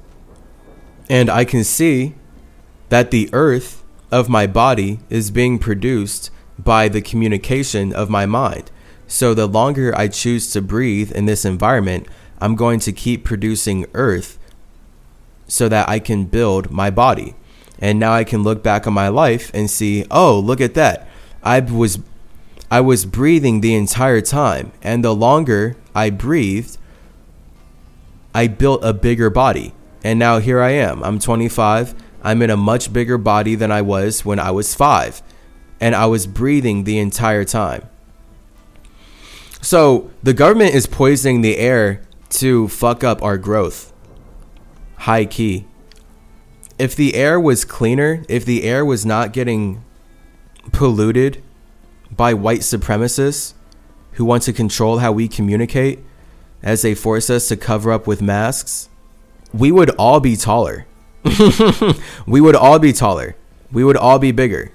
[1.10, 2.14] And I can see
[2.88, 8.70] that the earth of my body is being produced by the communication of my mind.
[9.06, 12.08] So the longer I choose to breathe in this environment,
[12.40, 14.38] I'm going to keep producing earth
[15.46, 17.34] so that I can build my body.
[17.78, 21.06] And now I can look back on my life and see, oh, look at that.
[21.42, 21.98] I was
[22.70, 26.76] I was breathing the entire time, and the longer I breathed,
[28.34, 29.72] I built a bigger body.
[30.04, 31.02] And now here I am.
[31.02, 31.94] I'm 25.
[32.22, 35.22] I'm in a much bigger body than I was when I was 5,
[35.80, 37.88] and I was breathing the entire time.
[39.60, 43.92] So, the government is poisoning the air to fuck up our growth.
[44.98, 45.66] High key.
[46.78, 49.82] If the air was cleaner, if the air was not getting
[50.72, 51.42] polluted
[52.10, 53.54] by white supremacists
[54.12, 56.00] who want to control how we communicate
[56.62, 58.88] as they force us to cover up with masks,
[59.52, 60.86] we would all be taller.
[62.26, 63.36] we would all be taller.
[63.70, 64.72] We would all be bigger.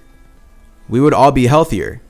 [0.88, 2.02] We would all be healthier.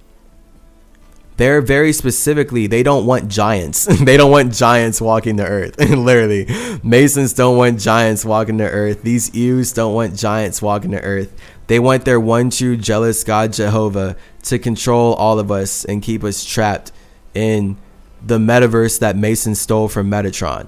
[1.37, 3.85] They're very specifically, they don't want giants.
[4.03, 5.79] they don't want giants walking the earth.
[5.79, 6.47] Literally.
[6.83, 9.01] Masons don't want giants walking the earth.
[9.01, 11.33] These Ews don't want giants walking the earth.
[11.67, 16.23] They want their one true jealous God Jehovah to control all of us and keep
[16.23, 16.91] us trapped
[17.33, 17.77] in
[18.21, 20.67] the metaverse that Mason stole from Metatron.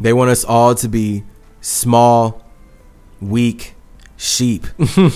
[0.00, 1.24] They want us all to be
[1.60, 2.44] small,
[3.20, 3.74] weak
[4.16, 4.66] sheep.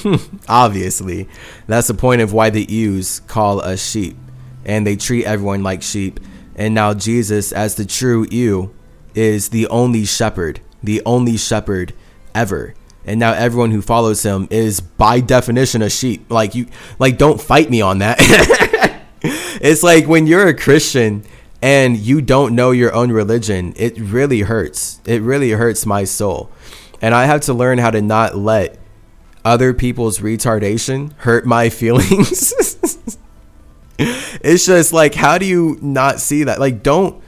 [0.49, 1.29] Obviously,
[1.67, 4.17] that's the point of why the Ews call us sheep,
[4.65, 6.21] and they treat everyone like sheep.
[6.57, 8.75] And now Jesus, as the true Ewe,
[9.15, 11.93] is the only shepherd, the only shepherd
[12.35, 12.75] ever.
[13.05, 16.31] And now everyone who follows him is by definition a sheep.
[16.31, 16.67] Like you
[16.99, 18.17] like don't fight me on that.
[19.23, 21.25] it's like when you're a Christian
[21.63, 25.01] and you don't know your own religion, it really hurts.
[25.07, 26.51] It really hurts my soul.
[27.03, 28.79] And I have to learn how to not let
[29.45, 32.53] other people's retardation hurt my feelings.
[33.99, 36.61] it's just like how do you not see that?
[36.61, 37.23] Like don't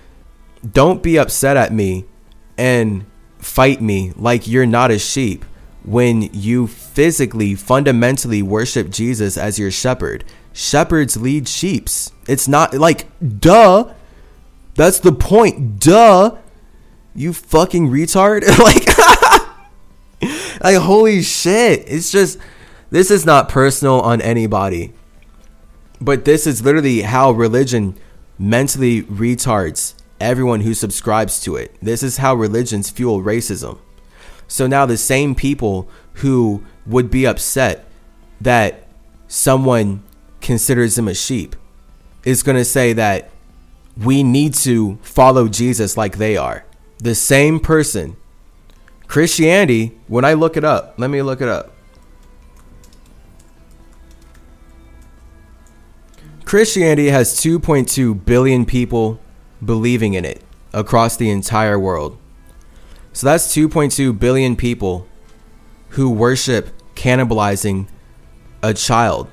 [0.70, 2.04] don't be upset at me
[2.58, 3.06] and
[3.38, 5.44] fight me like you're not a sheep
[5.84, 10.24] when you physically, fundamentally worship Jesus as your shepherd.
[10.52, 12.12] Shepherds lead sheeps.
[12.28, 13.06] It's not like,
[13.40, 13.92] duh.
[14.74, 15.80] That's the point.
[15.80, 16.36] Duh.
[17.14, 18.46] You fucking retard.
[20.22, 21.84] like, like, holy shit.
[21.86, 22.38] It's just,
[22.90, 24.92] this is not personal on anybody.
[26.00, 27.96] But this is literally how religion
[28.38, 31.76] mentally retards everyone who subscribes to it.
[31.82, 33.78] This is how religions fuel racism.
[34.48, 37.84] So now the same people who would be upset
[38.40, 38.86] that
[39.28, 40.02] someone
[40.40, 41.56] considers them a sheep
[42.24, 43.30] is going to say that
[43.96, 46.64] we need to follow Jesus like they are.
[46.98, 48.16] The same person.
[49.06, 51.72] Christianity, when I look it up, let me look it up.
[56.44, 59.18] Christianity has 2.2 billion people
[59.64, 62.18] believing in it across the entire world.
[63.12, 65.06] So that's 2.2 billion people
[65.90, 67.88] who worship cannibalizing
[68.62, 69.28] a child,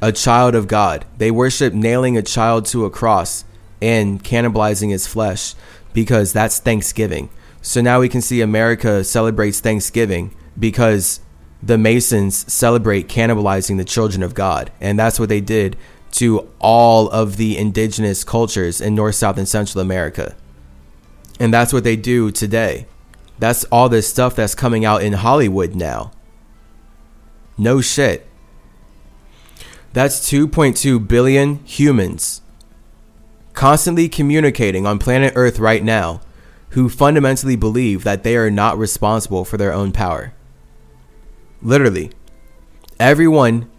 [0.00, 1.04] a child of God.
[1.16, 3.44] They worship nailing a child to a cross
[3.82, 5.54] and cannibalizing his flesh
[5.92, 7.30] because that's Thanksgiving.
[7.62, 11.20] So now we can see America celebrates Thanksgiving because
[11.62, 14.70] the Masons celebrate cannibalizing the children of God.
[14.80, 15.76] And that's what they did
[16.12, 20.36] to all of the indigenous cultures in North, South, and Central America.
[21.40, 22.86] And that's what they do today.
[23.38, 26.12] That's all this stuff that's coming out in Hollywood now.
[27.58, 28.26] No shit.
[29.92, 32.42] That's 2.2 billion humans
[33.56, 36.20] constantly communicating on planet Earth right now
[36.70, 40.34] who fundamentally believe that they are not responsible for their own power.
[41.62, 42.12] Literally,
[43.00, 43.70] everyone,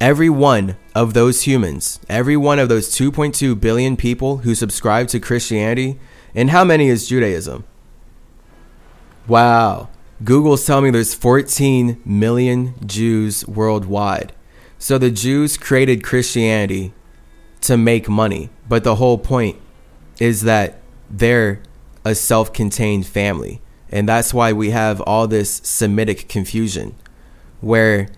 [0.00, 5.20] every one of those humans, every one of those 2.2 billion people who subscribe to
[5.20, 6.00] Christianity,
[6.34, 7.64] and how many is Judaism?
[9.26, 9.88] Wow.
[10.22, 14.32] Google's telling me there's 14 million Jews worldwide.
[14.78, 16.92] So the Jews created Christianity
[17.62, 18.50] to make money.
[18.68, 19.56] But the whole point
[20.20, 20.80] is that
[21.10, 21.62] they're
[22.04, 23.60] a self contained family.
[23.90, 26.94] And that's why we have all this Semitic confusion,
[27.60, 28.08] where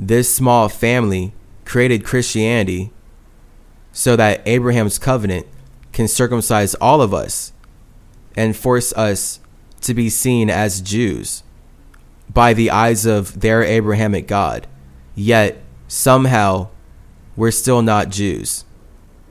[0.00, 1.32] this small family
[1.64, 2.92] created Christianity
[3.92, 5.46] so that Abraham's covenant
[5.92, 7.52] can circumcise all of us
[8.36, 9.40] and force us
[9.82, 11.42] to be seen as Jews
[12.32, 14.66] by the eyes of their Abrahamic God,
[15.14, 16.68] yet somehow
[17.36, 18.64] we're still not Jews.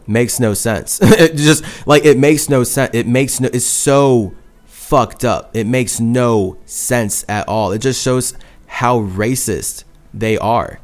[0.07, 0.99] Makes no sense.
[1.01, 2.91] it just like it makes no sense.
[2.93, 3.49] It makes no.
[3.51, 4.33] It's so
[4.65, 5.53] fucked up.
[5.53, 7.73] It makes no sense at all.
[7.73, 8.33] It just shows
[8.67, 10.79] how racist they are.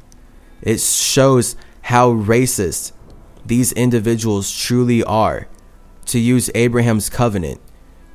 [0.62, 2.92] It shows how racist
[3.46, 5.48] these individuals truly are
[6.06, 7.62] to use Abraham's covenant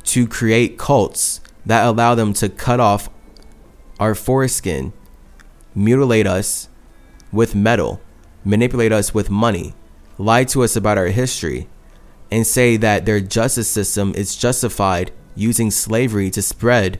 [0.08, 3.10] to create cults that allow them to cut off
[4.00, 4.92] our foreskin,
[5.74, 6.68] mutilate us
[7.30, 8.00] with metal,
[8.42, 9.74] manipulate us with money,
[10.16, 11.68] lie to us about our history,
[12.30, 16.98] and say that their justice system is justified using slavery to spread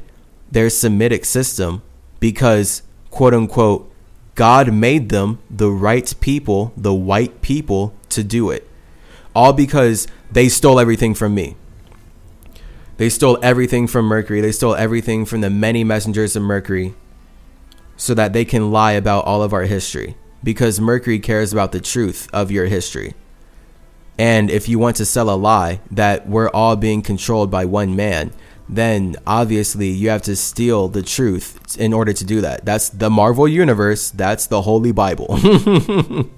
[0.51, 1.83] their Semitic system
[2.21, 3.91] because, quote unquote,
[4.35, 8.69] God made them the right people, the white people, to do it.
[9.35, 11.57] All because they stole everything from me.
[12.99, 14.41] They stole everything from Mercury.
[14.41, 16.95] They stole everything from the many messengers of Mercury
[17.97, 21.81] so that they can lie about all of our history because Mercury cares about the
[21.81, 23.15] truth of your history.
[24.19, 27.95] And if you want to sell a lie that we're all being controlled by one
[27.95, 28.33] man,
[28.69, 32.65] then obviously you have to steal the truth in order to do that.
[32.65, 35.39] That's the Marvel Universe, that's the Holy Bible.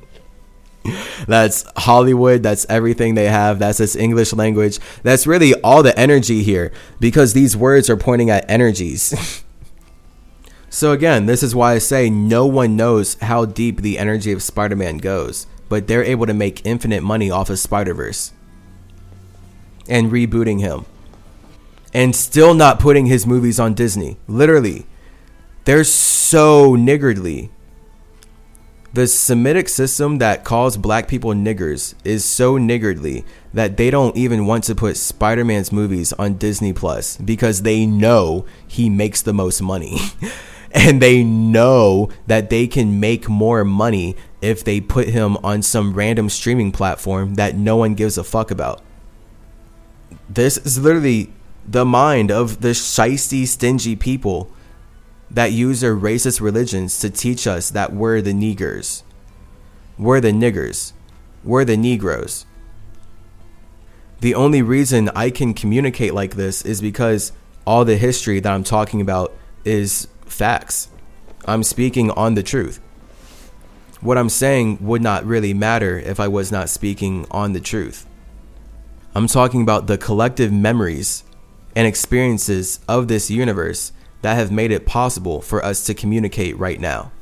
[1.27, 2.43] that's Hollywood.
[2.43, 3.59] That's everything they have.
[3.59, 4.79] That's this English language.
[5.03, 9.43] That's really all the energy here because these words are pointing at energies.
[10.73, 14.41] So again, this is why I say no one knows how deep the energy of
[14.41, 18.33] Spider-Man goes, but they're able to make infinite money off of Spider-Verse
[19.89, 20.87] and rebooting him
[21.93, 24.17] and still not putting his movies on Disney.
[24.29, 24.87] Literally,
[25.65, 27.51] they're so niggardly.
[28.93, 34.47] The Semitic system that calls black people niggers is so niggardly that they don't even
[34.47, 39.33] want to put Spider Man's movies on Disney Plus because they know he makes the
[39.33, 40.01] most money.
[40.73, 45.95] and they know that they can make more money if they put him on some
[45.95, 48.83] random streaming platform that no one gives a fuck about.
[50.29, 51.33] This is literally
[51.65, 54.51] the mind of the shisty, stingy people
[55.31, 59.03] that use their racist religions to teach us that we're the niggers.
[59.99, 60.93] We're the niggers.
[61.43, 62.45] We're the Negroes.
[64.21, 67.33] The only reason I can communicate like this is because
[67.67, 69.35] all the history that I'm talking about
[69.65, 70.89] is facts.
[71.47, 72.81] I'm speaking on the truth.
[74.03, 78.07] What I'm saying would not really matter if I was not speaking on the truth.
[79.15, 81.25] I'm talking about the collective memories
[81.75, 83.93] and experiences of this universe
[84.23, 87.13] that have made it possible for us to communicate right now.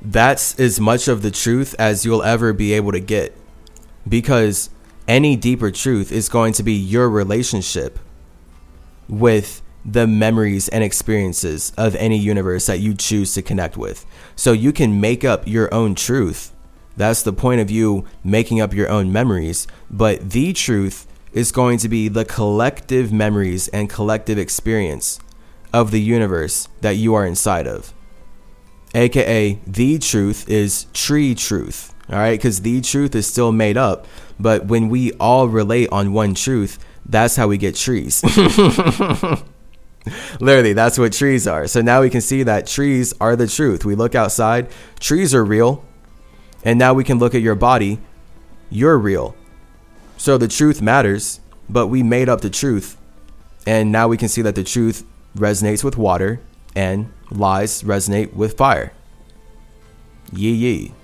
[0.00, 3.36] That's as much of the truth as you'll ever be able to get
[4.08, 4.70] because
[5.08, 7.98] any deeper truth is going to be your relationship
[9.08, 14.04] with the memories and experiences of any universe that you choose to connect with.
[14.34, 16.52] So you can make up your own truth.
[16.96, 19.66] That's the point of you making up your own memories.
[19.90, 25.20] But the truth is going to be the collective memories and collective experience
[25.70, 27.92] of the universe that you are inside of.
[28.94, 31.94] AKA, the truth is tree truth.
[32.08, 34.06] All right, because the truth is still made up.
[34.40, 38.24] But when we all relate on one truth, that's how we get trees.
[40.40, 41.66] Literally, that's what trees are.
[41.66, 43.84] So now we can see that trees are the truth.
[43.84, 45.84] We look outside, trees are real.
[46.64, 47.98] And now we can look at your body,
[48.70, 49.36] you're real.
[50.16, 52.96] So the truth matters, but we made up the truth.
[53.66, 55.04] And now we can see that the truth
[55.36, 56.40] resonates with water
[56.74, 58.92] and lies resonate with fire.
[60.32, 60.94] Yee yee.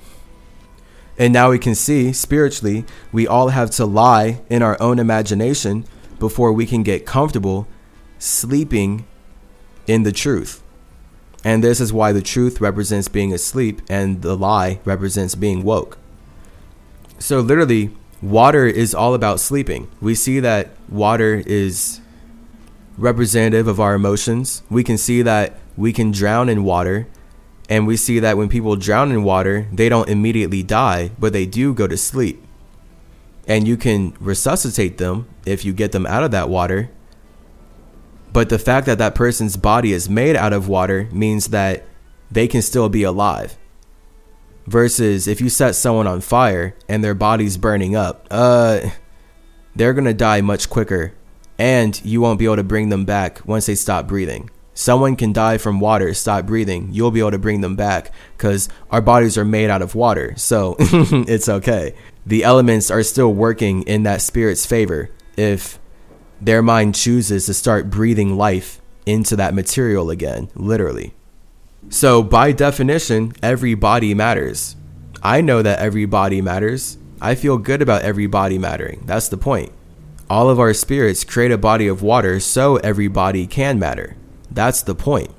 [1.18, 5.84] And now we can see spiritually, we all have to lie in our own imagination
[6.18, 7.66] before we can get comfortable
[8.18, 9.04] sleeping
[9.86, 10.62] in the truth.
[11.44, 15.98] And this is why the truth represents being asleep and the lie represents being woke.
[17.18, 17.90] So, literally,
[18.22, 19.90] water is all about sleeping.
[20.00, 22.00] We see that water is
[22.96, 24.62] representative of our emotions.
[24.70, 27.08] We can see that we can drown in water.
[27.68, 31.46] And we see that when people drown in water, they don't immediately die, but they
[31.46, 32.42] do go to sleep.
[33.46, 36.90] And you can resuscitate them if you get them out of that water.
[38.32, 41.84] But the fact that that person's body is made out of water means that
[42.30, 43.56] they can still be alive.
[44.66, 48.80] Versus if you set someone on fire and their body's burning up, uh,
[49.74, 51.14] they're gonna die much quicker,
[51.58, 54.50] and you won't be able to bring them back once they stop breathing.
[54.74, 56.88] Someone can die from water, stop breathing.
[56.92, 60.34] You'll be able to bring them back because our bodies are made out of water,
[60.36, 61.94] so it's okay.
[62.24, 65.78] The elements are still working in that spirit's favor if
[66.40, 71.14] their mind chooses to start breathing life into that material again, literally.
[71.92, 74.76] So, by definition, every body matters.
[75.22, 76.96] I know that every body matters.
[77.20, 79.02] I feel good about every body mattering.
[79.04, 79.72] That's the point.
[80.30, 84.16] All of our spirits create a body of water so every body can matter.
[84.50, 85.32] That's the point.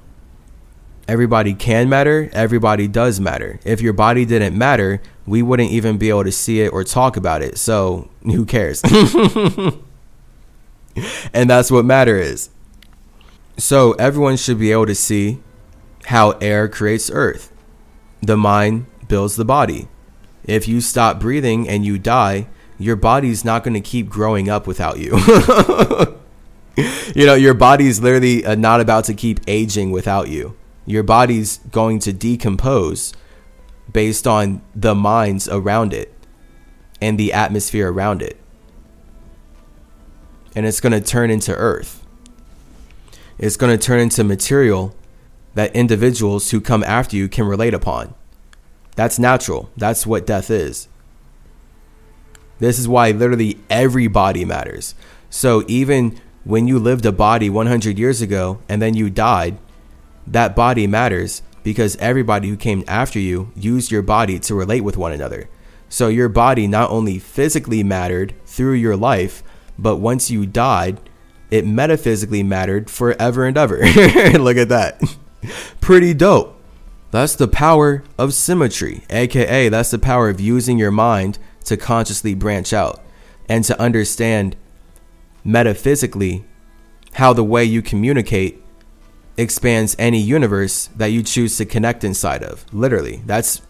[1.07, 3.59] Everybody can matter, everybody does matter.
[3.65, 7.17] If your body didn't matter, we wouldn't even be able to see it or talk
[7.17, 7.57] about it.
[7.57, 8.83] So, who cares?
[11.33, 12.51] and that's what matter is.
[13.57, 15.40] So, everyone should be able to see
[16.06, 17.51] how air creates earth.
[18.22, 19.88] The mind builds the body.
[20.43, 24.67] If you stop breathing and you die, your body's not going to keep growing up
[24.67, 25.17] without you.
[27.15, 30.56] you know, your body's literally uh, not about to keep aging without you.
[30.85, 33.14] Your body's going to decompose
[33.91, 36.14] based on the minds around it
[37.01, 38.38] and the atmosphere around it.
[40.56, 42.06] And it's going to turn into earth.
[43.38, 44.95] It's going to turn into material
[45.56, 48.14] that individuals who come after you can relate upon.
[48.95, 49.69] That's natural.
[49.75, 50.88] That's what death is.
[52.59, 54.95] This is why literally every body matters.
[55.30, 59.57] So even when you lived a body 100 years ago and then you died,
[60.27, 64.98] that body matters because everybody who came after you used your body to relate with
[64.98, 65.49] one another.
[65.90, 69.43] So your body not only physically mattered through your life,
[69.77, 70.99] but once you died,
[71.51, 73.77] it metaphysically mattered forever and ever.
[74.33, 75.01] Look at that.
[75.81, 76.59] Pretty dope.
[77.11, 82.33] That's the power of symmetry, aka, that's the power of using your mind to consciously
[82.33, 83.01] branch out
[83.47, 84.55] and to understand
[85.43, 86.45] metaphysically
[87.13, 88.63] how the way you communicate
[89.38, 92.65] expands any universe that you choose to connect inside of.
[92.73, 93.61] Literally, that's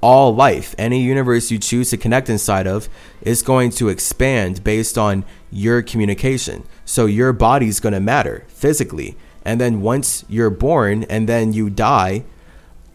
[0.00, 0.74] all life.
[0.76, 2.88] Any universe you choose to connect inside of
[3.22, 6.64] is going to expand based on your communication.
[6.84, 9.16] So your body's going to matter physically.
[9.44, 12.24] And then once you're born and then you die,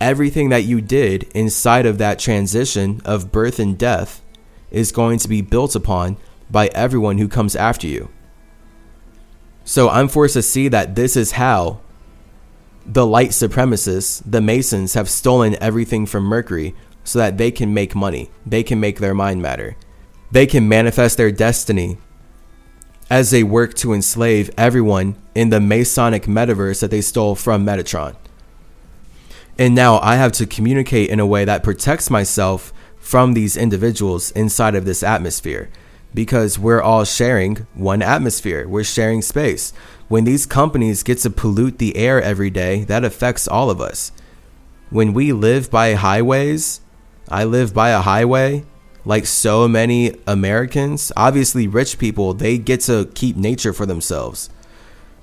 [0.01, 4.21] everything that you did inside of that transition of birth and death
[4.71, 6.17] is going to be built upon
[6.49, 8.09] by everyone who comes after you.
[9.63, 11.81] So I'm forced to see that this is how
[12.85, 17.93] the light supremacists, the Masons, have stolen everything from Mercury so that they can make
[17.93, 18.31] money.
[18.45, 19.75] They can make their mind matter.
[20.31, 21.97] They can manifest their destiny
[23.09, 28.15] as they work to enslave everyone in the Masonic metaverse that they stole from Metatron.
[29.57, 34.31] And now I have to communicate in a way that protects myself from these individuals
[34.31, 35.69] inside of this atmosphere
[36.13, 38.67] because we're all sharing one atmosphere.
[38.67, 39.73] We're sharing space.
[40.07, 44.11] When these companies get to pollute the air every day, that affects all of us.
[44.89, 46.81] When we live by highways,
[47.27, 48.65] I live by a highway
[49.05, 51.11] like so many Americans.
[51.15, 54.49] Obviously, rich people, they get to keep nature for themselves.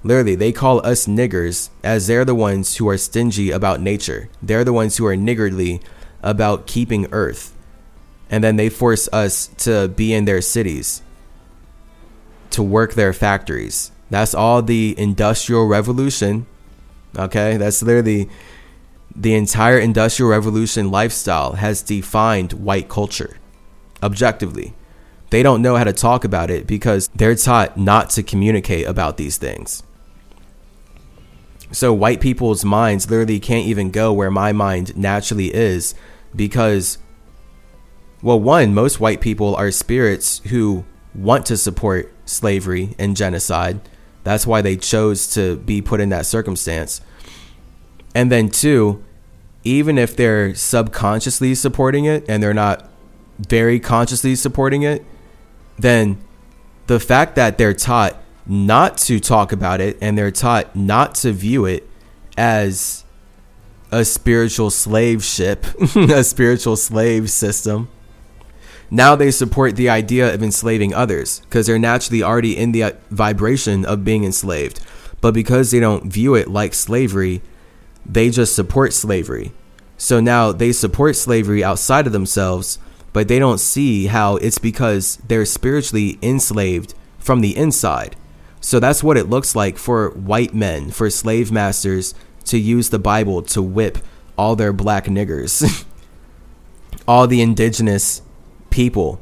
[0.02, 4.28] Literally, they call us niggers as they're the ones who are stingy about nature.
[4.42, 5.80] They're the ones who are niggardly
[6.22, 7.52] about keeping Earth
[8.30, 11.02] and then they force us to be in their cities
[12.50, 16.46] to work their factories that's all the industrial revolution
[17.16, 18.28] okay that's literally
[19.14, 23.36] the entire industrial revolution lifestyle has defined white culture
[24.02, 24.74] objectively
[25.30, 29.16] they don't know how to talk about it because they're taught not to communicate about
[29.16, 29.82] these things
[31.72, 35.94] so white people's minds literally can't even go where my mind naturally is
[36.34, 36.98] because
[38.22, 40.84] well, one, most white people are spirits who
[41.14, 43.80] want to support slavery and genocide.
[44.24, 47.00] That's why they chose to be put in that circumstance.
[48.14, 49.04] And then, two,
[49.64, 52.90] even if they're subconsciously supporting it and they're not
[53.38, 55.04] very consciously supporting it,
[55.78, 56.18] then
[56.86, 58.16] the fact that they're taught
[58.46, 61.88] not to talk about it and they're taught not to view it
[62.36, 63.04] as
[63.90, 65.64] a spiritual slave ship,
[65.96, 67.88] a spiritual slave system,
[68.90, 72.92] now they support the idea of enslaving others because they're naturally already in the uh,
[73.10, 74.80] vibration of being enslaved.
[75.20, 77.42] But because they don't view it like slavery,
[78.04, 79.52] they just support slavery.
[79.96, 82.78] So now they support slavery outside of themselves,
[83.16, 88.14] but they don't see how it's because they're spiritually enslaved from the inside.
[88.60, 92.14] So that's what it looks like for white men, for slave masters
[92.44, 93.96] to use the Bible to whip
[94.36, 95.86] all their black niggers,
[97.08, 98.20] all the indigenous
[98.68, 99.18] people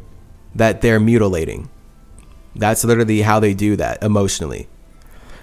[0.56, 1.70] that they're mutilating.
[2.56, 4.66] That's literally how they do that emotionally.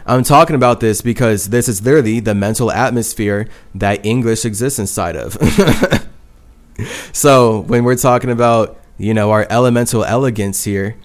[0.05, 5.15] I'm talking about this because this is literally the mental atmosphere that English exists inside
[5.15, 5.37] of.
[7.13, 10.95] so when we're talking about, you know, our elemental elegance here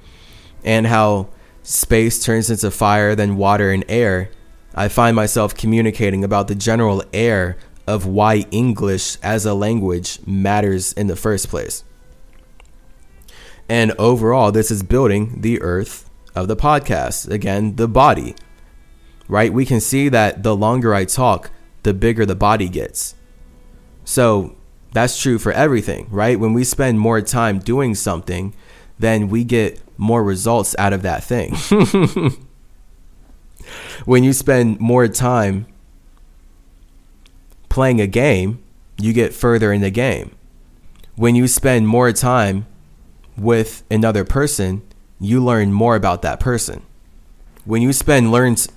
[0.64, 1.28] and how
[1.62, 4.30] space turns into fire, then water and air,
[4.74, 10.92] I find myself communicating about the general air of why English as a language matters
[10.92, 11.84] in the first place.
[13.68, 17.30] And overall, this is building the earth of the podcast.
[17.30, 18.36] Again, the body,
[19.28, 19.52] right?
[19.52, 21.50] We can see that the longer I talk,
[21.82, 23.14] the bigger the body gets.
[24.04, 24.56] So
[24.96, 26.40] that's true for everything, right?
[26.40, 28.54] When we spend more time doing something,
[28.98, 31.54] then we get more results out of that thing.
[34.06, 35.66] when you spend more time
[37.68, 38.62] playing a game,
[38.96, 40.34] you get further in the game.
[41.14, 42.66] When you spend more time
[43.36, 44.80] with another person,
[45.20, 46.82] you learn more about that person.
[47.66, 48.68] When you spend learns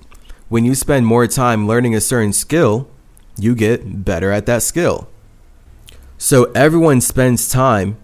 [0.50, 2.90] when you spend more time learning a certain skill,
[3.38, 5.08] you get better at that skill.
[6.20, 7.98] So everyone spends time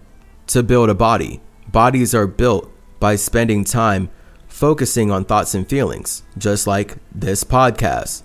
[0.48, 1.40] to build a body.
[1.68, 4.10] Bodies are built by spending time
[4.48, 8.22] focusing on thoughts and feelings, just like this podcast.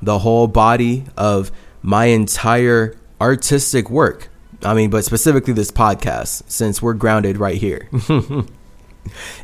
[0.00, 1.50] The whole body of
[1.82, 4.28] my entire artistic work
[4.64, 7.90] I mean, but specifically this podcast, since we're grounded right here,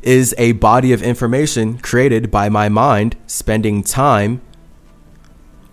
[0.03, 4.41] is a body of information created by my mind spending time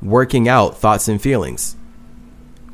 [0.01, 1.76] working out thoughts and feelings,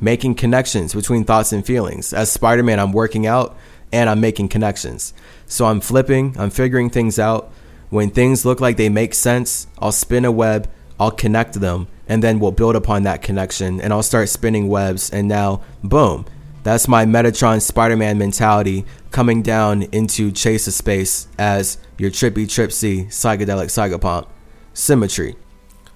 [0.00, 2.12] making connections between thoughts and feelings.
[2.12, 3.56] As Spider Man, I'm working out
[3.92, 5.14] and I'm making connections.
[5.46, 7.52] So I'm flipping, I'm figuring things out.
[7.90, 12.22] When things look like they make sense, I'll spin a web, I'll connect them, and
[12.22, 16.26] then we'll build upon that connection and I'll start spinning webs and now boom.
[16.64, 23.06] That's my Metatron Spider-Man mentality coming down into Chase of Space as your trippy tripsy
[23.08, 24.28] psychedelic psychopomp.
[24.72, 25.36] Symmetry.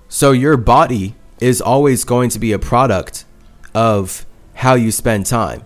[0.08, 3.24] So your body is always going to be a product
[3.74, 5.62] of how you spend time,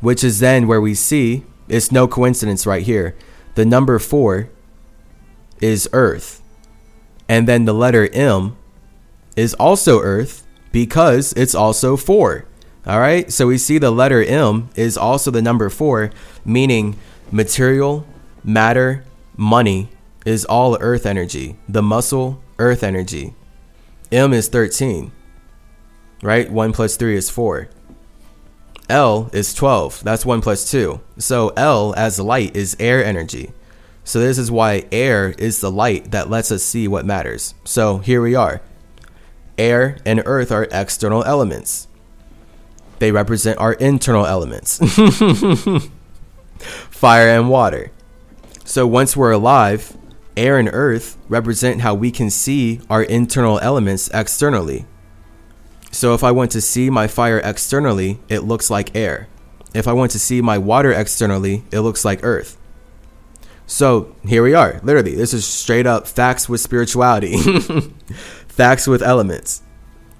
[0.00, 3.16] which is then where we see it's no coincidence right here.
[3.54, 4.50] The number four
[5.60, 6.42] is Earth.
[7.28, 8.56] And then the letter M
[9.36, 12.46] is also Earth because it's also four.
[12.86, 13.32] All right.
[13.32, 16.10] So we see the letter M is also the number four,
[16.44, 16.96] meaning
[17.32, 18.06] material,
[18.44, 19.04] matter,
[19.36, 19.88] money
[20.24, 21.56] is all earth energy.
[21.68, 23.34] The muscle, earth energy.
[24.12, 25.10] M is 13,
[26.22, 26.50] right?
[26.50, 27.68] 1 plus 3 is 4.
[28.88, 30.04] L is 12.
[30.04, 31.00] That's 1 plus 2.
[31.18, 33.52] So L as light is air energy.
[34.04, 37.54] So this is why air is the light that lets us see what matters.
[37.64, 38.62] So here we are.
[39.58, 41.88] Air and earth are external elements.
[43.00, 44.78] They represent our internal elements.
[46.58, 47.90] Fire and water.
[48.64, 49.96] So once we're alive,
[50.36, 54.86] air and earth represent how we can see our internal elements externally.
[55.96, 59.28] So if I want to see my fire externally, it looks like air.
[59.72, 62.58] If I want to see my water externally, it looks like earth.
[63.66, 64.78] So here we are.
[64.82, 67.38] Literally, this is straight up facts with spirituality,
[68.46, 69.62] facts with elements.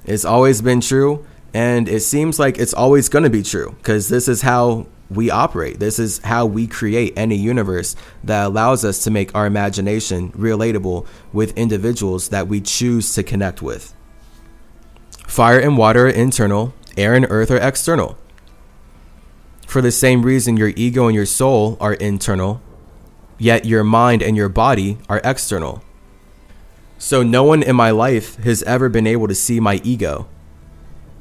[0.06, 4.08] It's always been true, and it seems like it's always going to be true because
[4.08, 5.78] this is how we operate.
[5.78, 11.06] This is how we create any universe that allows us to make our imagination relatable
[11.34, 13.92] with individuals that we choose to connect with.
[15.26, 18.16] Fire and water are internal, air and earth are external.
[19.66, 22.62] For the same reason, your ego and your soul are internal,
[23.38, 25.82] yet your mind and your body are external.
[26.98, 30.28] So, no one in my life has ever been able to see my ego,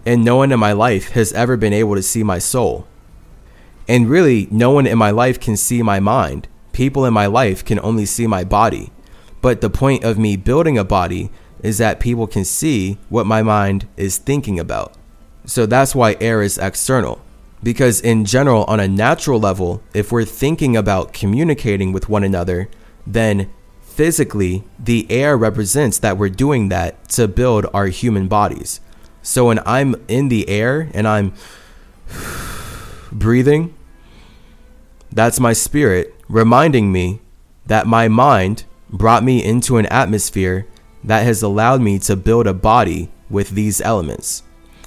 [0.05, 2.87] and no one in my life has ever been able to see my soul.
[3.87, 6.47] And really, no one in my life can see my mind.
[6.71, 8.91] People in my life can only see my body.
[9.41, 11.29] But the point of me building a body
[11.65, 14.93] is that people can see what my mind is thinking about.
[15.45, 17.21] So that's why air is external.
[17.63, 22.69] Because, in general, on a natural level, if we're thinking about communicating with one another,
[23.07, 23.49] then
[23.81, 28.79] physically, the air represents that we're doing that to build our human bodies.
[29.23, 31.33] So when I'm in the air and I'm
[33.11, 33.73] breathing,
[35.11, 37.21] that's my spirit reminding me
[37.65, 40.67] that my mind brought me into an atmosphere
[41.05, 44.43] that has allowed me to build a body with these elements.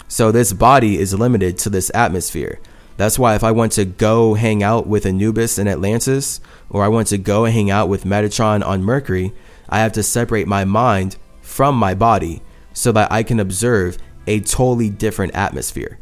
[0.08, 2.60] So this body is limited to this atmosphere.
[2.96, 6.88] That's why if I want to go hang out with Anubis in Atlantis, or I
[6.88, 9.32] want to go and hang out with Metatron on Mercury,
[9.68, 14.40] I have to separate my mind from my body so that I can observe a
[14.40, 15.98] totally different atmosphere.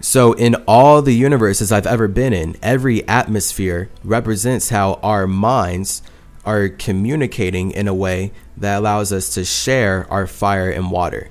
[0.00, 6.02] So, in all the universes I've ever been in, every atmosphere represents how our minds
[6.44, 11.30] are communicating in a way that allows us to share our fire and water.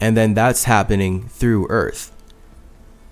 [0.00, 2.12] And then that's happening through Earth.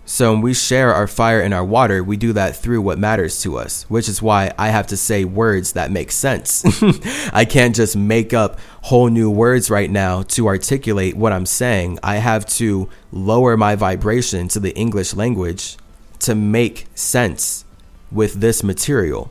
[0.07, 3.41] So when we share our fire and our water, we do that through what matters
[3.43, 6.63] to us, which is why I have to say words that make sense.
[7.33, 12.01] I can't just make up whole new words right now to articulate what I'm saying.
[12.03, 15.79] I have to lower my vibration to the English language
[16.21, 17.65] to make sense
[18.13, 19.31] with this material,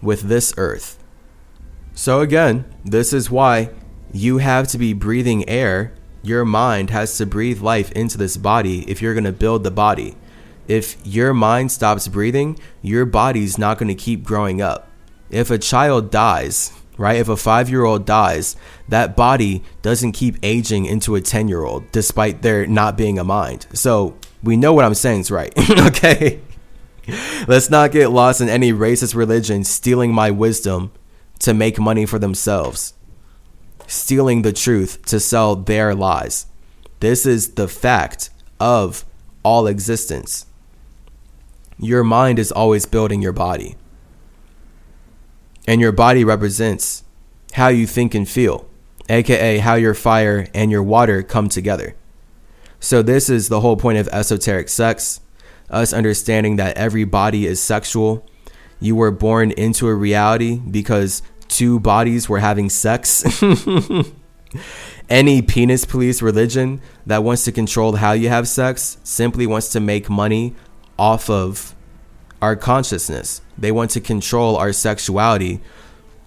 [0.00, 1.03] with this earth.
[1.94, 3.70] So again, this is why
[4.12, 5.92] you have to be breathing air
[6.24, 9.70] your mind has to breathe life into this body if you're going to build the
[9.70, 10.16] body.
[10.66, 14.88] If your mind stops breathing, your body's not going to keep growing up.
[15.28, 17.18] If a child dies, right?
[17.18, 18.56] If a five year old dies,
[18.88, 23.24] that body doesn't keep aging into a 10 year old despite there not being a
[23.24, 23.66] mind.
[23.74, 25.52] So we know what I'm saying is right.
[25.88, 26.40] okay.
[27.46, 30.90] Let's not get lost in any racist religion stealing my wisdom
[31.44, 32.94] to make money for themselves
[33.86, 36.46] stealing the truth to sell their lies.
[37.00, 39.04] This is the fact of
[39.42, 40.46] all existence.
[41.78, 43.76] Your mind is always building your body.
[45.66, 47.04] And your body represents
[47.52, 48.68] how you think and feel,
[49.08, 51.94] aka how your fire and your water come together.
[52.80, 55.20] So, this is the whole point of esoteric sex
[55.70, 58.26] us understanding that every body is sexual.
[58.78, 63.24] You were born into a reality because two bodies were having sex.
[65.08, 69.80] Any penis police religion that wants to control how you have sex simply wants to
[69.80, 70.54] make money
[70.98, 71.74] off of
[72.40, 73.40] our consciousness.
[73.58, 75.60] They want to control our sexuality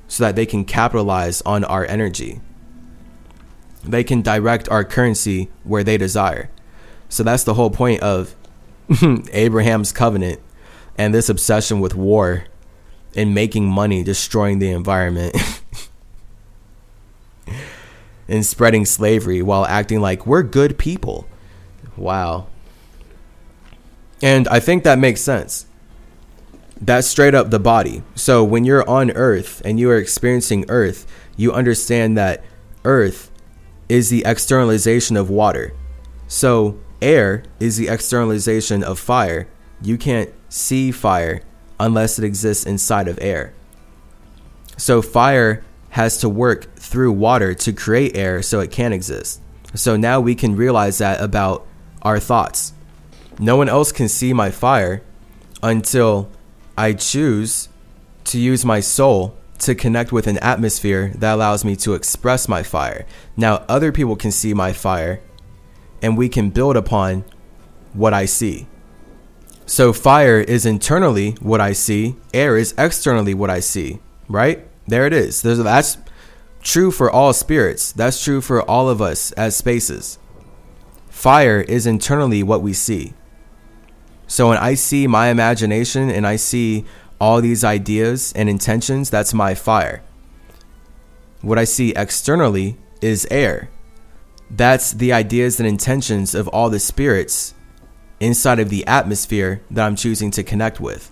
[0.07, 2.41] so that they can capitalize on our energy.
[3.83, 6.49] They can direct our currency where they desire.
[7.09, 8.35] So that's the whole point of
[9.31, 10.39] Abraham's covenant
[10.97, 12.45] and this obsession with war
[13.17, 15.35] and making money, destroying the environment,
[18.27, 21.27] and spreading slavery while acting like we're good people.
[21.97, 22.47] Wow.
[24.21, 25.65] And I think that makes sense.
[26.79, 28.03] That's straight up the body.
[28.13, 32.43] So when you're on Earth and you are experiencing Earth, you understand that
[32.85, 33.31] Earth
[33.89, 35.73] is the externalization of water.
[36.27, 39.47] So air is the externalization of fire.
[39.81, 41.41] You can't see fire
[41.80, 43.53] unless it exists inside of air.
[44.77, 49.41] So fire has to work through water to create air so it can exist.
[49.73, 51.65] So now we can realize that about
[52.01, 52.73] our thoughts.
[53.39, 55.03] No one else can see my fire
[55.61, 56.30] until
[56.77, 57.69] I choose
[58.25, 62.61] to use my soul to connect with an atmosphere that allows me to express my
[62.61, 63.06] fire.
[63.35, 65.22] Now, other people can see my fire
[66.01, 67.25] and we can build upon
[67.93, 68.67] what I see.
[69.69, 74.65] So, fire is internally what I see, air is externally what I see, right?
[74.87, 75.41] There it is.
[75.41, 75.97] There's, that's
[76.61, 80.19] true for all spirits, that's true for all of us as spaces.
[81.09, 83.13] Fire is internally what we see.
[84.25, 86.85] So when I see my imagination and I see
[87.19, 90.01] all these ideas and intentions, that's my fire.
[91.41, 93.69] What I see externally is air.
[94.49, 97.53] That's the ideas and intentions of all the spirits
[98.19, 101.11] inside of the atmosphere that I'm choosing to connect with.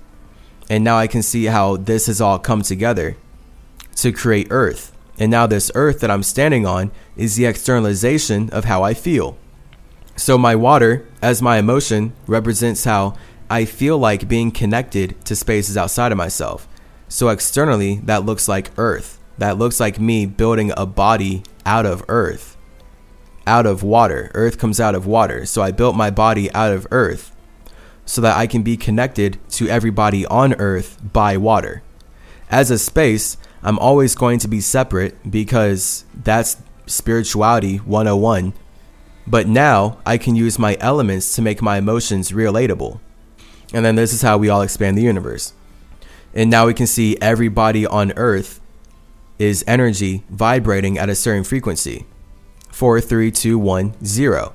[0.70, 3.18] And now I can see how this has all come together
[3.98, 4.92] to create Earth.
[5.18, 9.38] And now, this Earth that I'm standing on is the externalization of how I feel.
[10.18, 13.16] So, my water, as my emotion, represents how
[13.50, 16.68] I feel like being connected to spaces outside of myself.
[17.08, 19.20] So, externally, that looks like Earth.
[19.38, 22.55] That looks like me building a body out of Earth,
[23.48, 24.32] out of water.
[24.34, 25.46] Earth comes out of water.
[25.46, 27.36] So, I built my body out of Earth
[28.06, 31.84] so that I can be connected to everybody on Earth by water.
[32.50, 38.54] As a space, I'm always going to be separate because that's spirituality 101
[39.28, 43.00] but now I can use my elements to make my emotions relatable.
[43.74, 45.54] And then this is how we all expand the universe.
[46.34, 48.62] And now we can see everybody on Earth
[49.40, 52.06] is energy vibrating at a certain frequency
[52.76, 54.54] 43210.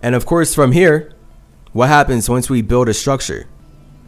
[0.00, 1.12] And of course, from here,
[1.72, 3.46] what happens once we build a structure?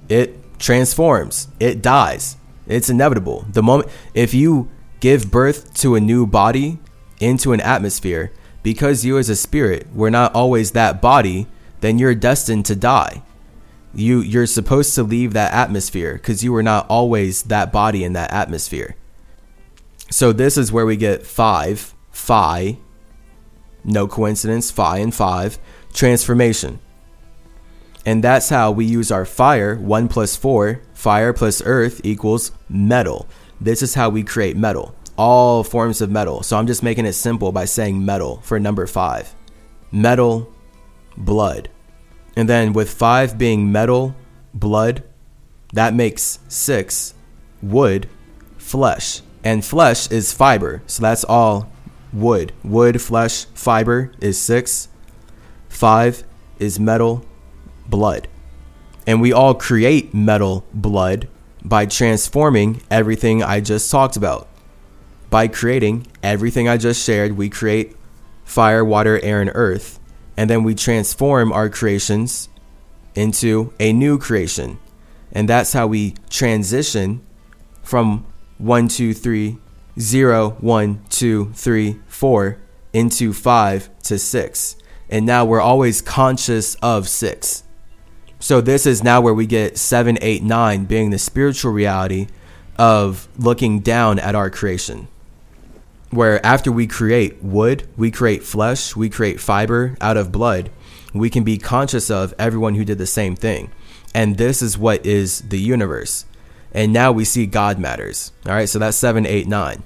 [0.08, 2.38] It transforms, it dies.
[2.66, 3.44] It's inevitable.
[3.50, 6.78] The moment, if you give birth to a new body
[7.20, 8.32] into an atmosphere,
[8.62, 11.46] because you as a spirit were not always that body,
[11.80, 13.22] then you're destined to die.
[13.94, 18.14] You you're supposed to leave that atmosphere because you were not always that body in
[18.14, 18.96] that atmosphere.
[20.10, 22.78] So this is where we get five, phi,
[23.88, 25.58] no coincidence, phi and five,
[25.92, 26.78] transformation.
[28.06, 33.26] And that's how we use our fire, one plus four, fire plus earth equals metal.
[33.60, 36.42] This is how we create metal all forms of metal.
[36.42, 39.34] So I'm just making it simple by saying metal for number five.
[39.90, 40.50] Metal,
[41.16, 41.68] blood.
[42.36, 44.14] And then with five being metal,
[44.54, 45.02] blood,
[45.72, 47.14] that makes six
[47.60, 48.08] wood,
[48.56, 49.22] flesh.
[49.42, 50.82] And flesh is fiber.
[50.86, 51.70] So that's all
[52.12, 52.52] wood.
[52.62, 54.88] Wood, flesh, fiber is six.
[55.68, 56.24] Five
[56.58, 57.24] is metal,
[57.88, 58.28] blood.
[59.06, 61.28] And we all create metal, blood
[61.62, 64.48] by transforming everything I just talked about
[65.30, 67.94] by creating everything I just shared, we create
[68.44, 70.00] fire, water, air, and earth.
[70.36, 72.48] And then we transform our creations
[73.14, 74.78] into a new creation.
[75.32, 77.20] And that's how we transition
[77.82, 79.58] from one, two, three,
[79.98, 82.58] zero, one, two, three, four
[82.92, 84.76] into five to six.
[85.08, 87.64] And now we're always conscious of six.
[88.40, 92.28] So this is now where we get seven, eight, nine being the spiritual reality
[92.76, 95.08] of looking down at our creation
[96.10, 100.70] where after we create wood, we create flesh, we create fiber out of blood,
[101.12, 103.70] we can be conscious of everyone who did the same thing.
[104.14, 106.24] And this is what is the universe.
[106.72, 108.32] And now we see God matters.
[108.46, 109.82] All right, so that's seven, eight, nine.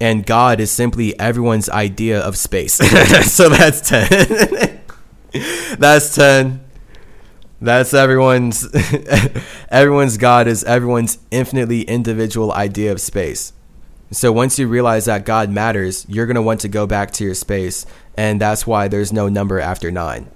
[0.00, 2.74] And God is simply everyone's idea of space.
[3.32, 4.80] so that's 10.
[5.78, 6.64] that's 10.
[7.62, 8.66] That's everyone's
[9.68, 13.52] everyone's God is everyone's infinitely individual idea of space.
[14.12, 17.24] So once you realize that God matters, you're going to want to go back to
[17.24, 17.86] your space.
[18.16, 20.28] And that's why there's no number after nine.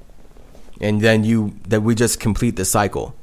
[0.80, 3.16] And then you, that we just complete the cycle.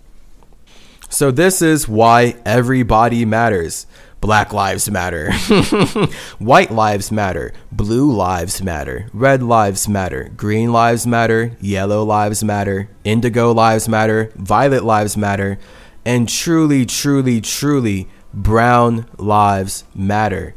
[1.10, 3.86] So this is why everybody matters.
[4.22, 5.32] Black lives matter.
[6.40, 7.54] White lives matter.
[7.72, 9.08] Blue lives matter.
[9.14, 10.30] Red lives matter.
[10.38, 11.58] Green lives matter.
[11.60, 12.88] Yellow lives matter.
[13.04, 14.32] Indigo lives matter.
[14.36, 15.58] Violet lives matter.
[16.06, 20.54] And truly, truly, truly, brown lives matter.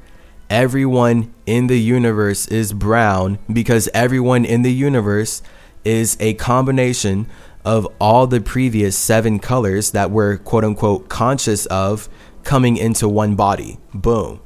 [0.50, 5.42] Everyone in the universe is brown because everyone in the universe
[5.84, 7.26] is a combination
[7.64, 12.10] of all the previous seven colors that we're quote unquote conscious of
[12.44, 13.78] coming into one body.
[13.92, 14.40] Boom.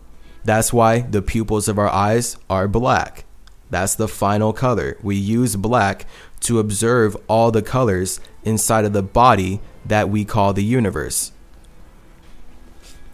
[0.44, 3.24] That's why the pupils of our eyes are black.
[3.70, 4.96] That's the final color.
[5.02, 6.06] We use black
[6.40, 11.32] to observe all the colors inside of the body that we call the universe.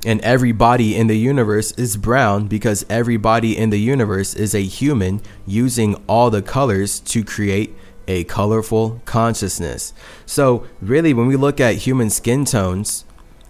[0.06, 4.54] And every body in the universe is brown because every body in the universe is
[4.54, 7.74] a human using all the colors to create
[8.06, 9.94] a colorful consciousness.
[10.26, 13.06] So, really, when we look at human skin tones,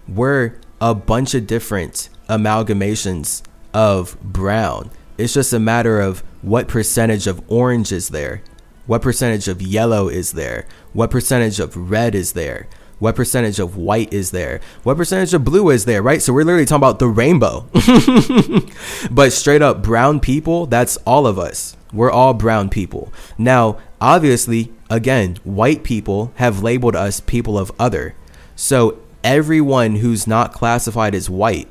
[0.07, 0.55] we're
[0.85, 3.41] a bunch of different amalgamations
[3.73, 4.91] of brown.
[5.17, 8.43] It's just a matter of what percentage of orange is there,
[8.85, 12.67] what percentage of yellow is there, what percentage of red is there,
[12.99, 16.21] what percentage of white is there, what percentage of blue is there, right?
[16.21, 17.65] So we're literally talking about the rainbow.
[19.09, 21.75] but straight up, brown people, that's all of us.
[21.93, 23.11] We're all brown people.
[23.39, 28.13] Now, obviously, again, white people have labeled us people of other.
[28.55, 31.67] So everyone who's not classified as white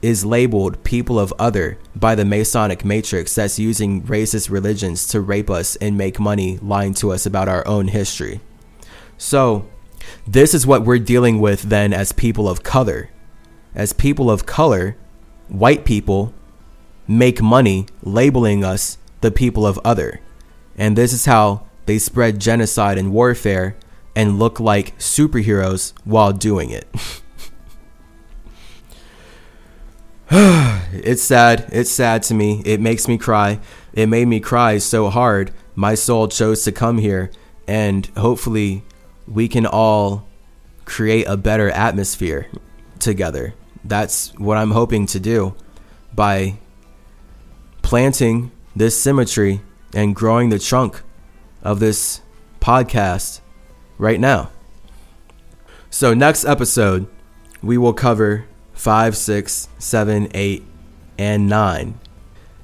[0.00, 5.50] is labeled people of other by the Masonic matrix that's using racist religions to rape
[5.50, 8.40] us and make money lying to us about our own history.
[9.18, 9.68] So,
[10.26, 13.10] this is what we're dealing with then as people of color.
[13.74, 14.96] As people of color,
[15.48, 16.32] white people
[17.08, 20.20] make money labeling us the people of other.
[20.76, 23.76] And this is how they spread genocide and warfare
[24.14, 26.88] and look like superheroes while doing it.
[30.30, 31.68] it's sad.
[31.72, 32.62] It's sad to me.
[32.64, 33.60] It makes me cry.
[33.92, 35.52] It made me cry so hard.
[35.74, 37.30] My soul chose to come here,
[37.66, 38.84] and hopefully,
[39.26, 40.26] we can all
[40.84, 42.48] create a better atmosphere
[42.98, 43.54] together.
[43.84, 45.54] That's what I'm hoping to do
[46.14, 46.58] by
[47.82, 49.60] planting this symmetry
[49.94, 51.02] and growing the trunk
[51.62, 52.20] of this
[52.60, 53.40] podcast
[54.02, 54.50] right now.
[55.88, 57.06] So, next episode,
[57.62, 60.64] we will cover 5, 6, 7, 8,
[61.18, 61.98] and 9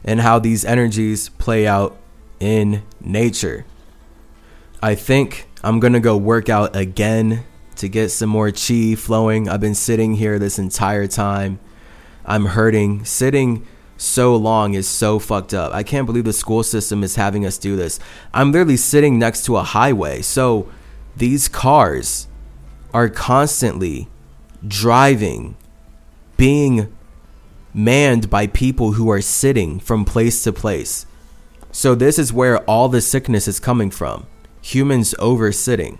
[0.04, 1.96] and how these energies play out
[2.40, 3.64] in nature.
[4.82, 7.44] I think I'm going to go work out again
[7.76, 9.48] to get some more chi flowing.
[9.48, 11.60] I've been sitting here this entire time.
[12.24, 13.04] I'm hurting.
[13.04, 13.64] Sitting
[13.96, 15.72] so long is so fucked up.
[15.72, 18.00] I can't believe the school system is having us do this.
[18.34, 20.22] I'm literally sitting next to a highway.
[20.22, 20.68] So
[21.18, 22.28] these cars
[22.94, 24.08] are constantly
[24.66, 25.56] driving,
[26.36, 26.92] being
[27.74, 31.06] manned by people who are sitting from place to place.
[31.70, 34.26] So, this is where all the sickness is coming from
[34.60, 35.98] humans over sitting.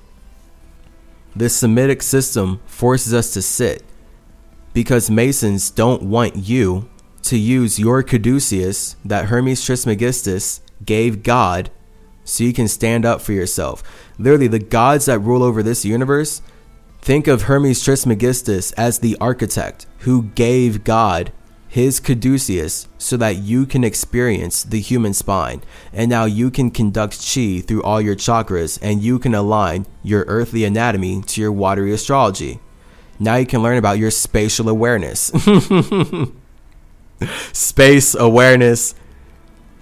[1.35, 3.83] This Semitic system forces us to sit
[4.73, 6.89] because Masons don't want you
[7.23, 11.71] to use your caduceus that Hermes Trismegistus gave God
[12.29, 13.83] so you can stand up for yourself.
[14.19, 16.43] Literally, the gods that rule over this universe,
[17.01, 21.33] think of Hermes Trismegistus as the architect who gave God
[21.69, 25.63] his caduceus so that you can experience the human spine.
[25.93, 30.25] And now you can conduct chi through all your chakras and you can align your
[30.29, 32.61] earthly anatomy to your watery astrology.
[33.19, 35.31] Now you can learn about your spatial awareness.
[37.53, 38.95] Space awareness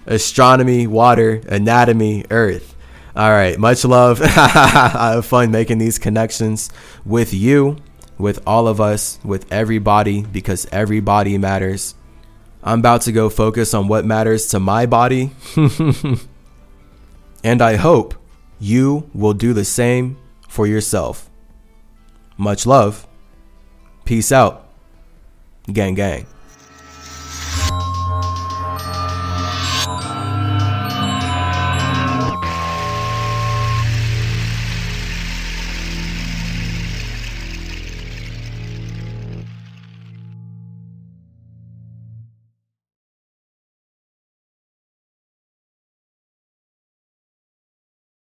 [0.06, 2.74] astronomy, water, anatomy, earth.
[3.14, 4.20] All right, much love.
[4.24, 6.70] I have fun making these connections
[7.04, 7.78] with you,
[8.18, 11.94] with all of us, with everybody, because everybody matters.
[12.62, 15.30] I'm about to go focus on what matters to my body.
[17.44, 18.14] and I hope
[18.58, 20.18] you will do the same
[20.48, 21.30] for yourself.
[22.36, 23.06] Much love.
[24.04, 24.68] Peace out.
[25.72, 26.26] Gang, gang.